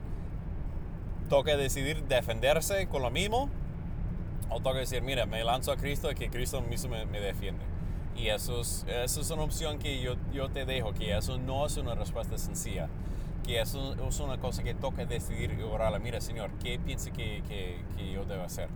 Toca 1.30 1.58
decidir 1.58 2.04
defenderse 2.06 2.88
con 2.88 3.02
lo 3.02 3.12
mismo 3.12 3.50
o 4.50 4.60
toca 4.60 4.80
decir, 4.80 5.02
mira, 5.02 5.26
me 5.26 5.44
lanzo 5.44 5.72
a 5.72 5.78
Cristo 5.78 6.12
y 6.12 6.16
que 6.16 6.30
Cristo 6.30 6.62
mismo 6.62 6.92
me, 6.92 7.06
me 7.06 7.20
defiende. 7.20 7.66
Y 8.16 8.30
eso 8.30 8.62
es, 8.62 8.86
eso 8.88 9.22
es 9.22 9.30
una 9.32 9.44
opción 9.44 9.80
que 9.80 10.02
yo, 10.02 10.16
yo 10.32 10.50
te 10.50 10.66
dejo, 10.66 10.94
que 10.94 11.16
eso 11.18 11.38
no 11.38 11.66
es 11.66 11.76
una 11.78 11.96
respuesta 11.96 12.38
sencilla, 12.38 12.88
que 13.46 13.62
eso 13.62 13.94
es 14.08 14.20
una 14.20 14.38
cosa 14.38 14.64
que 14.64 14.74
toca 14.74 15.06
decidir 15.06 15.58
y 15.60 15.64
orarle, 15.64 16.00
mira 16.00 16.22
Señor, 16.22 16.52
¿qué 16.62 16.80
piensa 16.80 17.12
que, 17.12 17.44
que, 17.48 17.84
que 17.96 18.12
yo 18.12 18.26
debo 18.26 18.44
hacer? 18.44 18.70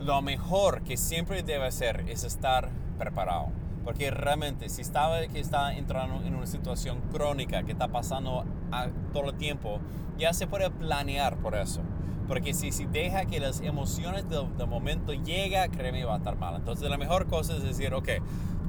Lo 0.00 0.22
mejor 0.22 0.82
que 0.82 0.96
siempre 0.96 1.42
debe 1.42 1.66
hacer 1.66 2.04
es 2.08 2.24
estar 2.24 2.70
preparado. 2.98 3.48
Porque 3.84 4.10
realmente 4.10 4.68
si 4.68 4.82
estaba 4.82 5.26
que 5.28 5.40
está 5.40 5.72
entrando 5.74 6.22
en 6.22 6.34
una 6.34 6.46
situación 6.46 7.00
crónica 7.10 7.62
que 7.62 7.72
está 7.72 7.88
pasando 7.88 8.44
a, 8.70 8.88
todo 9.14 9.30
el 9.30 9.36
tiempo, 9.36 9.80
ya 10.18 10.34
se 10.34 10.46
puede 10.46 10.70
planear 10.70 11.38
por 11.38 11.54
eso. 11.54 11.80
Porque 12.26 12.52
si, 12.52 12.70
si 12.70 12.84
deja 12.84 13.24
que 13.24 13.40
las 13.40 13.62
emociones 13.62 14.28
del, 14.28 14.46
momento 14.66 15.14
llega, 15.14 15.68
créeme, 15.68 16.04
va 16.04 16.16
a 16.16 16.18
estar 16.18 16.36
mal. 16.36 16.56
Entonces 16.56 16.90
la 16.90 16.98
mejor 16.98 17.28
cosa 17.28 17.56
es 17.56 17.62
decir, 17.62 17.94
ok, 17.94 18.08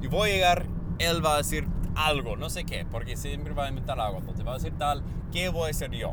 yo 0.00 0.08
voy 0.08 0.30
a 0.30 0.32
llegar, 0.32 0.66
él 0.98 1.22
va 1.22 1.34
a 1.34 1.36
decir 1.36 1.68
algo, 1.94 2.36
no 2.36 2.50
sé 2.50 2.64
qué, 2.64 2.86
porque 2.90 3.16
siempre 3.16 3.52
va 3.54 3.66
a 3.66 3.68
inventar 3.68 4.00
algo. 4.00 4.18
Entonces 4.18 4.46
va 4.46 4.52
a 4.52 4.54
decir 4.54 4.72
tal, 4.76 5.02
¿qué 5.32 5.48
voy 5.48 5.68
a 5.68 5.70
hacer 5.70 5.90
yo? 5.90 6.12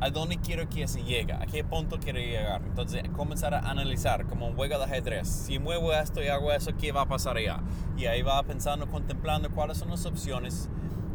¿A 0.00 0.08
dónde 0.08 0.38
quiero 0.38 0.68
que 0.68 0.88
se 0.88 1.02
llegue? 1.02 1.34
¿A 1.34 1.44
qué 1.46 1.62
punto 1.62 1.98
quiero 1.98 2.18
llegar? 2.18 2.62
Entonces 2.64 3.02
comenzar 3.10 3.54
a 3.54 3.70
analizar 3.70 4.26
como 4.26 4.46
un 4.46 4.56
juego 4.56 4.78
de 4.78 4.84
ajedrez. 4.84 5.28
Si 5.28 5.58
muevo 5.58 5.92
esto 5.92 6.22
y 6.22 6.28
hago 6.28 6.52
eso, 6.52 6.70
¿qué 6.78 6.90
va 6.90 7.02
a 7.02 7.06
pasar 7.06 7.36
allá? 7.36 7.60
Y 7.98 8.06
ahí 8.06 8.22
va 8.22 8.42
pensando, 8.42 8.86
contemplando 8.86 9.50
cuáles 9.50 9.76
son 9.76 9.90
las 9.90 10.06
opciones 10.06 10.70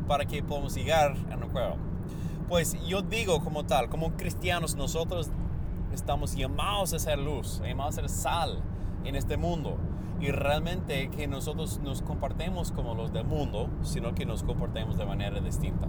para 0.08 0.26
que 0.26 0.44
podamos 0.44 0.76
llegar 0.76 1.16
a 1.32 1.36
un 1.36 1.50
juego. 1.50 1.78
Pues 2.48 2.78
yo 2.86 3.02
digo 3.02 3.44
como 3.44 3.66
tal, 3.66 3.90
como 3.90 4.16
cristianos 4.16 4.76
nosotros 4.76 5.32
estamos 5.92 6.36
llamados 6.36 6.94
a 6.94 7.00
ser 7.00 7.18
luz, 7.18 7.60
llamados 7.66 7.98
a 7.98 8.02
ser 8.02 8.10
sal 8.10 8.64
en 9.06 9.16
este 9.16 9.38
mundo. 9.38 9.78
Y 10.20 10.32
realmente 10.32 11.10
que 11.10 11.28
nosotros 11.28 11.80
nos 11.84 12.02
comportemos 12.02 12.72
como 12.72 12.96
los 12.96 13.12
del 13.12 13.26
mundo, 13.26 13.70
sino 13.82 14.16
que 14.16 14.26
nos 14.26 14.44
comportemos 14.44 14.98
de 14.98 15.06
manera 15.06 15.40
distinta. 15.40 15.88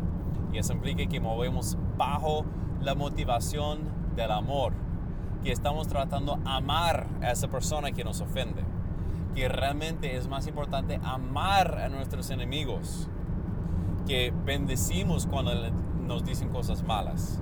Y 0.52 0.58
eso 0.58 0.72
implica 0.72 1.06
que 1.06 1.20
movemos 1.20 1.76
bajo 1.96 2.44
la 2.80 2.94
motivación 2.94 3.80
del 4.16 4.30
amor, 4.30 4.72
que 5.42 5.52
estamos 5.52 5.86
tratando 5.86 6.36
de 6.36 6.42
amar 6.44 7.06
a 7.22 7.30
esa 7.30 7.48
persona 7.48 7.92
que 7.92 8.04
nos 8.04 8.20
ofende, 8.20 8.64
que 9.34 9.48
realmente 9.48 10.16
es 10.16 10.28
más 10.28 10.46
importante 10.46 10.98
amar 11.04 11.78
a 11.78 11.88
nuestros 11.88 12.30
enemigos, 12.30 13.08
que 14.06 14.32
bendecimos 14.44 15.26
cuando 15.26 15.52
nos 16.06 16.24
dicen 16.24 16.48
cosas 16.48 16.82
malas. 16.82 17.40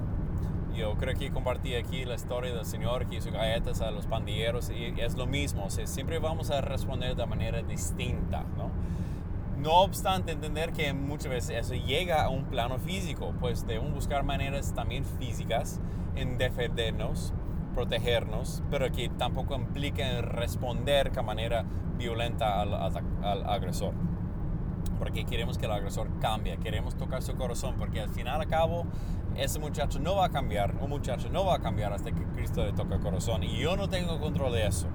Yo 0.74 0.94
creo 0.96 1.14
que 1.14 1.30
compartí 1.30 1.76
aquí 1.76 2.04
la 2.04 2.16
historia 2.16 2.52
del 2.52 2.66
Señor 2.66 3.06
que 3.06 3.16
hizo 3.16 3.30
galletas 3.30 3.80
a 3.80 3.92
los 3.92 4.06
pandilleros 4.06 4.70
y 4.70 4.92
es 5.00 5.14
lo 5.14 5.26
mismo, 5.26 5.66
o 5.66 5.70
sea, 5.70 5.86
siempre 5.86 6.18
vamos 6.18 6.50
a 6.50 6.60
responder 6.60 7.14
de 7.14 7.26
manera 7.26 7.62
distinta, 7.62 8.44
¿no? 8.56 8.70
No 9.56 9.82
obstante, 9.82 10.32
entender 10.32 10.72
que 10.72 10.92
muchas 10.92 11.30
veces 11.30 11.64
eso 11.64 11.74
llega 11.74 12.24
a 12.24 12.28
un 12.28 12.44
plano 12.46 12.78
físico, 12.78 13.32
pues 13.38 13.66
debemos 13.66 13.94
buscar 13.94 14.24
maneras 14.24 14.74
también 14.74 15.04
físicas 15.04 15.80
en 16.16 16.38
defendernos, 16.38 17.32
protegernos, 17.74 18.62
pero 18.68 18.90
que 18.90 19.08
tampoco 19.08 19.54
impliquen 19.54 20.22
responder 20.22 21.12
de 21.12 21.22
manera 21.22 21.64
violenta 21.96 22.60
al, 22.60 22.74
al 22.74 23.48
agresor 23.48 23.94
porque 24.98 25.24
queremos 25.24 25.58
que 25.58 25.66
el 25.66 25.72
agresor 25.72 26.08
cambie, 26.20 26.56
queremos 26.58 26.94
tocar 26.96 27.22
su 27.22 27.34
corazón, 27.34 27.74
porque 27.78 28.00
al 28.00 28.10
final 28.10 28.40
a 28.40 28.46
cabo 28.46 28.86
ese 29.36 29.58
muchacho 29.58 29.98
no 29.98 30.16
va 30.16 30.26
a 30.26 30.28
cambiar, 30.30 30.76
un 30.80 30.90
muchacho 30.90 31.28
no 31.30 31.44
va 31.44 31.56
a 31.56 31.58
cambiar 31.58 31.92
hasta 31.92 32.12
que 32.12 32.24
Cristo 32.28 32.64
le 32.64 32.72
toque 32.72 32.94
el 32.94 33.00
corazón. 33.00 33.42
Y 33.42 33.58
yo 33.58 33.76
no 33.76 33.88
tengo 33.88 34.20
control 34.20 34.52
de 34.52 34.66
eso. 34.66 34.86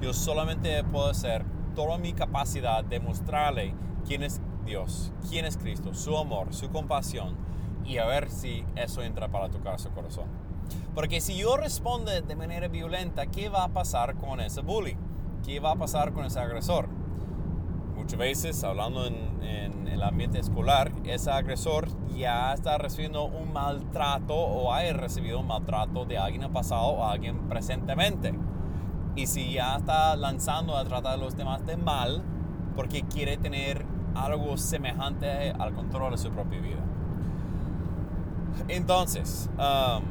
Yo 0.00 0.12
solamente 0.12 0.84
puedo 0.84 1.08
hacer 1.08 1.44
toda 1.74 1.98
mi 1.98 2.12
capacidad 2.12 2.84
de 2.84 3.00
mostrarle 3.00 3.74
quién 4.06 4.22
es 4.22 4.40
Dios, 4.64 5.12
quién 5.28 5.44
es 5.44 5.56
Cristo, 5.56 5.94
su 5.94 6.16
amor, 6.16 6.54
su 6.54 6.70
compasión, 6.70 7.36
y 7.84 7.98
a 7.98 8.06
ver 8.06 8.30
si 8.30 8.64
eso 8.76 9.02
entra 9.02 9.28
para 9.28 9.48
tocar 9.48 9.80
su 9.80 9.90
corazón. 9.90 10.26
Porque 10.94 11.20
si 11.20 11.36
yo 11.36 11.56
respondo 11.56 12.10
de 12.10 12.36
manera 12.36 12.68
violenta, 12.68 13.26
¿qué 13.26 13.48
va 13.48 13.64
a 13.64 13.68
pasar 13.68 14.16
con 14.16 14.40
ese 14.40 14.60
bully? 14.60 14.96
¿Qué 15.44 15.60
va 15.60 15.72
a 15.72 15.76
pasar 15.76 16.12
con 16.12 16.24
ese 16.24 16.38
agresor? 16.38 16.88
Muchas 18.08 18.18
veces, 18.18 18.64
hablando 18.64 19.06
en, 19.06 19.86
el 19.86 20.02
ambiente 20.02 20.38
escolar, 20.38 20.92
ese 21.04 21.30
agresor 21.30 21.88
ya 22.16 22.54
está 22.54 22.78
recibiendo 22.78 23.24
un 23.24 23.52
maltrato 23.52 24.34
o 24.34 24.72
ha 24.72 24.80
recibido 24.92 25.40
un 25.40 25.46
maltrato 25.46 26.06
de 26.06 26.16
alguien 26.16 26.50
pasado 26.50 26.86
o 26.86 27.04
alguien 27.04 27.48
presentemente. 27.50 28.32
Y 29.14 29.26
si 29.26 29.52
ya 29.52 29.76
está 29.76 30.16
lanzando 30.16 30.74
a 30.74 30.84
tratar 30.84 31.14
a 31.14 31.16
los 31.18 31.36
demás 31.36 31.66
de 31.66 31.76
mal, 31.76 32.22
porque 32.76 33.02
quiere 33.02 33.36
tener 33.36 33.84
algo 34.14 34.56
semejante 34.56 35.50
al 35.50 35.74
control 35.74 36.12
de 36.12 36.18
su 36.18 36.30
propia 36.30 36.60
vida. 36.60 36.84
Entonces, 38.68 39.50
um, 39.58 40.02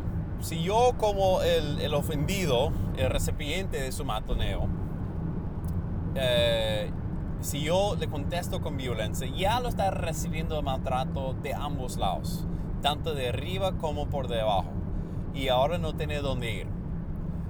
si 0.43 0.61
yo 0.61 0.93
como 0.99 1.41
el, 1.41 1.79
el, 1.79 1.95
ofendido, 1.95 2.71
el 2.95 3.09
recipiente 3.09 3.81
de 3.81 3.91
su 3.91 4.05
matoneo, 4.05 4.67
eh, 6.13 6.91
si 7.41 7.61
yo 7.61 7.95
le 7.95 8.07
contesto 8.07 8.61
con 8.61 8.77
violencia, 8.77 9.27
ya 9.27 9.59
lo 9.59 9.69
está 9.69 9.91
recibiendo 9.91 10.61
maltrato 10.61 11.33
de 11.33 11.53
ambos 11.53 11.97
lados, 11.97 12.45
tanto 12.81 13.13
de 13.13 13.29
arriba 13.29 13.73
como 13.77 14.07
por 14.07 14.27
debajo. 14.27 14.71
Y 15.33 15.49
ahora 15.49 15.77
no 15.77 15.93
tiene 15.93 16.19
dónde 16.19 16.51
ir. 16.51 16.67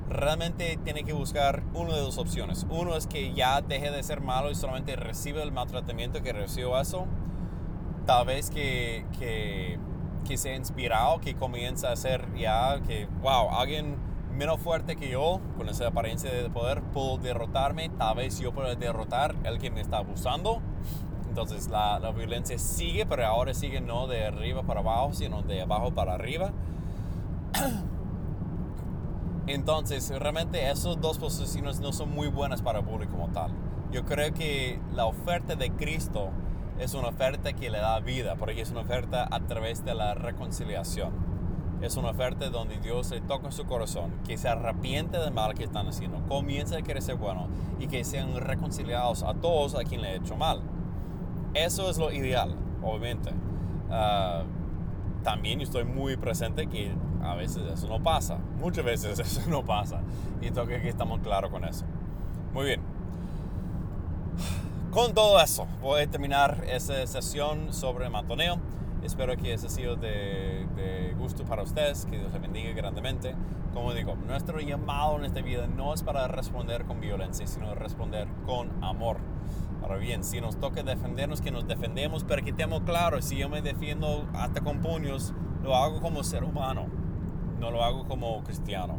Realmente 0.10 0.78
tiene 0.84 1.04
que 1.04 1.14
buscar 1.14 1.64
una 1.74 1.94
de 1.94 2.02
dos 2.02 2.18
opciones. 2.18 2.66
Uno 2.70 2.96
es 2.96 3.08
que 3.08 3.34
ya 3.34 3.62
deje 3.62 3.92
de 3.92 4.04
ser 4.04 4.22
malo 4.22 4.52
y 4.52 4.56
solamente 4.56 4.96
recibe 4.96 5.42
el 5.42 5.52
maltratamiento 5.52 6.22
que 6.22 6.34
recibió 6.34 6.80
eso. 6.80 7.06
Tal 8.06 8.26
vez 8.26 8.50
que, 8.50 9.06
que, 9.20 9.80
que 10.26 10.38
sea 10.38 10.56
inspirado, 10.56 11.20
que 11.20 11.36
comienza 11.36 11.92
a 11.92 11.96
ser 11.96 12.26
ya 12.36 12.82
que, 12.86 13.08
wow, 13.22 13.52
alguien 13.52 13.98
menos 14.38 14.60
fuerte 14.60 14.96
que 14.96 15.10
yo, 15.10 15.42
con 15.58 15.68
esa 15.68 15.88
apariencia 15.88 16.32
de 16.32 16.50
poder, 16.50 16.82
puedo 16.94 17.18
derrotarme. 17.18 17.90
Tal 17.90 18.16
vez 18.16 18.40
yo 18.40 18.54
pueda 18.54 18.76
derrotar 18.76 19.36
al 19.46 19.58
que 19.58 19.70
me 19.72 19.82
está 19.82 19.98
abusando. 19.98 20.62
Entonces 21.28 21.68
la, 21.68 22.00
la, 22.00 22.12
violencia 22.12 22.58
sigue, 22.58 23.06
pero 23.06 23.26
ahora 23.26 23.54
sigue 23.54 23.82
no 23.82 24.08
de 24.08 24.26
arriba 24.26 24.64
para 24.64 24.80
abajo, 24.80 25.14
sino 25.14 25.42
de 25.44 25.62
abajo 25.62 25.92
para 25.92 26.14
arriba. 26.14 26.52
Entonces, 29.48 30.10
realmente 30.10 30.70
esas 30.70 31.00
dos 31.00 31.18
posiciones 31.20 31.80
no 31.80 31.94
son 31.94 32.12
muy 32.12 32.28
buenas 32.28 32.62
para 32.62 32.80
el 32.80 32.86
público 32.86 33.14
como 33.14 33.30
tal. 33.30 33.52
Yo 33.92 34.04
creo 34.04 34.34
que 34.34 34.80
la 34.94 35.06
oferta 35.06 35.56
de 35.56 35.72
Cristo 35.72 36.32
es 36.80 36.94
una 36.94 37.08
oferta 37.08 37.54
que 37.54 37.70
le 37.70 37.80
da 37.80 38.00
vida, 38.02 38.36
porque 38.36 38.62
es 38.62 38.72
una 38.72 38.82
oferta 38.82 39.28
a 39.32 39.40
través 39.42 39.86
de 39.86 39.96
la 39.96 40.14
reconciliación. 40.14 41.27
Es 41.82 41.96
una 41.96 42.10
oferta 42.10 42.50
donde 42.50 42.80
Dios 42.80 43.12
le 43.12 43.22
toca 43.22 43.52
su 43.52 43.66
corazón, 43.66 44.12
que 44.26 44.38
se 44.38 44.50
arrepiente 44.50 45.18
del 45.18 45.32
mal 45.32 45.54
que 45.54 45.64
están 45.64 45.88
haciendo, 45.88 46.20
comienza 46.28 46.78
a 46.78 46.82
querer 46.82 47.04
ser 47.04 47.16
bueno 47.16 47.48
y 47.80 47.88
que 47.88 48.04
sean 48.04 48.36
reconciliados 48.36 49.24
a 49.24 49.34
todos 49.36 49.76
a 49.76 49.84
quien 49.84 50.02
le 50.02 50.08
ha 50.10 50.16
hecho 50.16 50.36
mal. 50.36 50.62
Eso 51.54 51.90
es 51.90 51.98
lo 51.98 52.12
ideal, 52.12 52.56
obviamente. 52.82 53.32
Ah, 53.92 54.44
también 55.24 55.62
estoy 55.62 55.84
muy 55.84 56.18
presente 56.18 56.68
que 56.68 56.92
a 57.22 57.36
veces 57.36 57.64
eso 57.72 57.88
no 57.88 58.02
pasa, 58.02 58.40
muchas 58.60 58.86
veces 58.86 59.20
eso 59.20 59.42
no 59.50 59.64
pasa 59.64 60.02
y 60.42 60.52
toca 60.52 60.82
que 60.82 60.90
estamos 60.90 61.20
claros 61.20 61.52
con 61.52 61.64
eso. 61.64 61.86
Muy 62.54 62.66
bien. 62.66 62.82
Con 64.92 65.14
todo 65.14 65.40
eso, 65.40 65.68
voy 65.82 66.02
a 66.02 66.08
terminar 66.08 66.64
esa 66.68 67.06
sesión 67.06 67.72
sobre 67.74 68.10
matoneo. 68.10 68.58
Espero 69.04 69.38
que 69.38 69.54
ha 69.54 69.58
sido 69.58 69.96
de, 69.96 71.14
gusto 71.18 71.46
para 71.46 71.64
ustedes, 71.64 72.06
que 72.06 72.18
Dios 72.18 72.32
les 72.32 72.42
bendiga 72.42 72.72
grandemente. 72.72 73.36
Como 73.74 73.94
digo, 73.94 74.16
nuestro 74.16 74.60
llamado 74.60 75.18
en 75.18 75.26
esta 75.26 75.42
vida 75.42 75.68
no 75.68 75.94
es 75.94 76.04
para 76.04 76.28
responder 76.28 76.86
con 76.86 77.00
violencia, 77.00 77.46
sino 77.48 77.74
responder 77.76 78.28
con 78.46 78.84
amor. 78.84 79.18
Ahora 79.82 79.98
bien, 79.98 80.24
si 80.24 80.42
nos 80.42 80.60
toca 80.60 80.84
defendernos, 80.84 81.42
que 81.42 81.52
nos 81.52 81.68
defendemos, 81.68 82.24
pero 82.24 82.44
que 82.44 82.50
estemos 82.50 82.82
claros, 82.82 83.26
si 83.26 83.38
yo 83.38 83.50
me 83.50 83.62
defiendo 83.62 84.28
hasta 84.34 84.62
con 84.62 84.82
puños, 84.82 85.34
lo 85.64 85.76
hago 85.76 86.02
como 86.02 86.24
ser 86.24 86.44
humano, 86.44 86.88
no 87.60 87.72
lo 87.72 87.84
hago 87.84 88.06
como 88.08 88.44
cristiano 88.44 88.98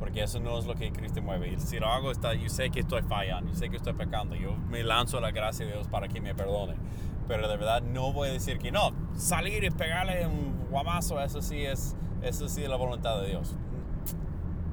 porque 0.00 0.22
eso 0.22 0.40
no 0.40 0.58
es 0.58 0.64
lo 0.64 0.74
que 0.74 0.90
Cristo 0.90 1.20
mueve. 1.20 1.52
Y 1.52 1.60
si 1.60 1.78
lo 1.78 1.86
hago, 1.86 2.10
está, 2.10 2.32
yo 2.32 2.48
sé 2.48 2.70
que 2.70 2.80
estoy 2.80 3.02
fallando, 3.02 3.52
yo 3.52 3.56
sé 3.56 3.68
que 3.68 3.76
estoy 3.76 3.92
pecando, 3.92 4.34
yo 4.34 4.56
me 4.56 4.82
lanzo 4.82 5.18
a 5.18 5.20
la 5.20 5.30
gracia 5.30 5.66
de 5.66 5.72
Dios 5.72 5.86
para 5.88 6.08
que 6.08 6.22
me 6.22 6.34
perdone. 6.34 6.74
Pero 7.30 7.46
de 7.46 7.56
verdad 7.56 7.80
no 7.80 8.12
voy 8.12 8.28
a 8.28 8.32
decir 8.32 8.58
que 8.58 8.72
no, 8.72 8.90
salir 9.16 9.62
y 9.62 9.70
pegarle 9.70 10.26
un 10.26 10.66
guamazo, 10.68 11.20
eso 11.20 11.40
sí 11.40 11.64
es, 11.64 11.94
eso 12.22 12.48
sí 12.48 12.64
es 12.64 12.68
la 12.68 12.74
voluntad 12.74 13.20
de 13.20 13.28
Dios. 13.28 13.54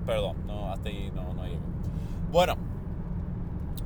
Perdón, 0.08 0.38
no, 0.48 0.72
hasta 0.72 0.90
ahí 0.90 1.12
no, 1.14 1.36
no 1.36 1.44
llego. 1.46 1.62
Bueno, 2.32 2.56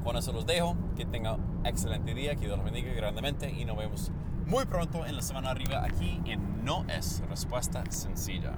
con 0.05 0.15
eso 0.15 0.31
los 0.31 0.45
dejo, 0.45 0.77
que 0.95 1.03
tengan 1.03 1.41
excelente 1.65 2.13
día, 2.13 2.35
que 2.35 2.45
Dios 2.45 2.55
los 2.55 2.63
bendiga 2.63 2.93
grandemente 2.93 3.51
y 3.51 3.65
nos 3.65 3.75
vemos 3.75 4.09
muy 4.45 4.63
pronto 4.63 5.05
en 5.05 5.17
la 5.17 5.21
semana 5.21 5.49
arriba 5.49 5.83
aquí 5.83 6.21
en 6.25 6.63
No 6.63 6.85
es 6.87 7.21
Respuesta 7.27 7.83
Sencilla. 7.89 8.53